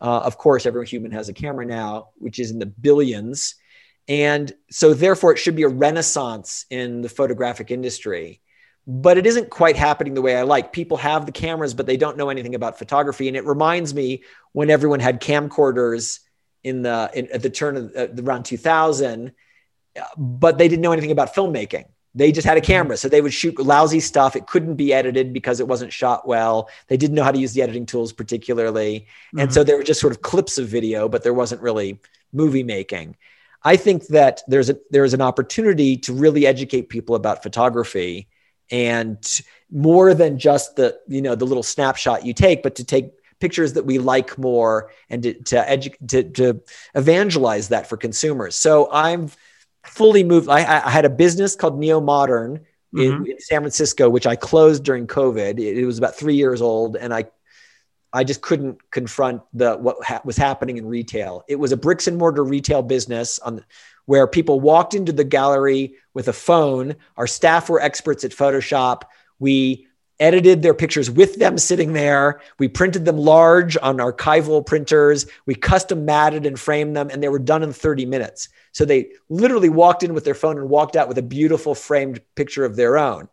Uh, 0.00 0.20
of 0.20 0.36
course, 0.38 0.66
every 0.66 0.86
human 0.86 1.12
has 1.12 1.28
a 1.28 1.32
camera 1.32 1.64
now, 1.64 2.08
which 2.18 2.38
is 2.38 2.50
in 2.50 2.58
the 2.58 2.66
billions. 2.66 3.54
And 4.08 4.52
so, 4.70 4.94
therefore, 4.94 5.32
it 5.32 5.38
should 5.38 5.56
be 5.56 5.62
a 5.62 5.68
renaissance 5.68 6.66
in 6.70 7.02
the 7.02 7.08
photographic 7.08 7.70
industry. 7.70 8.40
But 8.86 9.18
it 9.18 9.26
isn't 9.26 9.50
quite 9.50 9.76
happening 9.76 10.14
the 10.14 10.22
way 10.22 10.36
I 10.36 10.42
like. 10.42 10.72
People 10.72 10.96
have 10.98 11.26
the 11.26 11.32
cameras, 11.32 11.74
but 11.74 11.86
they 11.86 11.96
don't 11.96 12.16
know 12.16 12.28
anything 12.28 12.54
about 12.54 12.78
photography. 12.78 13.26
And 13.26 13.36
it 13.36 13.44
reminds 13.44 13.94
me 13.94 14.22
when 14.52 14.70
everyone 14.70 15.00
had 15.00 15.20
camcorders 15.20 16.20
in 16.62 16.82
the 16.82 17.10
in, 17.14 17.28
at 17.32 17.42
the 17.42 17.50
turn 17.50 17.76
of 17.76 17.92
uh, 17.96 18.22
around 18.22 18.44
2000, 18.44 19.32
but 20.16 20.58
they 20.58 20.68
didn't 20.68 20.82
know 20.82 20.92
anything 20.92 21.10
about 21.10 21.34
filmmaking. 21.34 21.86
They 22.16 22.32
just 22.32 22.46
had 22.46 22.56
a 22.56 22.62
camera, 22.62 22.96
so 22.96 23.08
they 23.08 23.20
would 23.20 23.34
shoot 23.34 23.58
lousy 23.58 24.00
stuff. 24.00 24.34
It 24.36 24.46
couldn't 24.46 24.76
be 24.76 24.92
edited 24.92 25.32
because 25.32 25.60
it 25.60 25.68
wasn't 25.68 25.92
shot 25.92 26.26
well. 26.26 26.68
They 26.88 26.96
didn't 26.96 27.14
know 27.14 27.22
how 27.22 27.30
to 27.30 27.38
use 27.38 27.52
the 27.52 27.60
editing 27.60 27.84
tools 27.84 28.12
particularly, 28.12 29.00
mm-hmm. 29.00 29.40
and 29.40 29.52
so 29.52 29.62
there 29.62 29.76
were 29.76 29.84
just 29.84 30.00
sort 30.00 30.12
of 30.12 30.22
clips 30.22 30.56
of 30.56 30.66
video, 30.66 31.08
but 31.08 31.22
there 31.22 31.34
wasn't 31.34 31.60
really 31.60 32.00
movie 32.32 32.62
making. 32.62 33.16
I 33.62 33.76
think 33.76 34.06
that 34.08 34.42
there's 34.48 34.70
a 34.70 34.78
there's 34.90 35.12
an 35.12 35.20
opportunity 35.20 35.96
to 35.98 36.12
really 36.12 36.46
educate 36.46 36.88
people 36.88 37.16
about 37.16 37.42
photography 37.42 38.28
and 38.70 39.42
more 39.70 40.14
than 40.14 40.38
just 40.38 40.76
the 40.76 40.98
you 41.08 41.20
know 41.20 41.34
the 41.34 41.44
little 41.44 41.62
snapshot 41.62 42.24
you 42.24 42.32
take, 42.32 42.62
but 42.62 42.76
to 42.76 42.84
take 42.84 43.12
pictures 43.40 43.74
that 43.74 43.84
we 43.84 43.98
like 43.98 44.38
more 44.38 44.90
and 45.10 45.22
to 45.22 45.34
to, 45.34 45.56
edu- 45.56 46.08
to, 46.08 46.22
to 46.22 46.62
evangelize 46.94 47.68
that 47.68 47.86
for 47.86 47.96
consumers. 47.96 48.56
So 48.56 48.88
I'm 48.90 49.30
fully 49.86 50.24
moved. 50.24 50.48
I, 50.48 50.58
I 50.58 50.90
had 50.90 51.04
a 51.04 51.10
business 51.10 51.56
called 51.56 51.78
Neo 51.78 52.00
Modern 52.00 52.58
mm-hmm. 52.94 53.24
in, 53.24 53.30
in, 53.30 53.40
San 53.40 53.60
Francisco, 53.60 54.08
which 54.08 54.26
I 54.26 54.36
closed 54.36 54.84
during 54.84 55.06
COVID. 55.06 55.58
It, 55.58 55.78
it 55.78 55.86
was 55.86 55.98
about 55.98 56.16
three 56.16 56.34
years 56.34 56.60
old, 56.62 56.96
and 56.96 57.12
I 57.12 57.26
I 58.12 58.24
just 58.24 58.40
couldn't 58.40 58.90
confront 58.90 59.42
the 59.52 59.76
what 59.76 60.02
ha- 60.04 60.22
was 60.24 60.36
happening 60.36 60.78
in 60.78 60.86
retail. 60.86 61.44
It 61.48 61.56
was 61.56 61.72
a 61.72 61.76
bricks 61.76 62.06
and 62.06 62.16
mortar 62.16 62.44
retail 62.44 62.82
business 62.82 63.38
on 63.40 63.64
where 64.06 64.26
people 64.26 64.60
walked 64.60 64.94
into 64.94 65.12
the 65.12 65.24
gallery 65.24 65.96
with 66.14 66.28
a 66.28 66.32
phone. 66.32 66.96
Our 67.16 67.26
staff 67.26 67.68
were 67.68 67.80
experts 67.80 68.24
at 68.24 68.30
Photoshop. 68.30 69.02
We 69.38 69.88
edited 70.18 70.62
their 70.62 70.74
pictures 70.74 71.10
with 71.10 71.36
them 71.36 71.58
sitting 71.58 71.92
there. 71.92 72.40
We 72.58 72.68
printed 72.68 73.04
them 73.04 73.18
large 73.18 73.76
on 73.82 73.98
archival 73.98 74.64
printers. 74.64 75.26
We 75.46 75.54
custom 75.54 76.04
matted 76.04 76.46
and 76.46 76.58
framed 76.58 76.96
them, 76.96 77.10
and 77.10 77.22
they 77.22 77.28
were 77.28 77.38
done 77.38 77.62
in 77.62 77.72
30 77.72 78.06
minutes. 78.06 78.48
So 78.72 78.84
they 78.84 79.10
literally 79.28 79.68
walked 79.68 80.02
in 80.02 80.14
with 80.14 80.24
their 80.24 80.34
phone 80.34 80.58
and 80.58 80.68
walked 80.68 80.96
out 80.96 81.08
with 81.08 81.18
a 81.18 81.22
beautiful 81.22 81.74
framed 81.74 82.20
picture 82.34 82.64
of 82.64 82.76
their 82.76 82.98
own. 82.98 83.28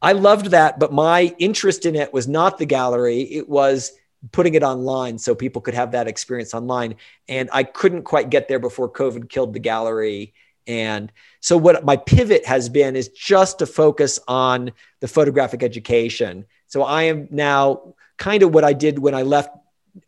I 0.00 0.12
loved 0.12 0.46
that, 0.46 0.78
but 0.78 0.92
my 0.92 1.34
interest 1.38 1.86
in 1.86 1.94
it 1.94 2.12
was 2.12 2.28
not 2.28 2.58
the 2.58 2.66
gallery. 2.66 3.22
It 3.22 3.48
was 3.48 3.92
putting 4.32 4.54
it 4.54 4.62
online 4.62 5.18
so 5.18 5.34
people 5.34 5.62
could 5.62 5.74
have 5.74 5.92
that 5.92 6.08
experience 6.08 6.54
online. 6.54 6.96
And 7.28 7.48
I 7.52 7.62
couldn't 7.64 8.02
quite 8.02 8.30
get 8.30 8.48
there 8.48 8.58
before 8.58 8.90
COVID 8.90 9.28
killed 9.28 9.52
the 9.52 9.60
gallery. 9.60 10.34
And 10.66 11.12
so, 11.40 11.56
what 11.56 11.84
my 11.84 11.96
pivot 11.96 12.46
has 12.46 12.68
been 12.68 12.96
is 12.96 13.08
just 13.08 13.58
to 13.58 13.66
focus 13.66 14.18
on 14.26 14.72
the 15.00 15.08
photographic 15.08 15.62
education. 15.62 16.46
So, 16.66 16.82
I 16.82 17.04
am 17.04 17.28
now 17.30 17.94
kind 18.16 18.42
of 18.42 18.54
what 18.54 18.64
I 18.64 18.72
did 18.72 18.98
when 18.98 19.14
I 19.14 19.22
left 19.22 19.50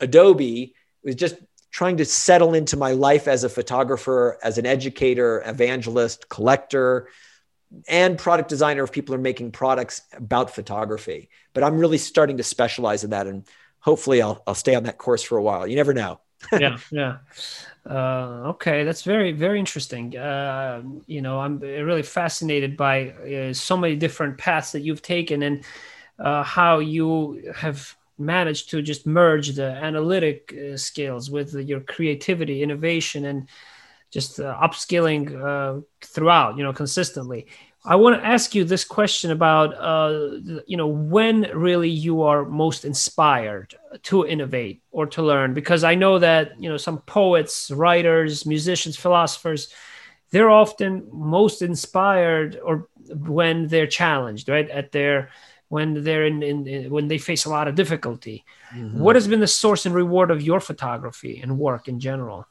Adobe 0.00 0.74
was 1.04 1.14
just 1.14 1.36
trying 1.70 1.98
to 1.98 2.04
settle 2.04 2.54
into 2.54 2.76
my 2.76 2.92
life 2.92 3.28
as 3.28 3.44
a 3.44 3.48
photographer, 3.48 4.38
as 4.42 4.58
an 4.58 4.66
educator, 4.66 5.42
evangelist, 5.44 6.28
collector, 6.28 7.08
and 7.88 8.18
product 8.18 8.48
designer 8.48 8.84
if 8.84 8.92
people 8.92 9.14
are 9.14 9.18
making 9.18 9.52
products 9.52 10.02
about 10.12 10.54
photography. 10.54 11.28
But 11.52 11.64
I'm 11.64 11.78
really 11.78 11.98
starting 11.98 12.38
to 12.38 12.42
specialize 12.42 13.04
in 13.04 13.10
that. 13.10 13.26
And 13.26 13.46
hopefully 13.80 14.22
I'll, 14.22 14.42
I'll 14.46 14.54
stay 14.54 14.74
on 14.74 14.84
that 14.84 14.98
course 14.98 15.22
for 15.22 15.36
a 15.36 15.42
while. 15.42 15.66
You 15.66 15.76
never 15.76 15.92
know. 15.92 16.20
Yeah. 16.58 16.78
Yeah. 16.90 17.18
Uh, 17.88 18.48
okay. 18.50 18.84
That's 18.84 19.02
very, 19.02 19.32
very 19.32 19.58
interesting. 19.58 20.16
Uh, 20.16 20.82
you 21.06 21.22
know, 21.22 21.40
I'm 21.40 21.58
really 21.58 22.02
fascinated 22.02 22.76
by 22.76 23.10
uh, 23.10 23.52
so 23.52 23.76
many 23.76 23.96
different 23.96 24.38
paths 24.38 24.72
that 24.72 24.80
you've 24.80 25.02
taken 25.02 25.42
and 25.42 25.64
uh, 26.18 26.42
how 26.42 26.78
you 26.78 27.52
have 27.54 27.94
managed 28.18 28.70
to 28.70 28.82
just 28.82 29.06
merge 29.06 29.54
the 29.54 29.64
analytic 29.70 30.54
uh, 30.54 30.76
skills 30.76 31.30
with 31.30 31.54
your 31.54 31.80
creativity, 31.80 32.62
innovation, 32.62 33.26
and 33.26 33.48
just 34.10 34.40
uh, 34.40 34.56
upskilling 34.62 35.84
throughout, 36.00 36.56
you 36.56 36.64
know, 36.64 36.72
consistently. 36.72 37.46
I 37.86 37.94
want 37.94 38.20
to 38.20 38.26
ask 38.26 38.52
you 38.54 38.64
this 38.64 38.84
question 38.84 39.30
about, 39.30 39.72
uh, 39.74 40.62
you 40.66 40.76
know, 40.76 40.88
when 40.88 41.42
really 41.54 41.88
you 41.88 42.22
are 42.22 42.44
most 42.44 42.84
inspired 42.84 43.76
to 44.02 44.26
innovate 44.26 44.82
or 44.90 45.06
to 45.06 45.22
learn, 45.22 45.54
because 45.54 45.84
I 45.84 45.94
know 45.94 46.18
that 46.18 46.60
you 46.60 46.68
know 46.68 46.76
some 46.76 46.98
poets, 47.02 47.70
writers, 47.70 48.44
musicians, 48.44 48.96
philosophers, 48.96 49.68
they're 50.30 50.50
often 50.50 51.08
most 51.12 51.62
inspired 51.62 52.58
or 52.62 52.88
when 53.08 53.68
they're 53.68 53.86
challenged, 53.86 54.48
right? 54.48 54.68
At 54.68 54.90
their 54.90 55.30
when 55.68 56.02
they're 56.02 56.26
in, 56.26 56.42
in, 56.42 56.66
in 56.66 56.90
when 56.90 57.06
they 57.06 57.18
face 57.18 57.44
a 57.44 57.50
lot 57.50 57.68
of 57.68 57.76
difficulty. 57.76 58.44
Mm-hmm. 58.74 58.98
What 58.98 59.14
has 59.14 59.28
been 59.28 59.40
the 59.40 59.46
source 59.46 59.86
and 59.86 59.94
reward 59.94 60.32
of 60.32 60.42
your 60.42 60.58
photography 60.58 61.40
and 61.40 61.56
work 61.56 61.86
in 61.86 62.00
general? 62.00 62.48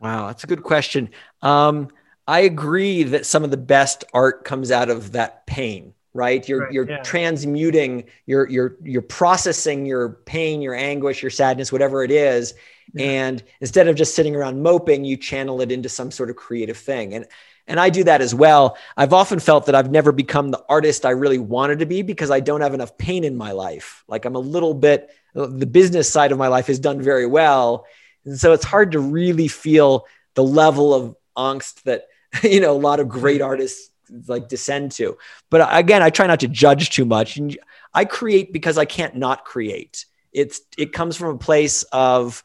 Wow, 0.00 0.26
that's 0.26 0.42
a 0.42 0.48
good 0.48 0.64
question. 0.64 1.10
Um, 1.40 1.88
I 2.26 2.40
agree 2.40 3.02
that 3.04 3.26
some 3.26 3.44
of 3.44 3.50
the 3.50 3.56
best 3.56 4.04
art 4.14 4.44
comes 4.44 4.70
out 4.70 4.88
of 4.88 5.12
that 5.12 5.46
pain, 5.46 5.94
right? 6.12 6.46
You're 6.48 6.60
right, 6.60 6.72
you're 6.72 6.88
yeah. 6.88 7.02
transmuting, 7.02 8.04
you're 8.26 8.48
you're 8.48 8.76
you're 8.82 9.02
processing 9.02 9.84
your 9.84 10.20
pain, 10.24 10.62
your 10.62 10.74
anguish, 10.74 11.22
your 11.22 11.30
sadness, 11.30 11.70
whatever 11.70 12.02
it 12.02 12.10
is, 12.10 12.54
yeah. 12.94 13.06
and 13.06 13.42
instead 13.60 13.88
of 13.88 13.96
just 13.96 14.14
sitting 14.14 14.34
around 14.34 14.62
moping, 14.62 15.04
you 15.04 15.16
channel 15.16 15.60
it 15.60 15.70
into 15.70 15.88
some 15.88 16.10
sort 16.10 16.30
of 16.30 16.36
creative 16.36 16.78
thing. 16.78 17.14
And 17.14 17.26
and 17.66 17.80
I 17.80 17.88
do 17.88 18.04
that 18.04 18.20
as 18.20 18.34
well. 18.34 18.76
I've 18.96 19.14
often 19.14 19.38
felt 19.38 19.66
that 19.66 19.74
I've 19.74 19.90
never 19.90 20.12
become 20.12 20.50
the 20.50 20.62
artist 20.68 21.06
I 21.06 21.10
really 21.10 21.38
wanted 21.38 21.78
to 21.78 21.86
be 21.86 22.02
because 22.02 22.30
I 22.30 22.40
don't 22.40 22.60
have 22.60 22.74
enough 22.74 22.98
pain 22.98 23.24
in 23.24 23.36
my 23.36 23.52
life. 23.52 24.04
Like 24.06 24.24
I'm 24.24 24.36
a 24.36 24.40
little 24.40 24.74
bit 24.74 25.10
the 25.34 25.66
business 25.66 26.10
side 26.10 26.30
of 26.30 26.38
my 26.38 26.48
life 26.48 26.68
is 26.68 26.78
done 26.78 27.02
very 27.02 27.26
well. 27.26 27.86
And 28.24 28.38
so 28.38 28.52
it's 28.52 28.64
hard 28.64 28.92
to 28.92 29.00
really 29.00 29.48
feel 29.48 30.06
the 30.34 30.44
level 30.44 30.94
of 30.94 31.16
angst 31.36 31.82
that 31.82 32.06
you 32.42 32.60
know 32.60 32.72
a 32.72 32.78
lot 32.78 33.00
of 33.00 33.08
great 33.08 33.40
artists 33.40 33.90
like 34.26 34.48
descend 34.48 34.92
to. 34.92 35.16
But 35.50 35.68
again 35.72 36.02
i 36.02 36.10
try 36.10 36.26
not 36.26 36.40
to 36.40 36.48
judge 36.48 36.90
too 36.90 37.04
much. 37.04 37.36
And 37.36 37.56
i 37.92 38.04
create 38.04 38.52
because 38.52 38.78
i 38.78 38.84
can't 38.84 39.16
not 39.16 39.44
create. 39.44 40.06
It's 40.32 40.60
it 40.76 40.92
comes 40.92 41.16
from 41.16 41.34
a 41.34 41.38
place 41.38 41.84
of 41.84 42.42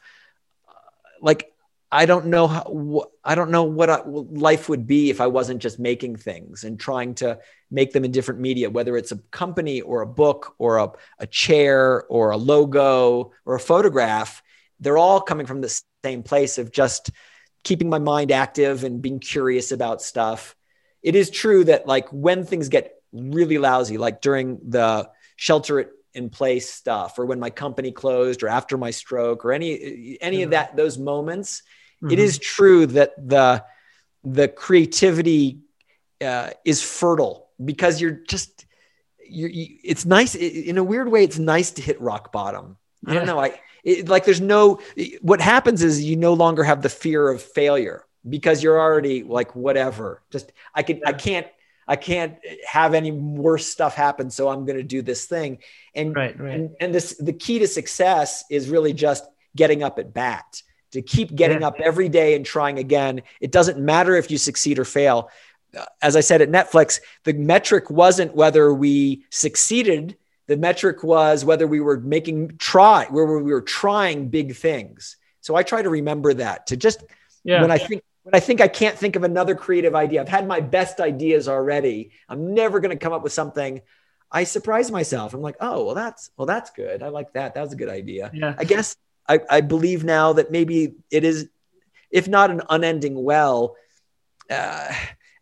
uh, 0.68 0.72
like 1.20 1.52
i 1.92 2.06
don't 2.06 2.26
know 2.26 2.46
how 2.46 3.02
i 3.24 3.34
don't 3.34 3.50
know 3.50 3.64
what 3.64 3.90
I, 3.90 4.02
life 4.06 4.68
would 4.68 4.86
be 4.86 5.10
if 5.10 5.20
i 5.20 5.26
wasn't 5.26 5.60
just 5.60 5.80
making 5.80 6.14
things 6.14 6.62
and 6.62 6.78
trying 6.78 7.16
to 7.16 7.40
make 7.68 7.92
them 7.92 8.04
in 8.04 8.12
different 8.12 8.40
media 8.40 8.70
whether 8.70 8.96
it's 8.96 9.10
a 9.10 9.18
company 9.32 9.80
or 9.80 10.02
a 10.02 10.06
book 10.06 10.54
or 10.58 10.78
a, 10.78 10.92
a 11.18 11.26
chair 11.26 12.04
or 12.04 12.30
a 12.30 12.36
logo 12.36 13.32
or 13.44 13.54
a 13.56 13.60
photograph. 13.60 14.42
They're 14.78 14.98
all 14.98 15.20
coming 15.20 15.46
from 15.46 15.60
the 15.60 15.82
same 16.04 16.22
place 16.22 16.58
of 16.58 16.72
just 16.72 17.10
keeping 17.62 17.88
my 17.88 17.98
mind 17.98 18.32
active 18.32 18.84
and 18.84 19.02
being 19.02 19.20
curious 19.20 19.72
about 19.72 20.02
stuff. 20.02 20.56
It 21.02 21.14
is 21.14 21.30
true 21.30 21.64
that 21.64 21.86
like 21.86 22.08
when 22.10 22.44
things 22.44 22.68
get 22.68 22.94
really 23.12 23.58
lousy, 23.58 23.98
like 23.98 24.20
during 24.20 24.60
the 24.68 25.10
shelter 25.36 25.92
in 26.12 26.30
place 26.30 26.72
stuff, 26.72 27.18
or 27.18 27.26
when 27.26 27.40
my 27.40 27.50
company 27.50 27.92
closed, 27.92 28.42
or 28.42 28.48
after 28.48 28.76
my 28.76 28.90
stroke, 28.90 29.44
or 29.44 29.52
any 29.52 30.18
any 30.20 30.38
mm-hmm. 30.38 30.44
of 30.44 30.50
that 30.50 30.76
those 30.76 30.98
moments, 30.98 31.62
mm-hmm. 32.02 32.12
it 32.12 32.18
is 32.18 32.38
true 32.38 32.86
that 32.86 33.12
the 33.16 33.64
the 34.24 34.48
creativity 34.48 35.60
uh, 36.20 36.50
is 36.64 36.82
fertile 36.82 37.48
because 37.64 38.00
you're 38.00 38.20
just 38.28 38.66
you're, 39.26 39.48
you, 39.48 39.78
it's 39.84 40.04
nice 40.04 40.34
in 40.34 40.76
a 40.78 40.84
weird 40.84 41.08
way. 41.10 41.24
It's 41.24 41.38
nice 41.38 41.72
to 41.72 41.82
hit 41.82 42.00
rock 42.00 42.32
bottom. 42.32 42.76
I 43.06 43.14
don't 43.14 43.26
know. 43.26 43.40
I 43.40 43.58
it, 43.84 44.08
like 44.08 44.24
there's 44.24 44.40
no 44.40 44.80
what 45.20 45.40
happens 45.40 45.82
is 45.82 46.02
you 46.04 46.16
no 46.16 46.34
longer 46.34 46.62
have 46.62 46.82
the 46.82 46.88
fear 46.88 47.28
of 47.28 47.42
failure 47.42 48.04
because 48.28 48.62
you're 48.62 48.78
already 48.78 49.22
like 49.22 49.54
whatever. 49.54 50.22
Just 50.30 50.52
i 50.74 50.82
can 50.82 51.00
i 51.06 51.12
can't 51.12 51.46
i 51.88 51.96
can't 51.96 52.36
have 52.66 52.94
any 52.94 53.10
worse 53.10 53.66
stuff 53.66 53.94
happen 53.94 54.30
so 54.30 54.48
i'm 54.48 54.64
going 54.64 54.78
to 54.78 54.84
do 54.84 55.02
this 55.02 55.26
thing. 55.26 55.58
And 55.94 56.14
right, 56.14 56.38
right. 56.38 56.54
and, 56.54 56.76
and 56.80 56.94
this 56.94 57.16
the 57.18 57.32
key 57.32 57.58
to 57.60 57.66
success 57.66 58.44
is 58.50 58.68
really 58.68 58.92
just 58.92 59.24
getting 59.56 59.82
up 59.82 59.98
at 59.98 60.12
bat 60.12 60.62
to 60.92 61.02
keep 61.02 61.34
getting 61.34 61.60
yeah. 61.60 61.68
up 61.68 61.80
every 61.80 62.08
day 62.08 62.34
and 62.34 62.44
trying 62.44 62.78
again. 62.78 63.22
It 63.40 63.52
doesn't 63.52 63.78
matter 63.78 64.16
if 64.16 64.30
you 64.30 64.38
succeed 64.38 64.78
or 64.78 64.84
fail. 64.84 65.30
Uh, 65.76 65.84
as 66.02 66.16
i 66.16 66.20
said 66.20 66.42
at 66.42 66.50
netflix 66.50 66.98
the 67.22 67.32
metric 67.32 67.90
wasn't 67.90 68.34
whether 68.34 68.74
we 68.74 69.24
succeeded 69.30 70.16
the 70.50 70.56
metric 70.56 71.04
was 71.04 71.44
whether 71.44 71.68
we 71.68 71.78
were 71.78 72.00
making 72.00 72.56
try 72.58 73.06
where 73.10 73.24
we 73.24 73.52
were 73.52 73.62
trying 73.62 74.28
big 74.28 74.56
things 74.56 75.16
so 75.40 75.54
i 75.54 75.62
try 75.62 75.80
to 75.80 75.88
remember 75.88 76.34
that 76.34 76.66
to 76.66 76.76
just 76.76 77.04
yeah. 77.44 77.60
when 77.62 77.70
i 77.70 77.78
think 77.78 78.02
when 78.22 78.34
I 78.34 78.40
think 78.40 78.60
I 78.60 78.68
can't 78.68 78.98
think 78.98 79.16
of 79.16 79.24
another 79.24 79.54
creative 79.54 79.94
idea. 79.94 80.20
I've 80.20 80.28
had 80.28 80.46
my 80.46 80.60
best 80.60 81.00
ideas 81.00 81.48
already. 81.48 82.10
I'm 82.28 82.52
never 82.52 82.78
going 82.78 82.90
to 82.90 83.02
come 83.02 83.14
up 83.14 83.22
with 83.22 83.32
something. 83.32 83.80
I 84.30 84.44
surprise 84.44 84.90
myself. 84.90 85.32
I'm 85.32 85.40
like, 85.40 85.56
oh, 85.58 85.86
well, 85.86 85.94
that's 85.94 86.30
well, 86.36 86.44
that's 86.44 86.70
good. 86.70 87.02
I 87.02 87.08
like 87.08 87.32
that. 87.32 87.54
That 87.54 87.62
was 87.62 87.72
a 87.72 87.76
good 87.76 87.88
idea. 87.88 88.30
Yeah. 88.34 88.54
I 88.58 88.64
guess 88.64 88.94
I, 89.26 89.40
I 89.48 89.62
believe 89.62 90.04
now 90.04 90.34
that 90.34 90.50
maybe 90.50 90.96
it 91.10 91.24
is, 91.24 91.48
if 92.10 92.28
not 92.28 92.50
an 92.50 92.60
unending 92.68 93.22
well, 93.24 93.76
uh, 94.50 94.92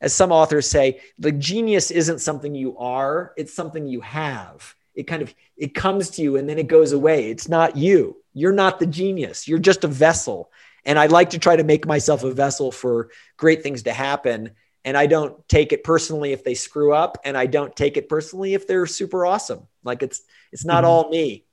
as 0.01 0.15
some 0.15 0.31
authors 0.31 0.71
say, 0.71 1.01
the 1.19 1.33
genius 1.33 1.91
isn't 1.91 2.21
something 2.21 2.55
you 2.55 2.79
are; 2.79 3.33
it's 3.37 3.53
something 3.53 3.89
you 3.89 4.01
have. 4.03 4.75
It 4.99 5.07
kind 5.07 5.23
of 5.23 5.33
it 5.57 5.75
comes 5.75 6.11
to 6.11 6.23
you 6.23 6.37
and 6.37 6.49
then 6.49 6.59
it 6.59 6.67
goes 6.67 6.91
away. 6.91 7.31
It's 7.31 7.49
not 7.49 7.77
you. 7.77 8.17
You're 8.35 8.53
not 8.53 8.81
the 8.81 8.87
genius. 8.87 9.47
You're 9.47 9.61
just 9.61 9.85
a 9.85 9.89
vessel. 9.89 10.51
And 10.85 10.99
I 10.99 11.07
like 11.07 11.31
to 11.31 11.39
try 11.39 11.55
to 11.55 11.63
make 11.63 11.87
myself 11.87 12.25
a 12.25 12.33
vessel 12.33 12.73
for 12.73 13.11
great 13.37 13.63
things 13.63 13.85
to 13.85 13.93
happen. 13.93 14.51
And 14.85 14.97
I 14.97 15.07
don't 15.07 15.49
take 15.49 15.73
it 15.73 15.85
personally 15.85 16.33
if 16.33 16.43
they 16.43 16.55
screw 16.55 16.93
up, 16.93 17.19
and 17.25 17.37
I 17.37 17.47
don't 17.47 17.77
take 17.77 17.97
it 17.97 18.09
personally 18.09 18.55
if 18.55 18.67
they're 18.67 18.87
super 18.87 19.25
awesome. 19.25 19.69
Like 19.85 20.03
it's 20.03 20.21
it's 20.51 20.65
not 20.65 20.83
mm-hmm. 20.83 20.91
all 20.91 21.11
me. 21.11 21.45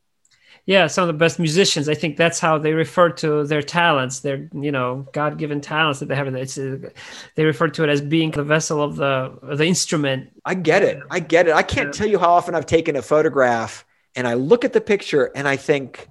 Yeah, 0.65 0.87
some 0.87 1.03
of 1.03 1.07
the 1.07 1.13
best 1.13 1.37
musicians. 1.37 1.87
I 1.87 1.93
think 1.93 2.17
that's 2.17 2.39
how 2.39 2.57
they 2.57 2.73
refer 2.73 3.09
to 3.09 3.43
their 3.43 3.61
talents. 3.61 4.21
Their 4.21 4.49
you 4.51 4.71
know 4.71 5.07
God 5.13 5.37
given 5.37 5.61
talents 5.61 5.99
that 5.99 6.07
they 6.07 6.15
have. 6.15 6.27
It's, 6.35 6.57
uh, 6.57 6.89
they 7.35 7.45
refer 7.45 7.67
to 7.67 7.83
it 7.83 7.89
as 7.89 8.01
being 8.01 8.31
the 8.31 8.43
vessel 8.43 8.81
of 8.81 8.95
the 8.95 9.37
of 9.43 9.59
the 9.59 9.65
instrument. 9.65 10.31
I 10.43 10.55
get 10.55 10.81
it. 10.81 10.99
I 11.11 11.19
get 11.19 11.47
it. 11.47 11.53
I 11.53 11.61
can't 11.61 11.93
tell 11.93 12.07
you 12.07 12.17
how 12.17 12.31
often 12.31 12.55
I've 12.55 12.65
taken 12.65 12.95
a 12.95 13.03
photograph 13.03 13.85
and 14.15 14.27
I 14.27 14.33
look 14.33 14.65
at 14.65 14.73
the 14.73 14.81
picture 14.81 15.31
and 15.35 15.47
I 15.47 15.55
think, 15.55 16.07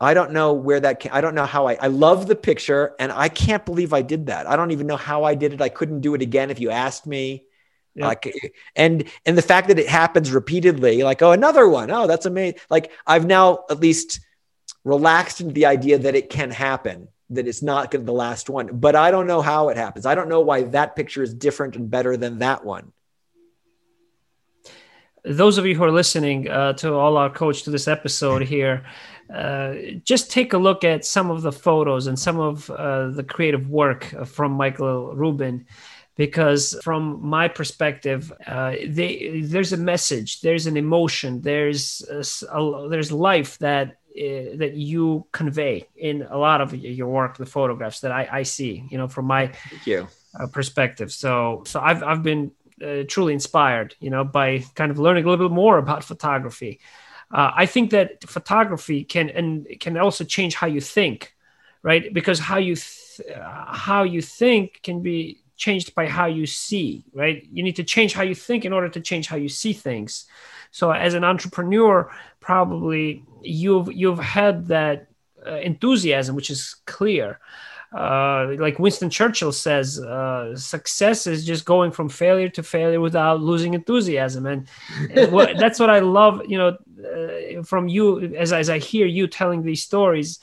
I 0.00 0.14
don't 0.14 0.32
know 0.32 0.52
where 0.54 0.80
that 0.80 0.98
came. 0.98 1.12
I 1.14 1.20
don't 1.20 1.34
know 1.34 1.46
how 1.46 1.68
I, 1.68 1.74
I 1.74 1.86
love 1.86 2.26
the 2.26 2.34
picture 2.34 2.94
and 2.98 3.12
I 3.12 3.28
can't 3.28 3.64
believe 3.64 3.92
I 3.92 4.02
did 4.02 4.26
that. 4.26 4.48
I 4.48 4.56
don't 4.56 4.72
even 4.72 4.86
know 4.88 4.96
how 4.96 5.22
I 5.24 5.36
did 5.36 5.52
it. 5.52 5.60
I 5.60 5.68
couldn't 5.68 6.00
do 6.00 6.14
it 6.14 6.22
again 6.22 6.50
if 6.50 6.58
you 6.58 6.70
asked 6.70 7.06
me. 7.06 7.44
Yeah. 7.94 8.08
Like, 8.08 8.54
and, 8.76 9.04
and 9.26 9.36
the 9.36 9.42
fact 9.42 9.68
that 9.68 9.78
it 9.78 9.88
happens 9.88 10.32
repeatedly, 10.32 11.02
like, 11.02 11.22
oh, 11.22 11.32
another 11.32 11.68
one. 11.68 11.90
Oh, 11.90 12.06
that's 12.06 12.26
amazing. 12.26 12.58
Like 12.70 12.90
I've 13.06 13.26
now 13.26 13.64
at 13.70 13.80
least 13.80 14.20
relaxed 14.84 15.40
into 15.40 15.52
the 15.52 15.66
idea 15.66 15.98
that 15.98 16.14
it 16.14 16.30
can 16.30 16.50
happen, 16.50 17.08
that 17.30 17.46
it's 17.46 17.62
not 17.62 17.90
going 17.90 18.02
to 18.02 18.06
the 18.06 18.12
last 18.12 18.48
one, 18.48 18.68
but 18.72 18.96
I 18.96 19.10
don't 19.10 19.26
know 19.26 19.42
how 19.42 19.68
it 19.68 19.76
happens. 19.76 20.06
I 20.06 20.14
don't 20.14 20.28
know 20.28 20.40
why 20.40 20.62
that 20.64 20.96
picture 20.96 21.22
is 21.22 21.34
different 21.34 21.76
and 21.76 21.90
better 21.90 22.16
than 22.16 22.38
that 22.38 22.64
one 22.64 22.92
those 25.24 25.56
of 25.56 25.64
you 25.64 25.76
who 25.76 25.84
are 25.84 25.92
listening 25.92 26.48
uh, 26.48 26.72
to 26.72 26.92
all 26.92 27.16
our 27.16 27.30
coach 27.30 27.62
to 27.62 27.70
this 27.70 27.86
episode 27.86 28.42
here 28.42 28.84
uh, 29.32 29.74
just 30.04 30.30
take 30.30 30.52
a 30.52 30.58
look 30.58 30.84
at 30.84 31.04
some 31.04 31.30
of 31.30 31.42
the 31.42 31.52
photos 31.52 32.06
and 32.06 32.18
some 32.18 32.38
of 32.38 32.68
uh, 32.70 33.08
the 33.08 33.22
creative 33.22 33.70
work 33.70 34.04
from 34.26 34.52
Michael 34.52 35.14
Rubin, 35.14 35.66
because 36.16 36.78
from 36.82 37.24
my 37.24 37.48
perspective, 37.48 38.32
uh, 38.46 38.74
they, 38.86 39.40
there's 39.44 39.72
a 39.72 39.76
message, 39.76 40.40
there's 40.40 40.66
an 40.66 40.76
emotion, 40.76 41.40
there's 41.40 42.02
a, 42.10 42.56
a, 42.56 42.88
there's 42.88 43.10
life 43.10 43.58
that 43.58 43.96
uh, 44.14 44.56
that 44.56 44.74
you 44.74 45.26
convey 45.32 45.88
in 45.96 46.26
a 46.28 46.36
lot 46.36 46.60
of 46.60 46.74
your 46.74 47.08
work, 47.08 47.38
the 47.38 47.46
photographs 47.46 48.00
that 48.00 48.12
I, 48.12 48.28
I 48.30 48.42
see, 48.42 48.84
you 48.90 48.98
know, 48.98 49.08
from 49.08 49.24
my 49.24 49.52
uh, 50.38 50.46
perspective. 50.48 51.10
So, 51.10 51.62
so 51.66 51.80
I've 51.80 52.02
I've 52.02 52.22
been 52.22 52.52
truly 53.08 53.32
inspired, 53.32 53.94
you 54.00 54.10
know, 54.10 54.24
by 54.24 54.64
kind 54.74 54.90
of 54.90 54.98
learning 54.98 55.24
a 55.24 55.30
little 55.30 55.48
bit 55.48 55.54
more 55.54 55.78
about 55.78 56.04
photography. 56.04 56.80
Uh, 57.30 57.50
I 57.56 57.66
think 57.66 57.90
that 57.90 58.24
photography 58.24 59.04
can 59.04 59.30
and 59.30 59.66
can 59.80 59.96
also 59.96 60.24
change 60.24 60.54
how 60.54 60.66
you 60.66 60.80
think, 60.80 61.34
right? 61.82 62.12
Because 62.12 62.38
how 62.38 62.58
you 62.58 62.76
th- 62.76 63.30
how 63.38 64.02
you 64.02 64.20
think 64.20 64.80
can 64.82 65.00
be 65.00 65.41
changed 65.64 65.94
by 65.94 66.06
how 66.18 66.26
you 66.38 66.46
see, 66.46 66.88
right? 67.22 67.38
You 67.52 67.62
need 67.62 67.76
to 67.76 67.84
change 67.94 68.12
how 68.14 68.24
you 68.30 68.34
think 68.34 68.64
in 68.64 68.72
order 68.72 68.90
to 68.90 69.00
change 69.00 69.26
how 69.28 69.38
you 69.44 69.48
see 69.48 69.72
things. 69.72 70.10
So 70.70 70.84
as 70.90 71.14
an 71.14 71.24
entrepreneur, 71.32 71.94
probably 72.40 73.24
you've 73.42 73.88
you've 74.00 74.24
had 74.40 74.54
that 74.68 74.96
uh, 75.46 75.60
enthusiasm, 75.70 76.32
which 76.36 76.50
is 76.50 76.60
clear 76.86 77.38
uh, 77.94 78.54
like 78.58 78.78
Winston 78.78 79.10
Churchill 79.10 79.52
says, 79.52 80.00
uh, 80.00 80.56
success 80.56 81.26
is 81.26 81.44
just 81.44 81.66
going 81.66 81.92
from 81.92 82.08
failure 82.08 82.48
to 82.48 82.62
failure 82.62 83.00
without 83.00 83.40
losing 83.40 83.74
enthusiasm, 83.74 84.46
and, 84.46 84.66
and 85.10 85.30
what, 85.30 85.50
that's 85.58 85.78
what 85.78 85.90
I 85.90 85.98
love. 85.98 86.42
You 86.48 86.58
know, 86.58 86.68
uh, 86.68 87.62
from 87.64 87.88
you 87.88 88.34
as 88.34 88.52
as 88.52 88.70
I 88.70 88.78
hear 88.78 89.06
you 89.06 89.26
telling 89.26 89.62
these 89.62 89.82
stories, 89.82 90.38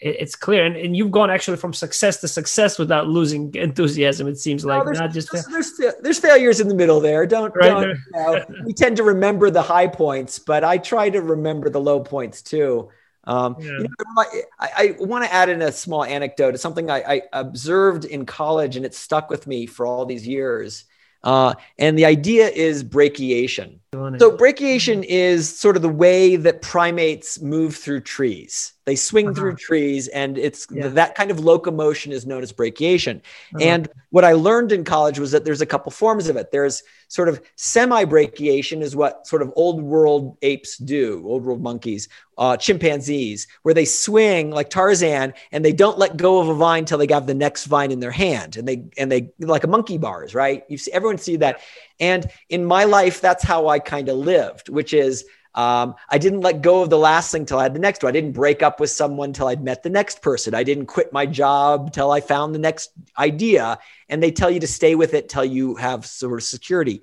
it's 0.00 0.34
clear, 0.34 0.64
and, 0.64 0.76
and 0.76 0.96
you've 0.96 1.10
gone 1.10 1.30
actually 1.30 1.58
from 1.58 1.74
success 1.74 2.20
to 2.22 2.28
success 2.28 2.78
without 2.78 3.08
losing 3.08 3.54
enthusiasm. 3.54 4.26
It 4.28 4.38
seems 4.38 4.64
like 4.64 4.86
no, 4.86 4.92
not 4.92 5.12
just 5.12 5.30
there's, 5.30 5.46
there's, 5.46 5.94
there's, 6.00 6.18
failures 6.18 6.58
in 6.60 6.68
the 6.68 6.74
middle 6.74 7.00
there. 7.00 7.26
Don't, 7.26 7.54
right? 7.54 7.68
don't 7.68 7.88
you 7.88 7.96
know, 8.14 8.44
we 8.64 8.72
tend 8.72 8.96
to 8.96 9.02
remember 9.02 9.50
the 9.50 9.60
high 9.60 9.86
points, 9.86 10.38
but 10.38 10.64
I 10.64 10.78
try 10.78 11.10
to 11.10 11.20
remember 11.20 11.68
the 11.68 11.80
low 11.80 12.00
points 12.00 12.40
too. 12.40 12.88
Um, 13.24 13.56
yeah. 13.58 13.72
you 13.72 13.82
know, 13.82 13.88
I, 14.18 14.42
I 14.58 14.96
want 14.98 15.24
to 15.24 15.32
add 15.32 15.50
in 15.50 15.60
a 15.60 15.70
small 15.70 16.04
anecdote. 16.04 16.54
It's 16.54 16.62
something 16.62 16.90
I, 16.90 17.02
I, 17.02 17.22
observed 17.34 18.06
in 18.06 18.24
college 18.24 18.76
and 18.76 18.86
it 18.86 18.94
stuck 18.94 19.28
with 19.28 19.46
me 19.46 19.66
for 19.66 19.84
all 19.84 20.06
these 20.06 20.26
years. 20.26 20.84
Uh, 21.22 21.54
and 21.78 21.98
the 21.98 22.06
idea 22.06 22.48
is 22.48 22.82
brachiation. 22.82 23.79
So, 23.92 24.30
brachiation 24.36 25.02
is 25.02 25.58
sort 25.58 25.74
of 25.74 25.82
the 25.82 25.88
way 25.88 26.36
that 26.36 26.62
primates 26.62 27.40
move 27.40 27.74
through 27.74 28.02
trees. 28.02 28.72
They 28.84 28.94
swing 28.94 29.26
uh-huh. 29.26 29.34
through 29.34 29.56
trees, 29.56 30.06
and 30.06 30.38
it's 30.38 30.68
yeah. 30.70 30.86
that 30.86 31.16
kind 31.16 31.32
of 31.32 31.40
locomotion 31.40 32.12
is 32.12 32.24
known 32.24 32.44
as 32.44 32.52
brachiation. 32.52 33.16
Uh-huh. 33.16 33.64
And 33.64 33.88
what 34.10 34.24
I 34.24 34.32
learned 34.32 34.70
in 34.70 34.84
college 34.84 35.18
was 35.18 35.32
that 35.32 35.44
there's 35.44 35.60
a 35.60 35.66
couple 35.66 35.90
forms 35.90 36.28
of 36.28 36.36
it. 36.36 36.52
There's 36.52 36.84
sort 37.08 37.28
of 37.28 37.42
semi 37.56 38.04
brachiation, 38.04 38.80
is 38.80 38.94
what 38.94 39.26
sort 39.26 39.42
of 39.42 39.52
old 39.56 39.82
world 39.82 40.38
apes 40.42 40.78
do, 40.78 41.24
old 41.26 41.44
world 41.44 41.60
monkeys, 41.60 42.08
uh, 42.38 42.56
chimpanzees, 42.56 43.48
where 43.62 43.74
they 43.74 43.84
swing 43.84 44.52
like 44.52 44.70
Tarzan 44.70 45.34
and 45.50 45.64
they 45.64 45.72
don't 45.72 45.98
let 45.98 46.16
go 46.16 46.38
of 46.38 46.48
a 46.48 46.54
vine 46.54 46.84
till 46.84 46.98
they 46.98 47.12
have 47.12 47.26
the 47.26 47.34
next 47.34 47.66
vine 47.66 47.90
in 47.90 47.98
their 47.98 48.12
hand, 48.12 48.56
and 48.56 48.68
they 48.68 48.84
and 48.96 49.10
they 49.10 49.32
like 49.40 49.64
a 49.64 49.68
monkey 49.68 49.98
bars, 49.98 50.32
right? 50.32 50.64
You 50.68 50.78
see, 50.78 50.92
everyone 50.92 51.18
see 51.18 51.36
that. 51.38 51.60
And 52.00 52.26
in 52.48 52.64
my 52.64 52.84
life, 52.84 53.20
that's 53.20 53.44
how 53.44 53.68
I 53.68 53.78
kind 53.78 54.08
of 54.08 54.16
lived, 54.16 54.68
which 54.70 54.92
is 54.94 55.24
um, 55.54 55.94
I 56.08 56.18
didn't 56.18 56.40
let 56.40 56.62
go 56.62 56.82
of 56.82 56.90
the 56.90 56.98
last 56.98 57.32
thing 57.32 57.44
till 57.44 57.58
I 57.58 57.64
had 57.64 57.74
the 57.74 57.80
next 57.80 58.02
one. 58.02 58.10
I 58.10 58.12
didn't 58.12 58.32
break 58.32 58.62
up 58.62 58.80
with 58.80 58.90
someone 58.90 59.32
till 59.32 59.48
I'd 59.48 59.62
met 59.62 59.82
the 59.82 59.90
next 59.90 60.22
person. 60.22 60.54
I 60.54 60.62
didn't 60.62 60.86
quit 60.86 61.12
my 61.12 61.26
job 61.26 61.92
till 61.92 62.10
I 62.10 62.20
found 62.20 62.54
the 62.54 62.60
next 62.60 62.90
idea. 63.18 63.78
And 64.08 64.22
they 64.22 64.30
tell 64.30 64.50
you 64.50 64.60
to 64.60 64.66
stay 64.66 64.94
with 64.94 65.12
it 65.12 65.28
till 65.28 65.44
you 65.44 65.74
have 65.74 66.06
sort 66.06 66.38
of 66.40 66.44
security. 66.44 67.02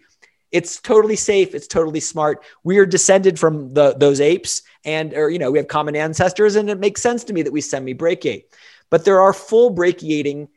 It's 0.51 0.79
totally 0.79 1.17
safe. 1.17 1.53
It's 1.53 1.67
totally 1.67 1.99
smart. 1.99 2.43
We 2.63 2.77
are 2.77 2.85
descended 2.85 3.37
from 3.37 3.73
the, 3.73 3.93
those 3.97 4.21
apes, 4.21 4.61
and 4.85 5.13
or 5.13 5.29
you 5.29 5.39
know 5.39 5.51
we 5.51 5.57
have 5.57 5.67
common 5.67 5.97
ancestors, 5.97 6.55
and 6.55 6.69
it 6.69 6.79
makes 6.79 7.01
sense 7.01 7.25
to 7.25 7.33
me 7.33 7.41
that 7.41 7.51
we 7.51 7.59
semi-brachiate. 7.59 8.55
But 8.89 9.03
there 9.03 9.19
are 9.19 9.33
full 9.33 9.75
brachiating 9.75 10.47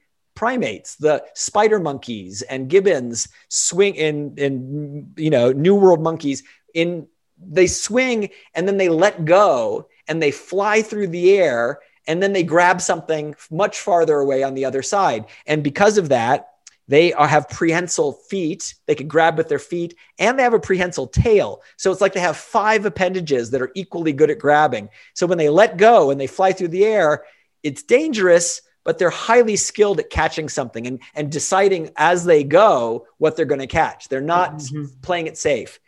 primates, 0.41 0.97
the 0.97 1.23
spider 1.35 1.79
monkeys 1.79 2.41
and 2.41 2.71
gibbons 2.71 3.29
swing 3.51 3.95
in 3.95 4.35
in 4.39 5.13
you 5.19 5.29
know 5.29 5.53
New 5.53 5.75
World 5.75 6.01
monkeys 6.01 6.43
in 6.73 7.07
they 7.39 7.67
swing 7.67 8.31
and 8.55 8.67
then 8.67 8.79
they 8.79 8.89
let 8.89 9.27
go 9.27 9.87
and 10.09 10.23
they 10.23 10.31
fly 10.31 10.81
through 10.81 11.09
the 11.09 11.37
air 11.37 11.81
and 12.07 12.23
then 12.23 12.33
they 12.33 12.43
grab 12.43 12.81
something 12.81 13.37
much 13.51 13.81
farther 13.81 14.17
away 14.17 14.43
on 14.43 14.55
the 14.55 14.65
other 14.65 14.83
side. 14.83 15.27
And 15.45 15.63
because 15.63 15.99
of 15.99 16.09
that, 16.09 16.49
they 16.89 17.13
are, 17.13 17.29
have 17.29 17.51
prehensile 17.51 18.13
feet. 18.13 18.75
They 18.87 18.95
can 18.95 19.09
grab 19.09 19.37
with 19.37 19.51
their 19.51 19.59
feet 19.59 19.95
and 20.19 20.39
they 20.39 20.43
have 20.43 20.55
a 20.55 20.59
prehensile 20.59 21.09
tail. 21.09 21.61
So 21.77 21.93
it's 21.93 22.01
like 22.01 22.15
they 22.15 22.21
have 22.21 22.39
five 22.39 22.87
appendages 22.87 23.51
that 23.51 23.61
are 23.61 23.73
equally 23.75 24.15
good 24.15 24.31
at 24.31 24.39
grabbing. 24.39 24.89
So 25.13 25.27
when 25.27 25.37
they 25.37 25.51
let 25.51 25.77
go 25.77 26.11
and 26.11 26.19
they 26.19 26.27
fly 26.27 26.53
through 26.53 26.69
the 26.69 26.87
air, 26.87 27.25
it's 27.63 27.83
dangerous, 27.83 28.63
but 28.85 28.99
they're 28.99 29.11
highly 29.11 29.57
skilled 29.57 30.01
at 30.01 30.11
catching 30.11 30.49
something 30.49 30.87
and, 30.87 31.01
and 31.15 31.31
deciding 31.31 31.91
as 31.97 32.25
they 32.25 32.45
go 32.45 33.07
what 33.19 33.37
they're 33.37 33.45
going 33.45 33.61
to 33.61 33.67
catch. 33.67 34.09
They're 34.09 34.21
not 34.21 34.57
mm-hmm. 34.57 34.87
playing 35.03 35.27
it 35.27 35.39
safe. 35.39 35.81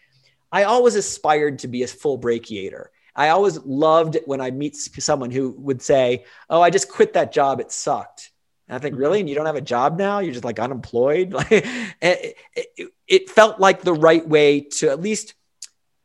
I 0.50 0.64
always 0.64 0.94
aspired 0.94 1.60
to 1.60 1.68
be 1.68 1.82
a 1.82 1.86
full 1.86 2.18
brachiator. 2.18 2.86
I 3.14 3.30
always 3.30 3.58
loved 3.58 4.18
when 4.26 4.40
I 4.40 4.50
meet 4.50 4.76
someone 4.76 5.30
who 5.30 5.50
would 5.58 5.82
say, 5.82 6.24
"Oh, 6.48 6.60
I 6.60 6.70
just 6.70 6.90
quit 6.90 7.14
that 7.14 7.32
job; 7.32 7.60
it 7.60 7.70
sucked." 7.70 8.30
And 8.68 8.76
I 8.76 8.78
think, 8.78 8.96
really, 8.96 9.20
and 9.20 9.28
you 9.28 9.34
don't 9.34 9.46
have 9.46 9.56
a 9.56 9.60
job 9.60 9.98
now? 9.98 10.20
You're 10.20 10.32
just 10.32 10.44
like 10.44 10.58
unemployed. 10.58 11.32
Like, 11.32 11.50
it, 11.50 12.36
it, 12.54 12.88
it 13.06 13.30
felt 13.30 13.60
like 13.60 13.82
the 13.82 13.92
right 13.92 14.26
way 14.26 14.60
to 14.60 14.90
at 14.90 15.00
least 15.00 15.34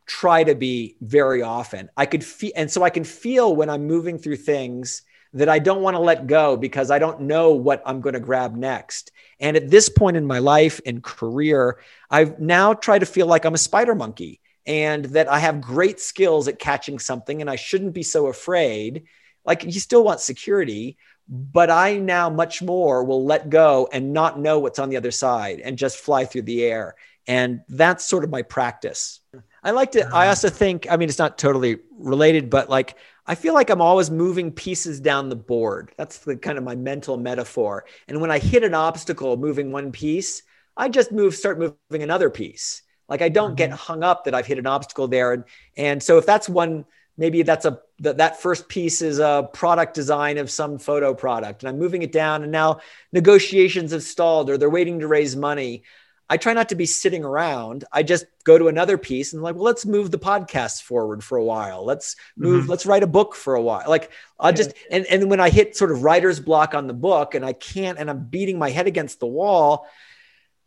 try 0.06 0.44
to 0.44 0.56
be 0.56 0.98
very 1.02 1.42
often. 1.42 1.90
I 1.96 2.06
could 2.06 2.24
feel, 2.24 2.52
and 2.56 2.72
so 2.72 2.84
I 2.84 2.90
can 2.90 3.04
feel 3.04 3.56
when 3.56 3.70
I'm 3.70 3.86
moving 3.88 4.18
through 4.18 4.38
things 4.38 5.04
that 5.38 5.50
I 5.50 5.60
don't 5.60 5.84
want 5.84 5.96
to 5.96 6.02
let 6.02 6.26
go 6.26 6.58
because 6.58 6.90
I 6.90 6.98
don't 6.98 7.22
know 7.22 7.52
what 7.52 7.84
I'm 7.86 8.02
going 8.02 8.14
to 8.14 8.20
grab 8.20 8.56
next. 8.56 9.12
And 9.40 9.56
at 9.56 9.70
this 9.70 9.88
point 9.88 10.18
in 10.18 10.26
my 10.26 10.40
life 10.40 10.82
and 10.84 11.04
career, 11.04 11.80
I've 12.10 12.40
now 12.40 12.74
tried 12.74 13.00
to 13.00 13.06
feel 13.06 13.28
like 13.28 13.46
I'm 13.46 13.54
a 13.54 13.60
spider 13.60 13.94
monkey 13.94 14.42
and 14.66 15.06
that 15.06 15.28
I 15.28 15.38
have 15.38 15.62
great 15.62 16.00
skills 16.00 16.48
at 16.48 16.58
catching 16.58 16.98
something 16.98 17.40
and 17.40 17.50
I 17.50 17.56
shouldn't 17.56 17.94
be 17.94 18.02
so 18.02 18.28
afraid. 18.28 19.04
Like 19.46 19.64
you 19.64 19.80
still 19.80 20.04
want 20.04 20.22
security, 20.22 20.98
but 21.30 21.70
I 21.70 22.00
now 22.00 22.32
much 22.32 22.64
more 22.64 23.04
will 23.04 23.24
let 23.24 23.52
go 23.52 23.88
and 23.94 24.14
not 24.14 24.40
know 24.40 24.58
what's 24.58 24.80
on 24.80 24.90
the 24.90 24.98
other 24.98 25.12
side 25.12 25.60
and 25.60 25.78
just 25.78 25.98
fly 25.98 26.26
through 26.26 26.44
the 26.44 26.64
air. 26.64 26.96
And 27.28 27.62
that's 27.70 28.06
sort 28.06 28.24
of 28.24 28.32
my 28.32 28.42
practice. 28.42 29.20
I 29.64 29.72
like 29.72 29.92
to, 29.92 30.02
I 30.02 30.06
uh-huh. 30.06 30.30
also 30.30 30.50
think, 30.50 30.88
I 30.90 30.98
mean, 30.98 31.10
it's 31.10 31.20
not 31.20 31.38
totally 31.38 31.78
related, 31.92 32.50
but 32.50 32.70
like, 32.70 32.96
I 33.28 33.36
feel 33.36 33.54
like 33.54 33.70
I'm 33.70 33.82
always 33.82 34.10
moving 34.10 34.52
pieces 34.52 35.02
down 35.02 35.28
the 35.28 35.36
board. 35.36 35.92
That's 35.98 36.20
the 36.20 36.38
kind 36.38 36.58
of 36.58 36.64
my 36.64 36.76
mental 36.76 37.18
metaphor. 37.18 37.86
And 38.08 38.22
when 38.22 38.32
I 38.32 38.40
hit 38.40 38.64
an 38.64 38.74
obstacle 38.74 39.36
moving 39.36 39.72
one 39.72 39.92
piece, 39.92 40.44
I 40.78 40.88
just 40.88 41.12
move, 41.12 41.36
start 41.36 41.60
moving 41.60 42.04
another 42.04 42.30
piece. 42.30 42.84
Like 43.10 43.22
I 43.22 43.30
don't 43.30 43.56
get 43.56 43.70
mm-hmm. 43.70 43.78
hung 43.78 44.04
up 44.04 44.26
that 44.26 44.34
I've 44.34 44.46
hit 44.46 44.60
an 44.60 44.68
obstacle 44.68 45.10
there. 45.10 45.34
And, 45.34 45.44
and 45.76 46.02
so 46.02 46.18
if 46.18 46.26
that's 46.26 46.48
one, 46.48 46.86
maybe 47.18 47.42
that's 47.42 47.66
a, 47.66 47.82
that, 48.00 48.18
that 48.18 48.40
first 48.40 48.70
piece 48.70 49.02
is 49.02 49.20
a 49.20 49.50
product 49.54 49.94
design 49.94 50.38
of 50.38 50.50
some 50.50 50.78
photo 50.78 51.14
product 51.14 51.64
and 51.64 51.70
I'm 51.70 51.80
moving 51.80 52.04
it 52.04 52.12
down 52.12 52.44
and 52.44 52.52
now 52.52 52.80
negotiations 53.12 53.92
have 53.92 54.04
stalled 54.04 54.50
or 54.50 54.58
they're 54.58 54.70
waiting 54.70 55.00
to 55.00 55.08
raise 55.08 55.36
money. 55.36 55.84
I 56.30 56.38
try 56.38 56.54
not 56.54 56.70
to 56.70 56.76
be 56.76 56.86
sitting 56.86 57.24
around. 57.24 57.86
I 57.92 58.04
just 58.04 58.26
go 58.44 58.58
to 58.58 58.68
another 58.68 58.98
piece 58.98 59.32
and 59.34 59.42
like, 59.42 59.56
well, 59.56 59.64
let's 59.64 59.86
move 59.86 60.12
the 60.12 60.20
podcast 60.20 60.82
forward 60.82 61.24
for 61.24 61.38
a 61.38 61.44
while. 61.44 61.86
Let's 61.86 62.18
move, 62.36 62.64
mm-hmm. 62.64 62.70
let's 62.70 62.86
write 62.86 63.04
a 63.04 63.08
book 63.08 63.34
for 63.34 63.56
a 63.56 63.62
while. 63.62 63.88
Like 63.88 64.12
I'll 64.38 64.52
yeah. 64.52 64.58
just 64.58 64.74
and 64.92 65.06
and 65.06 65.30
when 65.30 65.40
I 65.40 65.50
hit 65.50 65.78
sort 65.78 65.92
of 65.92 66.04
writer's 66.04 66.40
block 66.40 66.74
on 66.74 66.88
the 66.88 66.94
book 66.94 67.34
and 67.34 67.46
I 67.46 67.54
can't 67.54 67.98
and 67.98 68.10
I'm 68.10 68.26
beating 68.26 68.60
my 68.60 68.70
head 68.70 68.88
against 68.88 69.20
the 69.20 69.28
wall, 69.28 69.88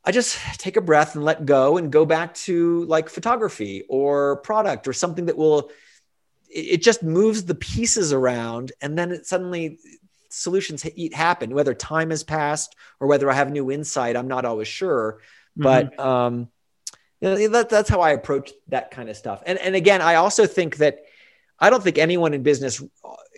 I 0.03 0.13
just 0.13 0.39
take 0.59 0.77
a 0.77 0.81
breath 0.81 1.15
and 1.15 1.25
let 1.25 1.45
go 1.45 1.77
and 1.77 1.93
go 1.93 2.07
back 2.07 2.35
to 2.35 2.85
like 2.87 3.11
photography 3.11 3.85
or 3.89 4.37
product 4.37 4.89
or 4.89 4.95
something 4.95 5.27
that 5.27 5.37
will 5.37 5.71
it 6.53 6.83
just 6.83 7.03
moves 7.03 7.45
the 7.45 7.55
pieces 7.55 8.13
around 8.13 8.73
and 8.81 8.99
then 8.99 9.13
it 9.13 9.27
suddenly 9.27 9.79
solutions 10.31 10.85
happen 11.13 11.55
whether 11.55 11.75
time 11.75 12.11
has 12.11 12.25
passed 12.25 12.75
or 12.99 13.07
whether 13.07 13.31
I 13.31 13.35
have 13.35 13.51
new 13.51 13.71
insight 13.71 14.17
I'm 14.17 14.27
not 14.27 14.45
always 14.45 14.69
sure 14.69 15.21
mm-hmm. 15.61 15.97
but 15.97 15.99
um 16.01 16.49
you 17.21 17.29
know, 17.29 17.49
that, 17.49 17.69
that's 17.69 17.91
how 17.91 18.01
I 18.01 18.11
approach 18.11 18.51
that 18.69 18.91
kind 18.91 19.09
of 19.09 19.17
stuff 19.17 19.43
and 19.47 19.59
and 19.59 19.75
again 19.75 20.01
I 20.01 20.17
also 20.17 20.47
think 20.47 20.77
that 20.79 21.05
I 21.59 21.69
don't 21.71 21.83
think 21.83 21.99
anyone 21.99 22.33
in 22.33 22.43
business 22.43 22.83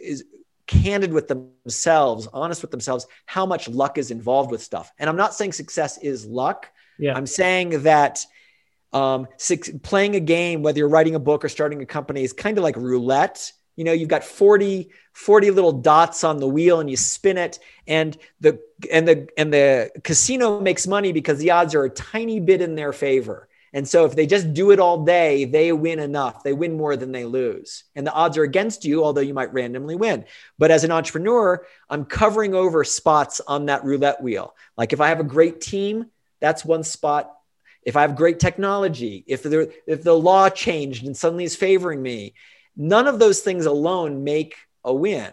is 0.00 0.24
candid 0.66 1.12
with 1.12 1.28
themselves, 1.28 2.28
honest 2.32 2.62
with 2.62 2.70
themselves, 2.70 3.06
how 3.26 3.44
much 3.44 3.68
luck 3.68 3.98
is 3.98 4.10
involved 4.10 4.50
with 4.50 4.62
stuff. 4.62 4.92
And 4.98 5.10
I'm 5.10 5.16
not 5.16 5.34
saying 5.34 5.52
success 5.52 5.98
is 5.98 6.24
luck. 6.24 6.70
Yeah. 6.98 7.14
I'm 7.14 7.26
saying 7.26 7.82
that 7.82 8.24
um, 8.92 9.26
six, 9.36 9.70
playing 9.82 10.14
a 10.14 10.20
game, 10.20 10.62
whether 10.62 10.78
you're 10.78 10.88
writing 10.88 11.14
a 11.14 11.20
book 11.20 11.44
or 11.44 11.48
starting 11.48 11.82
a 11.82 11.86
company, 11.86 12.22
is 12.22 12.32
kind 12.32 12.58
of 12.58 12.64
like 12.64 12.76
roulette. 12.76 13.52
You 13.76 13.84
know, 13.84 13.92
you've 13.92 14.08
got 14.08 14.22
40, 14.22 14.90
40 15.12 15.50
little 15.50 15.72
dots 15.72 16.24
on 16.24 16.38
the 16.38 16.48
wheel 16.48 16.80
and 16.80 16.90
you 16.90 16.96
spin 16.96 17.38
it 17.38 17.58
and 17.86 18.16
the 18.40 18.60
and 18.90 19.06
the 19.06 19.28
and 19.36 19.52
the 19.52 19.90
casino 20.02 20.60
makes 20.60 20.86
money 20.86 21.12
because 21.12 21.38
the 21.38 21.50
odds 21.50 21.74
are 21.74 21.84
a 21.84 21.90
tiny 21.90 22.40
bit 22.40 22.60
in 22.60 22.74
their 22.74 22.92
favor. 22.92 23.48
And 23.74 23.88
so 23.88 24.04
if 24.04 24.14
they 24.14 24.26
just 24.26 24.52
do 24.52 24.70
it 24.70 24.78
all 24.78 25.04
day, 25.04 25.46
they 25.46 25.72
win 25.72 25.98
enough. 25.98 26.42
They 26.42 26.52
win 26.52 26.76
more 26.76 26.94
than 26.94 27.10
they 27.10 27.24
lose. 27.24 27.84
And 27.94 28.06
the 28.06 28.12
odds 28.12 28.36
are 28.36 28.42
against 28.42 28.84
you, 28.84 29.02
although 29.02 29.22
you 29.22 29.32
might 29.32 29.52
randomly 29.52 29.96
win. 29.96 30.26
But 30.58 30.70
as 30.70 30.84
an 30.84 30.90
entrepreneur, 30.90 31.64
I'm 31.88 32.04
covering 32.04 32.54
over 32.54 32.84
spots 32.84 33.40
on 33.40 33.66
that 33.66 33.84
roulette 33.84 34.22
wheel. 34.22 34.54
Like 34.76 34.92
if 34.92 35.00
I 35.00 35.08
have 35.08 35.20
a 35.20 35.24
great 35.24 35.62
team, 35.62 36.10
that's 36.40 36.64
one 36.64 36.82
spot. 36.82 37.32
If 37.82 37.96
I 37.96 38.02
have 38.02 38.14
great 38.14 38.40
technology, 38.40 39.24
if 39.26 39.42
there, 39.42 39.68
if 39.86 40.02
the 40.02 40.14
law 40.14 40.50
changed 40.50 41.06
and 41.06 41.16
suddenly 41.16 41.44
is 41.44 41.56
favoring 41.56 42.02
me, 42.02 42.34
none 42.76 43.06
of 43.06 43.18
those 43.18 43.40
things 43.40 43.64
alone 43.64 44.22
make 44.22 44.56
a 44.84 44.92
win. 44.92 45.32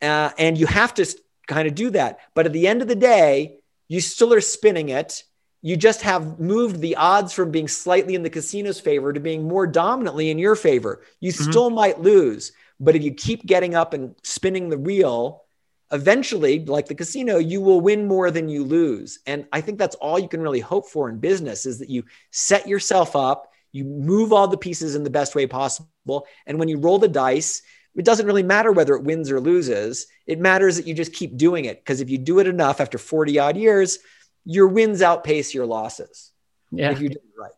Uh, 0.00 0.30
and 0.38 0.56
you 0.56 0.66
have 0.66 0.94
to 0.94 1.06
kind 1.46 1.68
of 1.68 1.74
do 1.74 1.90
that. 1.90 2.20
But 2.34 2.46
at 2.46 2.52
the 2.52 2.66
end 2.66 2.82
of 2.82 2.88
the 2.88 2.94
day, 2.94 3.58
you 3.88 4.00
still 4.00 4.32
are 4.32 4.40
spinning 4.40 4.88
it 4.88 5.24
you 5.66 5.76
just 5.76 6.02
have 6.02 6.38
moved 6.38 6.80
the 6.80 6.94
odds 6.94 7.32
from 7.32 7.50
being 7.50 7.66
slightly 7.66 8.14
in 8.14 8.22
the 8.22 8.30
casino's 8.30 8.78
favor 8.78 9.12
to 9.12 9.18
being 9.18 9.48
more 9.48 9.66
dominantly 9.66 10.30
in 10.30 10.38
your 10.38 10.54
favor. 10.54 11.02
You 11.18 11.32
mm-hmm. 11.32 11.50
still 11.50 11.70
might 11.70 12.00
lose, 12.00 12.52
but 12.78 12.94
if 12.94 13.02
you 13.02 13.12
keep 13.12 13.44
getting 13.44 13.74
up 13.74 13.92
and 13.92 14.14
spinning 14.22 14.68
the 14.68 14.78
wheel, 14.78 15.42
eventually, 15.90 16.64
like 16.64 16.86
the 16.86 16.94
casino, 16.94 17.38
you 17.38 17.60
will 17.60 17.80
win 17.80 18.06
more 18.06 18.30
than 18.30 18.48
you 18.48 18.62
lose. 18.62 19.18
And 19.26 19.46
I 19.52 19.60
think 19.60 19.80
that's 19.80 19.96
all 19.96 20.20
you 20.20 20.28
can 20.28 20.40
really 20.40 20.60
hope 20.60 20.88
for 20.88 21.08
in 21.08 21.18
business 21.18 21.66
is 21.66 21.80
that 21.80 21.90
you 21.90 22.04
set 22.30 22.68
yourself 22.68 23.16
up, 23.16 23.50
you 23.72 23.82
move 23.84 24.32
all 24.32 24.46
the 24.46 24.56
pieces 24.56 24.94
in 24.94 25.02
the 25.02 25.10
best 25.10 25.34
way 25.34 25.48
possible. 25.48 26.28
And 26.46 26.60
when 26.60 26.68
you 26.68 26.78
roll 26.78 27.00
the 27.00 27.08
dice, 27.08 27.62
it 27.96 28.04
doesn't 28.04 28.26
really 28.26 28.42
matter 28.42 28.72
whether 28.72 28.94
it 28.94 29.02
wins 29.02 29.30
or 29.30 29.40
loses. 29.40 30.06
It 30.26 30.38
matters 30.38 30.76
that 30.76 30.86
you 30.86 30.94
just 30.94 31.12
keep 31.12 31.36
doing 31.36 31.64
it. 31.64 31.78
Because 31.78 32.00
if 32.00 32.10
you 32.10 32.18
do 32.18 32.38
it 32.38 32.46
enough 32.46 32.80
after 32.80 32.98
40 32.98 33.38
odd 33.38 33.56
years, 33.56 33.98
your 34.44 34.68
wins 34.68 35.02
outpace 35.02 35.54
your 35.54 35.66
losses. 35.66 36.30
Yeah. 36.70 36.90
If 36.90 37.00
you 37.00 37.08
do 37.08 37.16
it 37.16 37.40
right. 37.40 37.52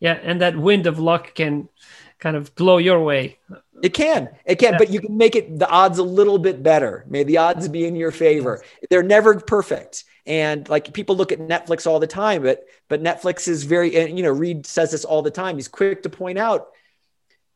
Yeah. 0.00 0.18
And 0.22 0.40
that 0.40 0.56
wind 0.56 0.86
of 0.86 0.98
luck 0.98 1.34
can 1.34 1.68
kind 2.18 2.36
of 2.36 2.54
blow 2.54 2.78
your 2.78 3.02
way. 3.02 3.38
It 3.82 3.92
can. 3.92 4.30
It 4.46 4.56
can, 4.56 4.72
yeah. 4.72 4.78
but 4.78 4.90
you 4.90 5.00
can 5.00 5.16
make 5.16 5.36
it 5.36 5.58
the 5.58 5.68
odds 5.68 5.98
a 5.98 6.02
little 6.02 6.38
bit 6.38 6.62
better. 6.62 7.04
May 7.08 7.24
the 7.24 7.38
odds 7.38 7.68
be 7.68 7.84
in 7.84 7.96
your 7.96 8.10
favor. 8.10 8.64
They're 8.88 9.02
never 9.02 9.38
perfect. 9.40 10.04
And 10.26 10.66
like 10.70 10.94
people 10.94 11.16
look 11.16 11.32
at 11.32 11.38
Netflix 11.38 11.86
all 11.86 12.00
the 12.00 12.06
time, 12.06 12.42
but 12.42 12.64
but 12.88 13.02
Netflix 13.02 13.46
is 13.46 13.64
very 13.64 13.94
and 13.96 14.16
you 14.16 14.24
know, 14.24 14.30
Reed 14.30 14.64
says 14.64 14.92
this 14.92 15.04
all 15.04 15.20
the 15.20 15.30
time. 15.30 15.56
He's 15.56 15.68
quick 15.68 16.02
to 16.04 16.08
point 16.08 16.38
out 16.38 16.68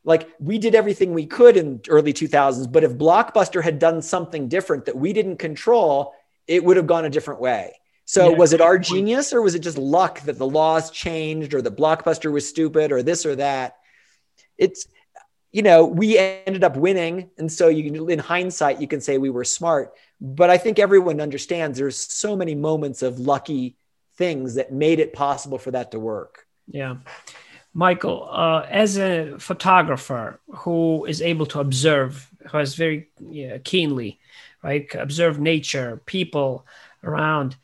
like 0.08 0.30
we 0.40 0.56
did 0.56 0.74
everything 0.74 1.12
we 1.12 1.26
could 1.26 1.58
in 1.58 1.82
early 1.86 2.14
2000s, 2.14 2.72
but 2.72 2.82
if 2.82 2.92
Blockbuster 2.92 3.62
had 3.62 3.78
done 3.78 4.00
something 4.00 4.48
different 4.48 4.86
that 4.86 4.96
we 4.96 5.12
didn't 5.12 5.36
control, 5.36 6.14
it 6.46 6.64
would 6.64 6.78
have 6.78 6.86
gone 6.86 7.04
a 7.04 7.10
different 7.10 7.42
way. 7.42 7.78
So 8.06 8.30
yeah. 8.30 8.36
was 8.38 8.54
it 8.54 8.62
our 8.62 8.78
genius 8.78 9.34
or 9.34 9.42
was 9.42 9.54
it 9.54 9.58
just 9.58 9.76
luck 9.76 10.22
that 10.22 10.38
the 10.38 10.46
laws 10.46 10.90
changed 10.90 11.52
or 11.52 11.60
the 11.60 11.70
blockbuster 11.70 12.32
was 12.32 12.48
stupid 12.48 12.90
or 12.90 13.02
this 13.02 13.26
or 13.26 13.36
that? 13.36 13.76
It's 14.56 14.88
you 15.52 15.60
know, 15.60 15.84
we 15.84 16.16
ended 16.16 16.64
up 16.64 16.78
winning 16.78 17.28
and 17.36 17.52
so 17.52 17.68
you 17.68 17.90
can 17.90 18.10
in 18.10 18.18
hindsight 18.18 18.80
you 18.80 18.88
can 18.88 19.02
say 19.02 19.18
we 19.18 19.28
were 19.28 19.44
smart, 19.44 19.92
but 20.22 20.48
I 20.48 20.56
think 20.56 20.78
everyone 20.78 21.20
understands 21.20 21.76
there's 21.76 21.98
so 21.98 22.34
many 22.34 22.54
moments 22.54 23.02
of 23.02 23.18
lucky 23.18 23.76
things 24.16 24.54
that 24.54 24.72
made 24.72 25.00
it 25.00 25.12
possible 25.12 25.58
for 25.58 25.72
that 25.72 25.90
to 25.90 26.00
work. 26.00 26.46
Yeah. 26.66 26.96
Michael, 27.74 28.28
uh, 28.30 28.66
as 28.68 28.98
a 28.98 29.38
photographer 29.38 30.40
who 30.48 31.04
is 31.04 31.22
able 31.22 31.46
to 31.46 31.60
observe, 31.60 32.28
who 32.50 32.58
has 32.58 32.74
very 32.74 33.08
yeah, 33.20 33.58
keenly, 33.58 34.18
right, 34.62 34.92
observe 34.94 35.38
nature, 35.38 36.00
people 36.06 36.66
around, 37.04 37.56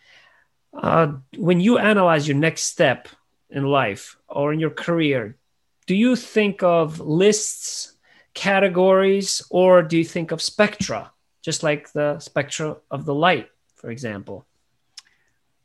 uh, 0.74 1.12
when 1.36 1.60
you 1.60 1.78
analyze 1.78 2.28
your 2.28 2.36
next 2.36 2.62
step 2.62 3.08
in 3.50 3.64
life 3.64 4.16
or 4.28 4.52
in 4.52 4.60
your 4.60 4.70
career, 4.70 5.36
do 5.86 5.94
you 5.94 6.16
think 6.16 6.62
of 6.62 7.00
lists, 7.00 7.92
categories, 8.34 9.42
or 9.50 9.82
do 9.82 9.96
you 9.96 10.04
think 10.04 10.32
of 10.32 10.42
spectra, 10.42 11.12
just 11.42 11.62
like 11.62 11.92
the 11.92 12.18
spectra 12.18 12.76
of 12.90 13.04
the 13.04 13.14
light, 13.14 13.48
for 13.76 13.90
example? 13.90 14.46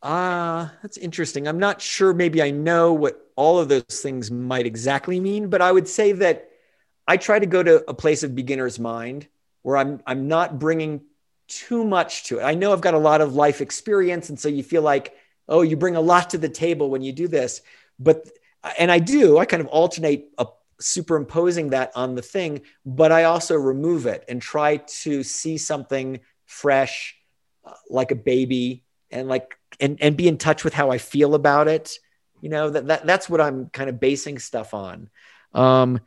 Ah, 0.02 0.72
uh, 0.74 0.78
that's 0.82 0.97
interesting. 0.97 1.47
I'm 1.47 1.60
not 1.60 1.82
sure. 1.82 2.14
Maybe 2.14 2.41
I 2.41 2.52
know 2.52 2.93
what 2.93 3.30
all 3.36 3.60
of 3.60 3.68
those 3.68 3.84
things 4.02 4.32
might 4.32 4.66
exactly 4.66 5.20
mean, 5.20 5.50
but 5.50 5.62
I 5.62 5.72
would 5.72 5.88
say 5.88 6.14
that 6.14 6.50
I 7.08 7.18
try 7.18 7.39
to 7.39 7.45
go 7.45 7.62
to 7.62 7.84
a 7.89 7.93
place 7.93 8.24
of 8.24 8.36
beginner's 8.36 8.80
mind 8.80 9.28
where 9.62 9.76
I'm 9.78 10.02
I'm 10.06 10.28
not 10.28 10.58
bringing 10.60 11.02
too 11.50 11.84
much 11.84 12.26
to 12.26 12.39
it. 12.39 12.43
I 12.43 12.54
know 12.54 12.72
I've 12.72 12.82
got 12.82 12.93
a 12.93 13.00
lot 13.00 13.22
of 13.22 13.34
life 13.36 13.60
experience. 13.60 14.30
And 14.30 14.39
so 14.39 14.47
you 14.47 14.64
feel 14.64 14.84
like, 14.84 15.16
oh, 15.50 15.64
you 15.64 15.76
bring 15.76 15.95
a 15.95 16.02
lot 16.02 16.30
to 16.30 16.38
the 16.38 16.47
table 16.47 16.89
when 16.89 17.02
you 17.02 17.12
do 17.12 17.28
this. 17.28 17.62
But, 17.97 18.30
and 18.78 18.91
I 18.91 19.00
do, 19.00 19.38
I 19.38 19.45
kind 19.45 19.62
of 19.62 19.68
alternate 19.68 20.30
a, 20.38 20.47
superimposing 20.80 21.72
that 21.72 21.91
on 21.95 22.16
the 22.16 22.22
thing, 22.22 22.62
but 22.86 23.12
I 23.12 23.26
also 23.26 23.56
remove 23.56 24.06
it 24.06 24.24
and 24.30 24.41
try 24.41 24.78
to 24.78 25.24
see 25.24 25.58
something 25.58 26.22
fresh, 26.45 27.18
uh, 27.66 27.74
like 27.89 28.12
a 28.12 28.16
baby, 28.16 28.86
and 29.12 29.28
like, 29.28 29.59
and, 29.80 30.02
and 30.02 30.18
be 30.18 30.28
in 30.28 30.38
touch 30.38 30.64
with 30.64 30.74
how 30.74 30.92
I 30.92 30.98
feel 30.98 31.36
about 31.36 31.68
it. 31.68 31.98
You 32.42 32.50
know, 32.50 32.70
that, 32.70 32.88
that 32.88 33.06
that's 33.06 33.30
what 33.30 33.42
I'm 33.42 33.68
kind 33.70 33.90
of 33.90 34.00
basing 34.00 34.40
stuff 34.40 34.74
on. 34.74 35.10
Um, 35.54 36.00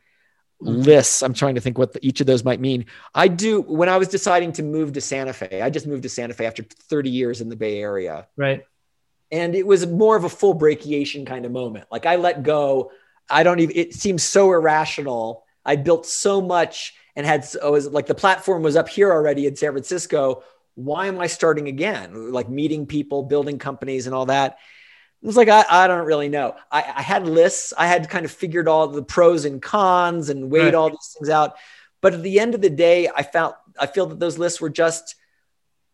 lists. 0.62 1.22
I'm 1.22 1.34
trying 1.34 1.56
to 1.56 1.60
think 1.60 1.78
what 1.78 1.92
the, 1.92 2.06
each 2.06 2.20
of 2.20 2.26
those 2.26 2.44
might 2.44 2.60
mean. 2.60 2.86
I 3.14 3.28
do 3.28 3.60
when 3.62 3.88
I 3.88 3.96
was 3.98 4.08
deciding 4.08 4.52
to 4.52 4.62
move 4.62 4.92
to 4.94 5.00
Santa 5.00 5.32
Fe. 5.32 5.60
I 5.60 5.70
just 5.70 5.86
moved 5.86 6.04
to 6.04 6.08
Santa 6.08 6.34
Fe 6.34 6.46
after 6.46 6.62
30 6.62 7.10
years 7.10 7.40
in 7.40 7.48
the 7.48 7.56
Bay 7.56 7.80
Area. 7.80 8.28
Right. 8.36 8.64
And 9.30 9.54
it 9.54 9.66
was 9.66 9.86
more 9.86 10.16
of 10.16 10.24
a 10.24 10.28
full 10.28 10.54
brachiation 10.54 11.24
kind 11.26 11.44
of 11.44 11.52
moment. 11.52 11.86
Like 11.90 12.06
I 12.06 12.16
let 12.16 12.42
go. 12.42 12.92
I 13.28 13.42
don't 13.42 13.60
even. 13.60 13.76
It 13.76 13.94
seems 13.94 14.22
so 14.22 14.52
irrational. 14.52 15.44
I 15.64 15.76
built 15.76 16.06
so 16.06 16.40
much 16.40 16.94
and 17.16 17.26
had. 17.26 17.46
I 17.62 17.68
was 17.68 17.88
like 17.88 18.06
the 18.06 18.14
platform 18.14 18.62
was 18.62 18.76
up 18.76 18.88
here 18.88 19.10
already 19.10 19.46
in 19.46 19.56
San 19.56 19.72
Francisco. 19.72 20.42
Why 20.74 21.06
am 21.06 21.18
I 21.18 21.26
starting 21.26 21.68
again? 21.68 22.32
Like 22.32 22.48
meeting 22.48 22.86
people, 22.86 23.22
building 23.22 23.58
companies, 23.58 24.06
and 24.06 24.14
all 24.14 24.26
that. 24.26 24.58
It 25.22 25.26
was 25.26 25.36
like, 25.36 25.48
I, 25.48 25.64
I 25.68 25.86
don't 25.86 26.06
really 26.06 26.28
know. 26.28 26.56
I, 26.70 26.94
I, 26.96 27.02
had 27.02 27.28
lists. 27.28 27.72
I 27.78 27.86
had 27.86 28.08
kind 28.10 28.24
of 28.24 28.32
figured 28.32 28.66
all 28.66 28.88
the 28.88 29.04
pros 29.04 29.44
and 29.44 29.62
cons 29.62 30.30
and 30.30 30.50
weighed 30.50 30.64
right. 30.64 30.74
all 30.74 30.90
these 30.90 31.16
things 31.16 31.28
out. 31.28 31.54
But 32.00 32.14
at 32.14 32.22
the 32.22 32.40
end 32.40 32.56
of 32.56 32.60
the 32.60 32.70
day, 32.70 33.08
I 33.14 33.22
found 33.22 33.54
I 33.78 33.86
feel 33.86 34.06
that 34.06 34.18
those 34.18 34.36
lists 34.36 34.60
were 34.60 34.70
just 34.70 35.14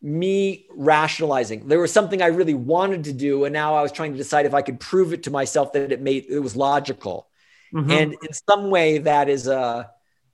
me 0.01 0.67
rationalizing 0.71 1.67
there 1.67 1.81
was 1.81 1.93
something 1.93 2.23
i 2.23 2.27
really 2.27 2.55
wanted 2.55 3.03
to 3.03 3.13
do 3.13 3.45
and 3.45 3.53
now 3.53 3.75
i 3.75 3.83
was 3.83 3.91
trying 3.91 4.13
to 4.13 4.17
decide 4.17 4.47
if 4.47 4.55
i 4.55 4.63
could 4.63 4.79
prove 4.79 5.13
it 5.13 5.25
to 5.25 5.31
myself 5.31 5.73
that 5.73 5.91
it 5.91 6.01
made 6.01 6.25
it 6.29 6.39
was 6.39 6.55
logical 6.55 7.27
mm-hmm. 7.75 7.91
and 7.91 8.15
in 8.23 8.33
some 8.49 8.71
way 8.71 8.99
that 8.99 9.29
is 9.29 9.49
a 9.49 9.91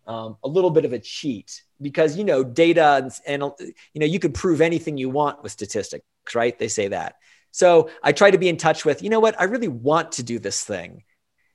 um, 0.06 0.36
a 0.44 0.48
little 0.48 0.70
bit 0.70 0.84
of 0.84 0.92
a 0.92 0.98
cheat 0.98 1.62
because 1.80 2.16
you 2.16 2.24
know 2.24 2.44
data 2.44 3.00
and, 3.02 3.12
and 3.26 3.52
you 3.92 4.00
know 4.00 4.06
you 4.06 4.18
could 4.18 4.34
prove 4.34 4.60
anything 4.60 4.96
you 4.96 5.10
want 5.10 5.42
with 5.42 5.52
statistics 5.52 6.04
right? 6.34 6.58
They 6.58 6.68
say 6.68 6.88
that. 6.88 7.16
So 7.50 7.90
i 8.02 8.12
try 8.12 8.30
to 8.30 8.38
be 8.38 8.48
in 8.48 8.56
touch 8.56 8.84
with 8.84 9.02
you 9.02 9.10
know 9.10 9.20
what? 9.20 9.38
I 9.40 9.44
really 9.44 9.68
want 9.68 10.12
to 10.12 10.22
do 10.22 10.38
this 10.38 10.64
thing. 10.64 11.04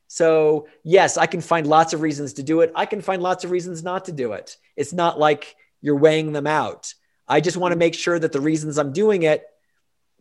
So 0.08 0.68
yes 0.84 1.18
i 1.18 1.26
can 1.26 1.42
find 1.42 1.68
lots 1.68 1.94
of 1.94 2.02
reasons 2.02 2.34
to 2.34 2.44
do 2.44 2.62
it. 2.62 2.72
I 2.76 2.86
can 2.86 3.02
find 3.02 3.22
lots 3.22 3.44
of 3.44 3.52
reasons 3.52 3.84
not 3.84 4.06
to 4.06 4.12
do 4.12 4.34
it. 4.34 4.58
It's 4.76 4.94
not 4.94 5.20
like 5.20 5.56
you're 5.82 5.96
weighing 5.96 6.34
them 6.34 6.48
out. 6.48 6.94
I 7.28 7.42
just 7.42 7.58
want 7.58 7.74
to 7.74 7.78
make 7.78 7.94
sure 7.94 8.18
that 8.18 8.32
the 8.32 8.42
reasons 8.42 8.78
I'm 8.78 8.92
doing 8.92 9.24
it 9.24 9.44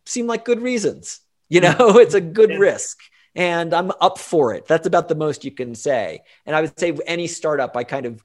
seem 0.05 0.27
like 0.27 0.45
good 0.45 0.61
reasons. 0.61 1.21
You 1.49 1.61
know, 1.65 1.97
it's 1.97 2.13
a 2.13 2.21
good 2.21 2.51
risk 2.51 2.99
and 3.39 3.73
I'm 3.73 3.93
up 4.01 4.17
for 4.17 4.53
it. 4.53 4.67
That's 4.67 4.85
about 4.85 5.07
the 5.07 5.15
most 5.15 5.45
you 5.45 5.51
can 5.51 5.73
say. 5.73 6.23
And 6.45 6.53
I 6.53 6.59
would 6.59 6.77
say 6.77 6.91
any 7.07 7.25
startup, 7.25 7.77
I 7.77 7.85
kind 7.85 8.05
of 8.05 8.21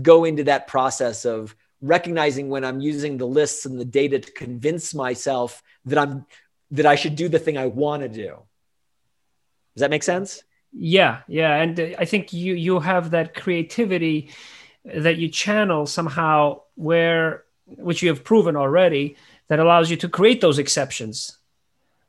go 0.00 0.24
into 0.24 0.44
that 0.44 0.68
process 0.68 1.24
of 1.24 1.56
recognizing 1.80 2.48
when 2.48 2.64
I'm 2.64 2.80
using 2.80 3.18
the 3.18 3.26
lists 3.26 3.66
and 3.66 3.80
the 3.80 3.84
data 3.84 4.20
to 4.20 4.30
convince 4.30 4.94
myself 4.94 5.60
that 5.86 5.98
I'm 5.98 6.24
that 6.70 6.86
I 6.86 6.94
should 6.94 7.16
do 7.16 7.28
the 7.28 7.40
thing 7.40 7.58
I 7.58 7.66
want 7.66 8.04
to 8.04 8.08
do. 8.08 8.38
Does 9.74 9.80
that 9.80 9.90
make 9.90 10.04
sense? 10.04 10.44
Yeah, 10.72 11.22
yeah, 11.26 11.56
and 11.56 11.96
I 11.98 12.04
think 12.04 12.32
you 12.32 12.54
you 12.54 12.78
have 12.78 13.10
that 13.10 13.34
creativity 13.34 14.30
that 14.84 15.16
you 15.16 15.28
channel 15.28 15.86
somehow 15.86 16.60
where 16.76 17.44
which 17.66 18.02
you 18.02 18.08
have 18.08 18.22
proven 18.22 18.54
already, 18.54 19.16
that 19.48 19.58
allows 19.58 19.90
you 19.90 19.96
to 19.96 20.08
create 20.08 20.40
those 20.40 20.60
exceptions, 20.60 21.38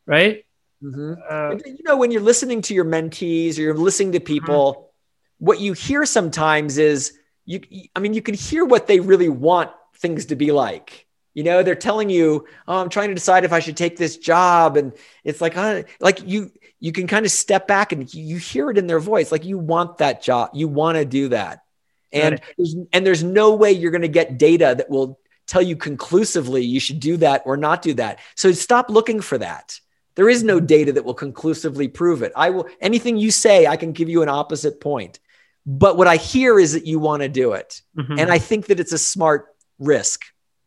right? 0.06 0.46
Mm-hmm. 0.84 1.14
Uh, 1.30 1.56
you 1.66 1.84
know, 1.84 1.98
when 1.98 2.12
you're 2.12 2.22
listening 2.22 2.62
to 2.64 2.74
your 2.74 2.86
mentees 2.86 3.58
or 3.58 3.62
you're 3.62 3.78
listening 3.78 4.12
to 4.14 4.20
people, 4.20 4.74
mm-hmm. 4.74 5.46
what 5.46 5.60
you 5.60 5.74
hear 5.74 6.06
sometimes 6.06 6.78
is 6.78 7.18
you. 7.46 7.62
I 7.96 8.00
mean, 8.00 8.14
you 8.14 8.22
can 8.22 8.36
hear 8.36 8.66
what 8.66 8.88
they 8.88 9.00
really 9.00 9.30
want 9.30 9.72
things 9.98 10.28
to 10.28 10.36
be 10.36 10.52
like. 10.52 11.08
You 11.34 11.44
know, 11.44 11.64
they're 11.64 11.76
telling 11.76 12.10
you, 12.10 12.46
"Oh, 12.68 12.78
I'm 12.78 12.90
trying 12.90 13.10
to 13.10 13.16
decide 13.16 13.46
if 13.46 13.54
I 13.54 13.60
should 13.60 13.78
take 13.78 13.98
this 13.98 14.18
job," 14.18 14.78
and 14.78 14.94
it's 15.24 15.42
like, 15.42 15.58
uh, 15.58 15.84
like 16.00 16.22
you 16.26 16.52
you 16.80 16.92
can 16.92 17.08
kind 17.08 17.26
of 17.26 17.32
step 17.32 17.68
back 17.68 17.92
and 17.92 18.14
you 18.14 18.38
hear 18.38 18.70
it 18.70 18.78
in 18.78 18.88
their 18.88 19.00
voice, 19.00 19.32
like 19.32 19.46
you 19.46 19.58
want 19.58 19.98
that 20.00 20.22
job, 20.22 20.52
you 20.54 20.68
want 20.68 20.98
to 20.98 21.06
do 21.06 21.30
that, 21.30 21.64
and 22.12 22.42
there's, 22.58 22.76
and 22.94 23.06
there's 23.06 23.24
no 23.24 23.56
way 23.56 23.72
you're 23.72 23.92
going 23.92 24.02
to 24.02 24.08
get 24.08 24.38
data 24.38 24.76
that 24.78 24.90
will 24.90 25.20
tell 25.48 25.62
you 25.62 25.76
conclusively 25.76 26.64
you 26.64 26.80
should 26.80 27.00
do 27.00 27.18
that 27.18 27.44
or 27.46 27.58
not 27.58 27.82
do 27.82 27.94
that. 27.96 28.20
So 28.36 28.52
stop 28.52 28.90
looking 28.90 29.22
for 29.22 29.38
that. 29.38 29.80
There 30.16 30.30
is 30.30 30.44
no 30.44 30.60
data 30.60 30.94
that 30.94 31.04
will 31.04 31.14
conclusively 31.14 31.88
prove 31.88 32.24
it. 32.24 32.32
I 32.36 32.50
will 32.50 32.68
anything 32.80 33.18
you 33.18 33.32
say, 33.32 33.68
I 33.68 33.76
can 33.76 33.92
give 33.92 34.10
you 34.10 34.22
an 34.22 34.30
opposite 34.30 34.80
point. 34.80 35.20
But 35.66 35.98
what 35.98 36.08
I 36.08 36.16
hear 36.18 36.60
is 36.60 36.74
that 36.74 36.86
you 36.86 37.00
want 37.00 37.24
to 37.24 37.30
do 37.30 37.54
it. 37.54 37.82
Mm-hmm. 37.98 38.20
And 38.20 38.32
I 38.32 38.38
think 38.38 38.68
that 38.68 38.80
it's 38.80 38.94
a 38.94 38.98
smart 38.98 39.48
risk. 39.80 40.22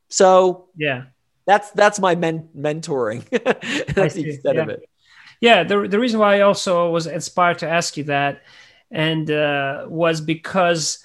So 0.09 0.69
yeah, 0.77 1.05
that's 1.47 1.71
that's 1.71 1.99
my 2.01 2.15
men- 2.15 2.49
mentoring. 2.57 3.25
that's 3.95 4.15
the 4.15 4.29
extent 4.29 4.57
yeah. 4.57 4.63
of 4.63 4.69
it. 4.69 4.89
Yeah, 5.41 5.63
the, 5.63 5.87
the 5.87 6.01
reason 6.01 6.19
why 6.19 6.37
I 6.37 6.41
also 6.41 6.91
was 6.91 7.07
inspired 7.07 7.61
to 7.61 7.69
ask 7.69 7.97
you 7.97 8.05
that 8.05 8.43
and 8.91 9.31
uh, 9.31 9.87
was 9.89 10.21
because 10.21 11.05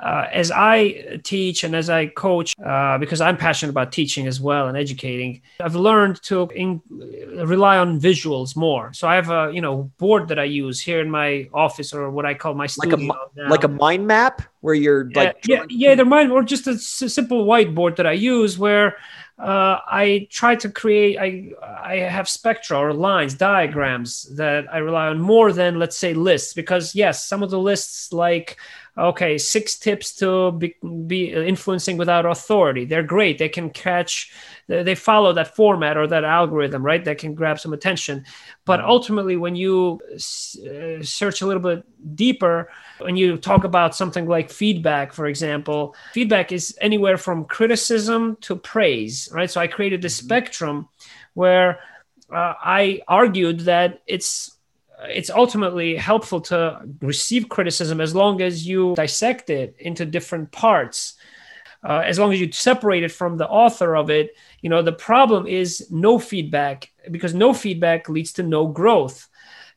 uh, 0.00 0.26
as 0.32 0.50
I 0.50 1.20
teach 1.22 1.64
and 1.64 1.76
as 1.76 1.90
I 1.90 2.06
coach, 2.06 2.54
uh, 2.64 2.98
because 2.98 3.20
I'm 3.20 3.36
passionate 3.36 3.70
about 3.70 3.92
teaching 3.92 4.26
as 4.26 4.40
well 4.40 4.68
and 4.68 4.76
educating, 4.76 5.42
I've 5.60 5.74
learned 5.74 6.22
to 6.22 6.48
in, 6.54 6.80
rely 7.44 7.78
on 7.78 8.00
visuals 8.00 8.56
more. 8.56 8.92
So 8.94 9.06
I 9.06 9.16
have 9.16 9.30
a 9.30 9.50
you 9.52 9.60
know 9.60 9.90
board 9.98 10.28
that 10.28 10.38
I 10.38 10.44
use 10.44 10.80
here 10.80 11.00
in 11.00 11.10
my 11.10 11.48
office 11.52 11.92
or 11.92 12.10
what 12.10 12.24
I 12.24 12.34
call 12.34 12.54
my 12.54 12.66
studio. 12.66 12.96
Like 12.96 13.36
a, 13.36 13.50
like 13.50 13.64
a 13.64 13.68
mind 13.68 14.06
map 14.06 14.42
where 14.62 14.74
you're 14.74 15.10
like 15.14 15.36
yeah 15.44 15.58
yeah, 15.58 15.64
yeah 15.68 15.94
they're 15.94 16.04
mind 16.06 16.30
or 16.32 16.42
just 16.42 16.66
a 16.68 16.72
s- 16.72 17.12
simple 17.12 17.44
whiteboard 17.44 17.96
that 17.96 18.06
I 18.06 18.12
use 18.12 18.56
where 18.58 18.96
uh, 19.38 19.78
I 19.86 20.28
try 20.30 20.54
to 20.56 20.70
create 20.70 21.18
I 21.18 21.50
I 21.84 21.96
have 21.96 22.28
spectra 22.28 22.78
or 22.78 22.92
lines 22.92 23.34
diagrams 23.34 24.34
that 24.36 24.72
I 24.72 24.78
rely 24.78 25.08
on 25.08 25.20
more 25.20 25.52
than 25.52 25.78
let's 25.78 25.98
say 25.98 26.14
lists 26.14 26.54
because 26.54 26.94
yes 26.94 27.26
some 27.26 27.42
of 27.42 27.50
the 27.50 27.58
lists 27.58 28.12
like 28.12 28.56
okay, 28.96 29.38
six 29.38 29.78
tips 29.78 30.14
to 30.16 30.52
be, 30.52 30.74
be, 31.06 31.32
influencing 31.32 31.96
without 31.96 32.26
authority. 32.26 32.84
They're 32.84 33.02
great. 33.02 33.38
They 33.38 33.48
can 33.48 33.70
catch, 33.70 34.32
they 34.66 34.94
follow 34.94 35.32
that 35.32 35.56
format 35.56 35.96
or 35.96 36.06
that 36.08 36.24
algorithm, 36.24 36.84
right? 36.84 37.02
That 37.02 37.18
can 37.18 37.34
grab 37.34 37.58
some 37.58 37.72
attention. 37.72 38.24
But 38.66 38.80
mm-hmm. 38.80 38.90
ultimately, 38.90 39.36
when 39.36 39.56
you 39.56 40.00
uh, 40.14 41.02
search 41.02 41.40
a 41.40 41.46
little 41.46 41.62
bit 41.62 41.84
deeper, 42.14 42.70
when 42.98 43.16
you 43.16 43.38
talk 43.38 43.64
about 43.64 43.96
something 43.96 44.26
like 44.26 44.50
feedback, 44.50 45.14
for 45.14 45.26
example, 45.26 45.94
feedback 46.12 46.52
is 46.52 46.76
anywhere 46.80 47.16
from 47.16 47.46
criticism 47.46 48.36
to 48.42 48.56
praise, 48.56 49.30
right? 49.32 49.50
So 49.50 49.60
I 49.60 49.68
created 49.68 50.02
this 50.02 50.18
mm-hmm. 50.18 50.26
spectrum 50.26 50.88
where 51.32 51.80
uh, 52.30 52.54
I 52.62 53.00
argued 53.08 53.60
that 53.60 54.02
it's 54.06 54.56
it's 55.08 55.30
ultimately 55.30 55.96
helpful 55.96 56.40
to 56.40 56.80
receive 57.00 57.48
criticism 57.48 58.00
as 58.00 58.14
long 58.14 58.40
as 58.40 58.66
you 58.66 58.94
dissect 58.94 59.50
it 59.50 59.76
into 59.78 60.04
different 60.04 60.50
parts. 60.52 61.14
Uh, 61.84 62.02
as 62.04 62.18
long 62.18 62.32
as 62.32 62.40
you 62.40 62.50
separate 62.52 63.02
it 63.02 63.10
from 63.10 63.36
the 63.36 63.48
author 63.48 63.96
of 63.96 64.08
it, 64.08 64.36
you 64.60 64.70
know, 64.70 64.82
the 64.82 64.92
problem 64.92 65.46
is 65.46 65.88
no 65.90 66.18
feedback 66.18 66.92
because 67.10 67.34
no 67.34 67.52
feedback 67.52 68.08
leads 68.08 68.32
to 68.32 68.42
no 68.42 68.68
growth. 68.68 69.28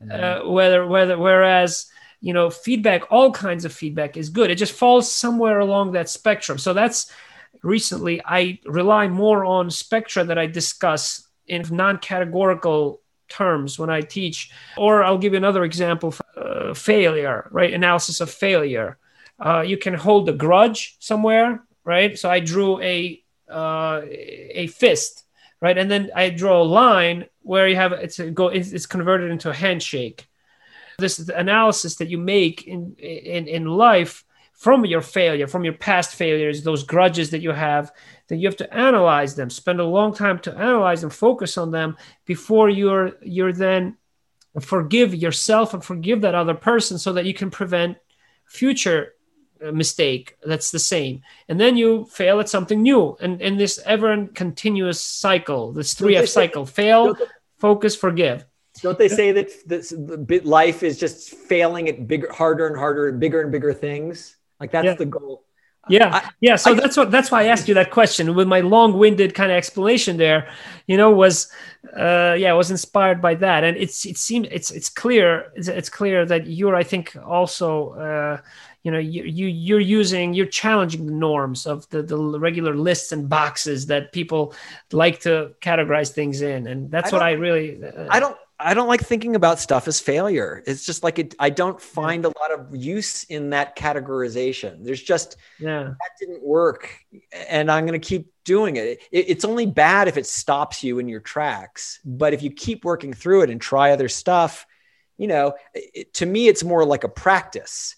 Mm-hmm. 0.04 0.48
Uh, 0.48 0.52
whether, 0.52 0.86
whether, 0.86 1.18
whereas, 1.18 1.88
you 2.22 2.34
know, 2.34 2.50
feedback, 2.50 3.12
all 3.12 3.32
kinds 3.32 3.66
of 3.66 3.74
feedback 3.74 4.18
is 4.18 4.30
good. 4.30 4.52
It 4.52 4.56
just 4.56 4.74
falls 4.74 5.12
somewhere 5.12 5.60
along 5.60 5.94
that 5.94 6.10
spectrum. 6.10 6.60
So 6.60 6.74
that's 6.74 7.12
recently 7.64 8.22
I 8.24 8.60
rely 8.66 9.08
more 9.08 9.44
on 9.44 9.72
spectra 9.72 10.24
that 10.26 10.38
I 10.38 10.46
discuss 10.46 11.28
in 11.48 11.66
non 11.72 11.98
categorical 11.98 13.02
terms 13.30 13.78
when 13.80 13.90
I 13.90 14.02
teach. 14.02 14.52
Or 14.78 15.04
I'll 15.04 15.18
give 15.18 15.34
you 15.34 15.38
another 15.38 15.64
example 15.64 16.14
uh, 16.36 16.74
failure, 16.74 17.50
right? 17.52 17.74
Analysis 17.74 18.22
of 18.22 18.30
failure. 18.30 18.98
Uh, 19.40 19.62
you 19.62 19.78
can 19.78 19.94
hold 19.94 20.30
a 20.30 20.34
grudge 20.34 20.96
somewhere, 21.00 21.64
right? 21.84 22.18
So 22.18 22.30
I 22.30 22.40
drew 22.40 22.82
a 22.82 23.22
uh, 23.50 24.02
a 24.06 24.68
fist, 24.68 25.24
right? 25.62 25.78
And 25.78 25.90
then 25.90 26.10
I 26.16 26.30
draw 26.30 26.62
a 26.62 26.64
line 26.64 27.26
where 27.42 27.68
you 27.68 27.76
have 27.76 27.92
it's 27.94 28.20
go 28.20 28.48
it's 28.48 28.86
converted 28.86 29.32
into 29.32 29.50
a 29.50 29.54
handshake. 29.54 30.28
This 30.98 31.20
analysis 31.30 31.96
that 31.96 32.10
you 32.10 32.18
make 32.18 32.68
in 32.68 32.96
in 32.98 33.48
in 33.48 33.66
life 33.66 34.24
from 34.54 34.86
your 34.86 35.02
failure, 35.02 35.48
from 35.48 35.66
your 35.66 35.74
past 35.74 36.16
failures, 36.16 36.64
those 36.64 36.84
grudges 36.84 37.30
that 37.32 37.42
you 37.42 37.52
have, 37.52 37.92
that 38.28 38.38
you 38.38 38.48
have 38.48 38.58
to 38.58 38.74
analyze 38.74 39.36
them, 39.36 39.50
spend 39.50 39.80
a 39.80 39.86
long 39.86 40.14
time 40.14 40.40
to 40.40 40.56
analyze 40.56 41.02
them, 41.02 41.10
focus 41.10 41.58
on 41.58 41.72
them 41.72 41.98
before 42.26 42.70
you're 42.70 43.14
you're 43.22 43.54
then 43.54 43.98
forgive 44.60 45.14
yourself 45.14 45.74
and 45.74 45.84
forgive 45.84 46.22
that 46.22 46.36
other 46.36 46.54
person 46.54 46.98
so 46.98 47.14
that 47.14 47.26
you 47.26 47.34
can 47.34 47.52
prevent 47.52 47.98
future 48.46 49.14
uh, 49.66 49.72
mistake 49.72 50.38
that's 50.46 50.72
the 50.72 50.80
same. 50.80 51.22
And 51.50 51.60
then 51.60 51.78
you 51.78 52.06
fail 52.06 52.40
at 52.40 52.50
something 52.50 52.82
new 52.82 53.18
and 53.20 53.42
in 53.42 53.58
this 53.58 53.80
ever 53.86 54.12
and 54.12 54.34
continuous 54.34 55.02
cycle 55.02 55.72
this 55.72 55.94
3f 55.96 56.28
cycle. 56.28 56.66
Fail 56.66 57.16
focus 57.58 57.96
forgive. 57.96 58.46
Don't 58.82 58.98
they 58.98 59.08
say 59.08 59.32
that 59.32 59.52
this 59.66 59.94
life 60.44 60.84
is 60.84 61.00
just 61.00 61.30
failing 61.30 61.88
at 61.88 62.08
bigger 62.08 62.32
harder 62.32 62.68
and 62.68 62.78
harder 62.78 63.12
bigger 63.14 63.42
and 63.42 63.52
bigger 63.52 63.74
things? 63.74 64.36
Like 64.60 64.72
that's 64.72 64.86
yeah. 64.86 64.96
the 64.96 65.06
goal 65.06 65.46
yeah 65.90 66.16
I, 66.16 66.30
yeah 66.42 66.56
so 66.56 66.72
I, 66.72 66.76
that's 66.76 66.98
what 66.98 67.12
that's 67.12 67.32
why 67.32 67.44
i 67.44 67.46
asked 67.46 67.68
you 67.68 67.74
that 67.76 67.92
question 67.92 68.34
with 68.36 68.48
my 68.48 68.62
long-winded 68.62 69.34
kind 69.34 69.52
of 69.52 69.58
explanation 69.58 70.18
there 70.18 70.50
you 70.88 70.98
know 70.98 71.12
was 71.12 71.52
uh 71.96 72.36
yeah 72.38 72.52
was 72.54 72.72
inspired 72.72 73.22
by 73.22 73.36
that. 73.36 73.64
And 73.64 73.78
it's 73.78 74.06
it 74.06 74.18
seemed 74.18 74.48
it's 74.52 74.72
it's 74.72 74.90
clear 74.90 75.52
it's, 75.56 75.68
it's 75.68 75.90
clear 75.90 76.26
that 76.26 76.48
you're 76.48 76.76
i 76.76 76.84
think 76.84 77.16
also 77.26 77.92
uh 77.92 78.42
you 78.84 78.92
know 78.92 79.00
you, 79.00 79.24
you 79.24 79.48
you're 79.48 79.80
using 79.80 80.34
you're 80.34 80.46
challenging 80.46 81.06
the 81.06 81.14
norms 81.14 81.66
of 81.66 81.88
the 81.90 82.02
the 82.02 82.18
regular 82.18 82.76
lists 82.76 83.12
and 83.12 83.30
boxes 83.30 83.86
that 83.88 84.12
people 84.12 84.54
like 84.92 85.20
to 85.22 85.54
categorize 85.62 86.12
things 86.12 86.42
in. 86.42 86.68
And 86.68 86.92
that's 86.92 87.12
I 87.12 87.16
what 87.16 87.24
i 87.24 87.32
really 87.32 87.84
uh, 87.84 88.08
i 88.10 88.20
don't 88.20 88.38
I 88.60 88.74
don't 88.74 88.88
like 88.88 89.02
thinking 89.02 89.36
about 89.36 89.60
stuff 89.60 89.88
as 89.88 90.00
failure. 90.00 90.64
It's 90.66 90.86
just 90.86 91.04
like 91.04 91.20
it, 91.20 91.36
I 91.40 91.50
don't 91.50 91.80
find 91.80 92.24
a 92.24 92.30
lot 92.30 92.52
of 92.52 92.74
use 92.74 93.26
in 93.26 93.50
that 93.50 93.78
categorization. 93.78 94.84
There's 94.84 95.02
just 95.02 95.36
yeah 95.60 95.84
that 95.84 96.12
didn't 96.20 96.42
work, 96.42 96.90
and 97.50 97.70
I'm 97.70 97.86
going 97.86 98.00
to 98.00 98.08
keep 98.08 98.32
doing 98.46 98.78
it. 98.78 99.00
it. 99.12 99.26
It's 99.28 99.44
only 99.44 99.66
bad 99.66 100.08
if 100.08 100.16
it 100.16 100.26
stops 100.26 100.84
you 100.84 101.00
in 101.00 101.10
your 101.10 101.20
tracks, 101.20 102.00
but 102.06 102.34
if 102.34 102.42
you 102.42 102.50
keep 102.50 102.86
working 102.86 103.14
through 103.14 103.42
it 103.42 103.50
and 103.50 103.60
try 103.60 103.92
other 103.92 104.08
stuff, 104.08 104.66
you 105.18 105.28
know, 105.28 105.56
it, 105.74 106.14
to 106.16 106.26
me 106.26 106.48
it's 106.48 106.64
more 106.64 106.86
like 106.86 107.04
a 107.04 107.10
practice. 107.10 107.98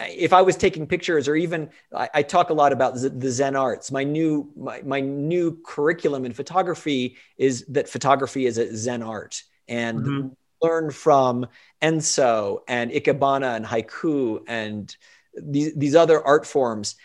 if 0.00 0.34
I 0.34 0.42
was 0.42 0.56
taking 0.56 0.86
pictures 0.86 1.28
or 1.28 1.36
even 1.36 1.70
I, 1.96 2.10
I 2.12 2.22
talk 2.24 2.50
a 2.50 2.54
lot 2.54 2.72
about 2.72 2.94
the 2.94 3.30
Zen 3.30 3.56
arts. 3.56 3.90
My 3.90 4.04
new 4.04 4.52
my, 4.54 4.82
my 4.82 5.00
new 5.00 5.58
curriculum 5.64 6.26
in 6.26 6.34
photography 6.34 7.16
is 7.38 7.64
that 7.68 7.88
photography 7.88 8.44
is 8.44 8.58
a 8.58 8.76
Zen 8.76 9.02
art 9.02 9.42
and 9.68 10.00
mm-hmm. 10.00 10.28
learn 10.62 10.90
from 10.90 11.46
Enso 11.82 12.60
and 12.68 12.90
Ikebana 12.90 13.56
and 13.56 13.66
haiku 13.66 14.42
and 14.48 14.94
these 15.34 15.74
these 15.74 15.94
other 15.94 16.24
art 16.24 16.46
forms. 16.46 16.96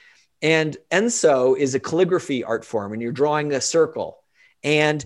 And 0.41 0.76
Enso 0.91 1.57
is 1.57 1.76
a 1.76 1.80
calligraphy 1.80 2.43
art 2.43 2.66
form 2.66 2.93
and 2.93 3.01
you're 3.01 3.11
drawing 3.11 3.53
a 3.53 3.61
circle 3.61 4.20
and 4.64 5.03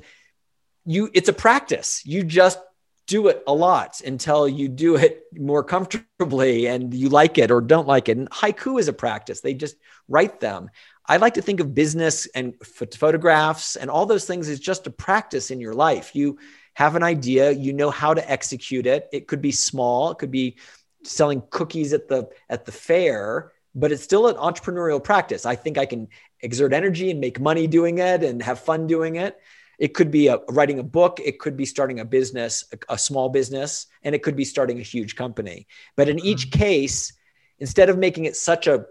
you 0.86 1.10
it's 1.14 1.30
a 1.30 1.34
practice. 1.34 2.01
You 2.05 2.24
just 2.24 2.60
do 3.08 3.30
it 3.30 3.41
a 3.47 3.53
lot 3.53 4.01
until 4.01 4.47
you 4.47 4.68
do 4.68 4.97
it 4.97 5.24
more 5.34 5.64
comfortably 5.64 6.68
and 6.68 6.93
you 6.93 7.08
like 7.08 7.38
it 7.38 7.51
or 7.51 7.62
don't 7.62 7.88
like 7.88 8.10
it. 8.10 8.18
And 8.18 8.30
haiku 8.30 8.80
is 8.80 8.89
a 8.89 8.93
practice. 8.93 9.39
They 9.41 9.53
just 9.53 9.78
write 10.10 10.41
them. 10.41 10.70
I 11.05 11.18
like 11.18 11.36
to 11.36 11.41
think 11.41 11.62
of 11.62 11.74
business 11.74 12.28
and 12.28 12.53
photographs 12.64 13.78
and 13.78 13.89
all 13.89 14.05
those 14.05 14.26
things 14.26 14.49
as 14.49 14.60
just 14.60 14.88
a 14.88 14.91
practice 14.91 15.51
in 15.51 15.62
your 15.62 15.74
life. 15.74 16.16
You 16.16 16.38
have 16.78 16.96
an 16.96 17.02
idea, 17.02 17.50
you 17.50 17.74
know 17.74 17.90
how 17.90 18.14
to 18.14 18.32
execute 18.32 18.86
it. 18.86 19.10
It 19.12 19.26
could 19.28 19.42
be 19.42 19.52
small, 19.52 20.12
it 20.12 20.20
could 20.20 20.30
be 20.30 20.58
selling 21.04 21.42
cookies 21.50 21.92
at 21.92 22.08
the 22.08 22.30
at 22.52 22.66
the 22.66 22.72
fair, 22.72 23.52
but 23.74 23.92
it's 23.92 24.04
still 24.04 24.28
an 24.28 24.36
entrepreneurial 24.36 25.04
practice. 25.04 25.44
I 25.48 25.56
think 25.56 25.80
I 25.80 25.88
can 25.88 26.08
exert 26.40 26.74
energy 26.74 27.10
and 27.10 27.20
make 27.20 27.40
money 27.40 27.66
doing 27.66 27.98
it 27.98 28.22
and 28.22 28.44
have 28.44 28.60
fun 28.60 28.86
doing 28.86 29.16
it. 29.16 29.40
It 29.80 29.96
could 29.96 30.12
be 30.12 30.28
a, 30.28 30.38
writing 30.50 30.78
a 30.78 30.84
book, 30.84 31.20
it 31.20 31.40
could 31.40 31.58
be 31.58 31.66
starting 31.66 32.00
a 32.00 32.06
business, 32.06 32.64
a, 32.72 32.94
a 32.94 32.98
small 33.00 33.30
business, 33.30 33.88
and 34.04 34.14
it 34.14 34.22
could 34.22 34.36
be 34.36 34.46
starting 34.46 34.78
a 34.78 34.84
huge 34.84 35.16
company. 35.16 35.66
But 35.96 36.10
in 36.10 36.20
each 36.20 36.52
mm-hmm. 36.52 36.60
case, 36.60 37.12
instead 37.58 37.90
of 37.90 37.98
making 37.98 38.26
it 38.26 38.36
such 38.36 38.68
a 38.68 38.86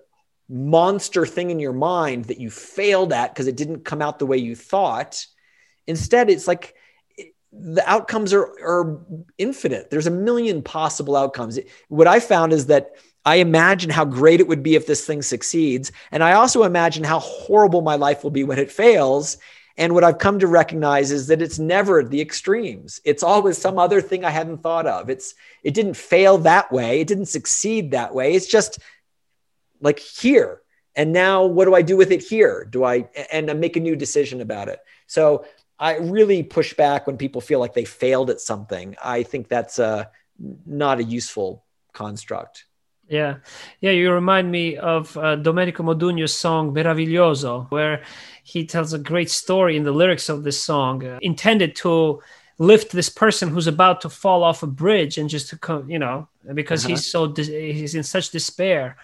monster 0.48 1.24
thing 1.24 1.50
in 1.52 1.60
your 1.60 1.72
mind 1.72 2.24
that 2.24 2.40
you 2.40 2.50
failed 2.50 3.12
at 3.12 3.32
because 3.32 3.46
it 3.46 3.56
didn't 3.56 3.84
come 3.84 4.02
out 4.02 4.18
the 4.18 4.26
way 4.26 4.38
you 4.38 4.56
thought, 4.56 5.24
instead 5.86 6.30
it's 6.30 6.48
like 6.48 6.74
the 7.58 7.88
outcomes 7.88 8.32
are, 8.32 8.44
are 8.62 9.00
infinite. 9.38 9.90
There's 9.90 10.06
a 10.06 10.10
million 10.10 10.62
possible 10.62 11.16
outcomes. 11.16 11.58
What 11.88 12.06
I 12.06 12.20
found 12.20 12.52
is 12.52 12.66
that 12.66 12.92
I 13.24 13.36
imagine 13.36 13.90
how 13.90 14.04
great 14.04 14.40
it 14.40 14.46
would 14.46 14.62
be 14.62 14.76
if 14.76 14.86
this 14.86 15.04
thing 15.04 15.22
succeeds. 15.22 15.90
And 16.12 16.22
I 16.22 16.32
also 16.32 16.62
imagine 16.62 17.02
how 17.02 17.18
horrible 17.18 17.82
my 17.82 17.96
life 17.96 18.22
will 18.22 18.30
be 18.30 18.44
when 18.44 18.58
it 18.58 18.70
fails. 18.70 19.38
And 19.76 19.94
what 19.94 20.04
I've 20.04 20.18
come 20.18 20.38
to 20.38 20.46
recognize 20.46 21.10
is 21.10 21.26
that 21.26 21.42
it's 21.42 21.58
never 21.58 22.02
the 22.04 22.20
extremes. 22.20 23.00
It's 23.04 23.22
always 23.22 23.58
some 23.58 23.78
other 23.78 24.00
thing 24.00 24.24
I 24.24 24.30
hadn't 24.30 24.62
thought 24.62 24.86
of. 24.86 25.10
It's 25.10 25.34
it 25.62 25.74
didn't 25.74 25.94
fail 25.94 26.38
that 26.38 26.72
way. 26.72 27.00
It 27.00 27.08
didn't 27.08 27.26
succeed 27.26 27.90
that 27.90 28.14
way. 28.14 28.34
It's 28.34 28.46
just 28.46 28.78
like 29.80 29.98
here. 29.98 30.62
And 30.94 31.12
now 31.12 31.44
what 31.44 31.66
do 31.66 31.74
I 31.74 31.82
do 31.82 31.96
with 31.96 32.10
it 32.10 32.22
here? 32.22 32.64
Do 32.64 32.84
I 32.84 33.08
and 33.30 33.50
I 33.50 33.54
make 33.54 33.76
a 33.76 33.80
new 33.80 33.96
decision 33.96 34.40
about 34.40 34.68
it? 34.68 34.80
So 35.06 35.44
I 35.78 35.96
really 35.98 36.42
push 36.42 36.74
back 36.74 37.06
when 37.06 37.16
people 37.16 37.40
feel 37.40 37.60
like 37.60 37.74
they 37.74 37.84
failed 37.84 38.30
at 38.30 38.40
something. 38.40 38.96
I 39.02 39.22
think 39.22 39.48
that's 39.48 39.78
a 39.78 40.10
not 40.66 40.98
a 40.98 41.04
useful 41.04 41.64
construct. 41.92 42.66
Yeah, 43.08 43.36
yeah. 43.80 43.92
You 43.92 44.12
remind 44.12 44.50
me 44.50 44.76
of 44.76 45.16
uh, 45.16 45.36
Domenico 45.36 45.82
Modugno's 45.82 46.34
song 46.34 46.74
"Meraviglioso," 46.74 47.70
where 47.70 48.02
he 48.42 48.66
tells 48.66 48.92
a 48.92 48.98
great 48.98 49.30
story 49.30 49.76
in 49.76 49.84
the 49.84 49.92
lyrics 49.92 50.28
of 50.28 50.42
this 50.42 50.60
song, 50.60 51.04
uh, 51.04 51.18
intended 51.22 51.76
to 51.76 52.20
lift 52.58 52.90
this 52.90 53.08
person 53.08 53.48
who's 53.50 53.66
about 53.66 54.00
to 54.00 54.08
fall 54.08 54.42
off 54.42 54.62
a 54.62 54.66
bridge 54.66 55.18
and 55.18 55.28
just 55.28 55.50
to 55.50 55.58
come, 55.58 55.88
you 55.88 55.98
know, 55.98 56.26
because 56.54 56.84
uh-huh. 56.84 56.94
he's 56.94 57.10
so 57.10 57.32
he's 57.32 57.94
in 57.94 58.02
such 58.02 58.30
despair. 58.30 58.96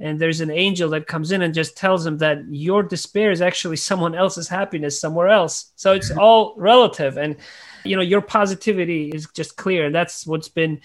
And 0.00 0.18
there's 0.18 0.40
an 0.40 0.50
angel 0.50 0.90
that 0.90 1.06
comes 1.06 1.30
in 1.30 1.42
and 1.42 1.54
just 1.54 1.76
tells 1.76 2.04
him 2.04 2.18
that 2.18 2.38
your 2.50 2.82
despair 2.82 3.30
is 3.30 3.40
actually 3.40 3.76
someone 3.90 4.14
else's 4.14 4.48
happiness 4.48 5.00
somewhere 5.00 5.28
else. 5.28 5.72
So 5.76 5.92
it's 5.92 6.10
all 6.10 6.54
relative, 6.56 7.16
and 7.16 7.36
you 7.84 7.96
know 7.96 8.02
your 8.02 8.20
positivity 8.20 9.10
is 9.10 9.28
just 9.34 9.56
clear. 9.56 9.90
That's 9.90 10.26
what's 10.26 10.48
been 10.48 10.80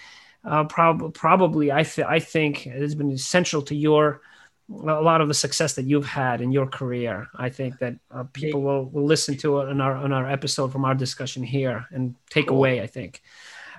uh, 0.45 0.65
prob- 0.65 1.13
probably 1.13 1.71
I, 1.71 1.83
th- 1.83 2.07
I 2.07 2.19
think 2.19 2.59
has 2.59 2.95
been 2.95 3.11
essential 3.11 3.61
to 3.63 3.75
your 3.75 4.21
a 4.69 5.01
lot 5.01 5.19
of 5.19 5.27
the 5.27 5.33
success 5.33 5.73
that 5.73 5.85
you've 5.85 6.05
had 6.05 6.41
in 6.41 6.51
your 6.51 6.67
career. 6.67 7.27
I 7.35 7.49
think 7.49 7.79
that 7.79 7.95
uh, 8.11 8.25
people 8.33 8.61
will, 8.61 8.85
will 8.85 9.05
listen 9.05 9.35
to 9.37 9.61
it 9.61 9.69
in 9.69 9.81
our 9.81 9.95
on 9.95 10.13
our 10.13 10.29
episode 10.29 10.71
from 10.71 10.85
our 10.85 10.95
discussion 10.95 11.43
here 11.43 11.87
and 11.91 12.15
take 12.29 12.47
cool. 12.47 12.57
away. 12.57 12.81
I 12.81 12.87
think. 12.87 13.21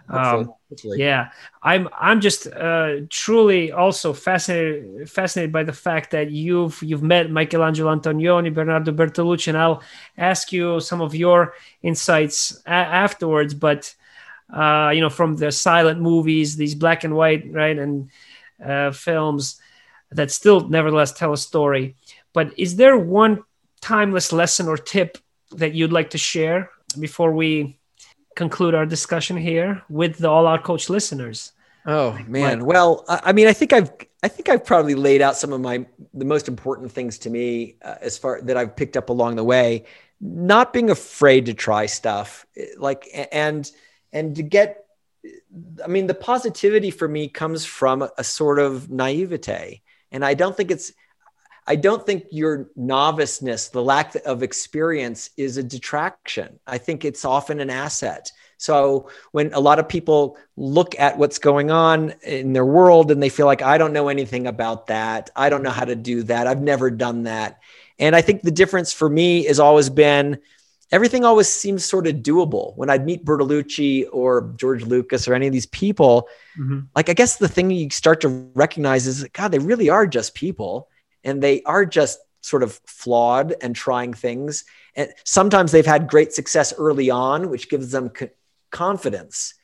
Um, 0.09 0.53
yeah, 0.97 1.31
I'm 1.63 1.89
I'm 1.99 2.21
just 2.21 2.47
uh, 2.47 2.97
truly 3.09 3.73
also 3.73 4.13
fascinated 4.13 5.09
fascinated 5.09 5.53
by 5.53 5.63
the 5.63 5.73
fact 5.73 6.11
that 6.11 6.31
you've 6.31 6.83
you've 6.83 7.03
met 7.03 7.31
Michelangelo 7.31 7.95
Antonioni, 7.95 8.53
Bernardo 8.53 8.93
Bertolucci, 8.93 9.49
and 9.49 9.59
I'll 9.59 9.83
ask 10.19 10.53
you 10.53 10.81
some 10.81 11.01
of 11.01 11.15
your 11.15 11.55
insights 11.83 12.61
a- 12.67 12.71
afterwards. 12.71 13.55
But 13.55 13.95
uh, 14.53 14.91
you 14.95 15.01
know, 15.01 15.11
from 15.11 15.37
the 15.37 15.53
silent 15.53 16.01
movies, 16.01 16.57
these 16.57 16.75
black 16.75 17.05
and 17.05 17.15
white, 17.15 17.45
right, 17.53 17.79
and 17.79 18.11
uh, 18.65 18.91
films 18.91 19.61
that 20.11 20.31
still 20.31 20.69
nevertheless 20.69 21.13
tell 21.13 21.33
a 21.33 21.39
story. 21.39 21.97
But 22.33 22.59
is 22.59 22.77
there 22.77 22.99
one 22.99 23.45
timeless 23.81 24.33
lesson 24.33 24.69
or 24.69 24.77
tip 24.77 25.19
that 25.53 25.75
you'd 25.75 25.93
like 25.93 26.11
to 26.11 26.19
share 26.19 26.71
before 26.99 27.33
we 27.33 27.80
conclude 28.37 28.75
our 28.75 28.87
discussion 28.87 29.37
here 29.37 29.83
with 29.89 30.19
the 30.19 30.29
All 30.29 30.47
Out 30.47 30.65
Coach 30.65 30.89
listeners? 30.89 31.53
Oh 31.87 32.19
man, 32.27 32.65
well, 32.65 33.05
I 33.09 33.33
mean, 33.33 33.47
I 33.47 33.53
think 33.53 33.73
I've 33.73 33.91
I 34.23 34.29
think 34.29 34.49
I've 34.49 34.65
probably 34.65 34.95
laid 34.95 35.23
out 35.23 35.37
some 35.37 35.53
of 35.53 35.61
my 35.61 35.87
the 36.13 36.25
most 36.25 36.47
important 36.47 36.93
things 36.93 37.19
to 37.21 37.31
me 37.31 37.77
uh, 37.83 37.97
as 38.01 38.19
far 38.19 38.41
that 38.43 38.57
I've 38.57 38.77
picked 38.77 38.97
up 38.97 39.09
along 39.09 39.37
the 39.37 39.45
way. 39.45 39.87
Not 40.21 40.75
being 40.75 40.91
afraid 40.91 41.47
to 41.47 41.55
try 41.55 41.87
stuff, 41.87 42.45
like 42.77 43.09
and 43.33 43.71
and 44.13 44.37
to 44.37 44.43
get. 44.43 44.85
I 45.83 45.87
mean, 45.87 46.07
the 46.07 46.15
positivity 46.15 46.91
for 46.91 47.09
me 47.09 47.29
comes 47.29 47.65
from 47.67 48.03
a, 48.03 48.11
a 48.17 48.25
sort 48.25 48.59
of 48.59 48.91
naivete 48.91 49.83
and 50.13 50.25
I 50.25 50.35
don't 50.35 50.57
think 50.57 50.71
it's, 50.71 50.93
I 51.71 51.77
don't 51.77 52.05
think 52.05 52.25
your 52.33 52.69
noviceness, 52.77 53.71
the 53.71 53.81
lack 53.81 54.17
of 54.27 54.43
experience 54.43 55.31
is 55.37 55.57
a 55.57 55.63
detraction. 55.63 56.59
I 56.67 56.79
think 56.79 57.05
it's 57.05 57.25
often 57.25 57.61
an 57.61 57.71
asset. 57.71 58.33
So 58.59 59.09
when 59.31 59.55
a 59.55 59.61
lot 59.61 59.79
of 59.79 59.89
people 59.89 60.37
look 60.57 60.99
at 60.99 61.17
what's 61.17 61.39
going 61.39 61.71
on 61.71 62.13
in 62.25 62.55
their 62.55 62.67
world 62.67 63.13
and 63.13 63.23
they 63.23 63.29
feel 63.29 63.47
like, 63.47 63.63
I 63.63 63.79
don't 63.79 63.93
know 63.93 64.09
anything 64.09 64.49
about 64.49 64.89
that. 64.89 65.31
I 65.37 65.49
don't 65.49 65.63
know 65.63 65.71
how 65.71 65.85
to 65.85 65.95
do 65.95 66.25
that. 66.25 66.49
I've 66.49 66.61
never 66.61 66.91
done 66.91 67.23
that. 67.23 67.61
And 68.01 68.17
I 68.17 68.21
think 68.21 68.43
the 68.43 68.51
difference 68.51 68.93
for 68.93 69.09
me 69.09 69.45
has 69.45 69.61
always 69.61 69.89
been 69.89 70.41
everything 70.91 71.25
always 71.25 71.47
seems 71.47 71.85
sort 71.85 72.09
of 72.09 72.17
doable. 72.17 72.77
When 72.77 72.91
I'd 72.91 73.07
meet 73.07 73.25
Bertolucci 73.25 74.09
or 74.13 74.53
George 74.57 74.83
Lucas 74.83 75.29
or 75.29 75.35
any 75.35 75.47
of 75.47 75.53
these 75.53 75.67
people, 75.67 76.27
mm-hmm. 76.59 76.81
like 76.97 77.09
I 77.09 77.15
guess 77.15 77.37
the 77.37 77.47
thing 77.47 77.71
you 77.71 77.91
start 77.91 78.21
to 78.23 78.51
recognize 78.55 79.07
is 79.07 79.23
God, 79.33 79.53
they 79.53 79.61
really 79.61 79.89
are 79.89 80.05
just 80.05 80.35
people 80.35 80.90
and 81.25 81.43
they 81.43 81.63
are 81.63 81.85
just 81.85 82.21
sort 82.43 82.63
of 82.63 82.81
flawed 82.87 83.55
and 83.61 83.77
trying 83.77 84.15
things. 84.15 84.65
And 84.97 85.13
sometimes 85.25 85.73
they've 85.73 85.87
had 85.87 86.09
great 86.09 86.33
success 86.33 86.73
early 86.79 87.11
on, 87.11 87.51
which 87.51 87.69
gives 87.69 87.91
them 87.91 88.09
co- 88.09 88.31
confidence. 88.71 89.55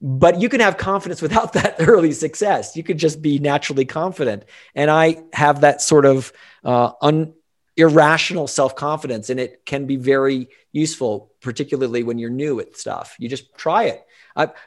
But 0.00 0.40
you 0.40 0.48
can 0.48 0.60
have 0.60 0.76
confidence 0.76 1.22
without 1.22 1.52
that 1.54 1.76
early 1.78 2.12
success. 2.12 2.76
You 2.76 2.82
could 2.82 2.98
just 2.98 3.22
be 3.22 3.38
naturally 3.38 3.84
confident. 3.84 4.44
And 4.74 4.90
I 4.90 5.22
have 5.32 5.60
that 5.60 5.80
sort 5.80 6.04
of 6.04 6.32
uh, 6.64 6.92
un, 7.00 7.34
irrational 7.76 8.46
self-confidence 8.46 9.28
and 9.28 9.38
it 9.38 9.66
can 9.66 9.86
be 9.86 9.96
very 9.96 10.48
useful 10.72 11.30
particularly 11.40 12.02
when 12.02 12.18
you're 12.18 12.30
new 12.30 12.58
at 12.58 12.74
stuff 12.74 13.14
you 13.18 13.28
just 13.28 13.54
try 13.54 13.84
it 13.84 14.02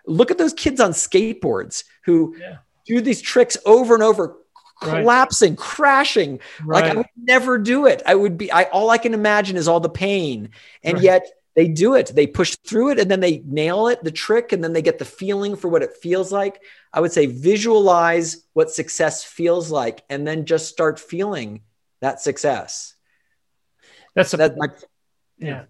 look 0.05 0.29
at 0.29 0.37
those 0.37 0.53
kids 0.53 0.79
on 0.79 0.91
skateboards 0.91 1.85
who 2.05 2.35
yeah. 2.39 2.57
do 2.85 3.01
these 3.01 3.19
tricks 3.19 3.57
over 3.65 3.95
and 3.95 4.03
over 4.03 4.37
collapsing 4.81 5.51
right. 5.51 5.59
crashing 5.59 6.39
right. 6.63 6.83
like 6.83 6.91
i 6.91 6.95
would 6.95 7.05
never 7.17 7.57
do 7.57 7.85
it 7.85 8.01
i 8.05 8.15
would 8.15 8.37
be 8.37 8.51
i 8.51 8.63
all 8.65 8.89
i 8.89 8.97
can 8.97 9.13
imagine 9.13 9.57
is 9.57 9.67
all 9.67 9.79
the 9.79 9.89
pain 9.89 10.49
and 10.83 10.95
right. 10.95 11.03
yet 11.03 11.25
they 11.55 11.67
do 11.67 11.95
it 11.95 12.07
they 12.15 12.27
push 12.27 12.55
through 12.65 12.91
it 12.91 12.99
and 12.99 13.11
then 13.11 13.19
they 13.19 13.39
nail 13.45 13.87
it 13.87 14.03
the 14.03 14.11
trick 14.11 14.51
and 14.53 14.63
then 14.63 14.73
they 14.73 14.81
get 14.81 14.99
the 14.99 15.05
feeling 15.05 15.55
for 15.55 15.67
what 15.67 15.83
it 15.83 15.97
feels 16.01 16.31
like 16.31 16.61
i 16.93 16.99
would 17.01 17.11
say 17.11 17.25
visualize 17.25 18.45
what 18.53 18.71
success 18.71 19.23
feels 19.23 19.69
like 19.69 20.03
and 20.09 20.25
then 20.25 20.45
just 20.45 20.69
start 20.69 20.99
feeling 20.99 21.61
that 22.01 22.21
success 22.21 22.95
that's 24.15 24.33
a 24.33 24.37
that, 24.37 24.57
like, 24.57 24.71
yeah. 25.37 25.65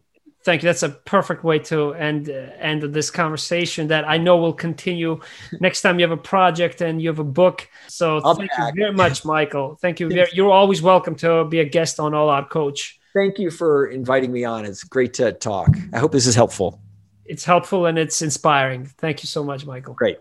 Thank 0.50 0.64
you. 0.64 0.68
That's 0.68 0.82
a 0.82 0.89
perfect 0.89 1.43
way 1.43 1.60
to 1.60 1.93
end 1.93 2.28
uh, 2.28 2.50
end 2.58 2.82
this 2.82 3.12
conversation 3.12 3.89
that 3.89 4.10
I 4.10 4.18
know 4.18 4.36
will 4.38 4.52
continue 4.52 5.20
next 5.60 5.84
time 5.84 6.00
you 6.00 6.04
have 6.10 6.18
a 6.18 6.20
project 6.20 6.82
and 6.82 7.00
you 7.00 7.08
have 7.10 7.20
a 7.20 7.24
book. 7.24 7.70
So 7.88 8.20
I'll 8.24 8.34
thank 8.34 8.50
you 8.58 8.72
very 8.76 8.91
much, 8.91 9.24
Michael. 9.26 9.78
Thank 9.80 10.00
you. 10.00 10.10
Very, 10.10 10.28
you're 10.34 10.50
always 10.50 10.82
welcome 10.82 11.14
to 11.18 11.45
be 11.45 11.60
a 11.60 11.66
guest 11.66 12.00
on 12.00 12.16
All 12.16 12.32
Out 12.32 12.50
Coach. 12.50 13.00
Thank 13.14 13.38
you 13.38 13.52
for 13.52 13.89
inviting 13.91 14.32
me 14.32 14.43
on. 14.43 14.66
It's 14.66 14.84
great 14.84 15.14
to 15.16 15.34
talk. 15.34 15.70
I 15.93 16.00
hope 16.00 16.12
this 16.12 16.26
is 16.26 16.34
helpful. 16.34 16.82
It's 17.26 17.45
helpful 17.45 17.86
and 17.86 18.00
it's 18.00 18.24
inspiring. 18.24 18.86
Thank 18.86 19.22
you 19.22 19.28
so 19.28 19.43
much, 19.43 19.68
Michael. 19.68 19.93
Great. 19.93 20.18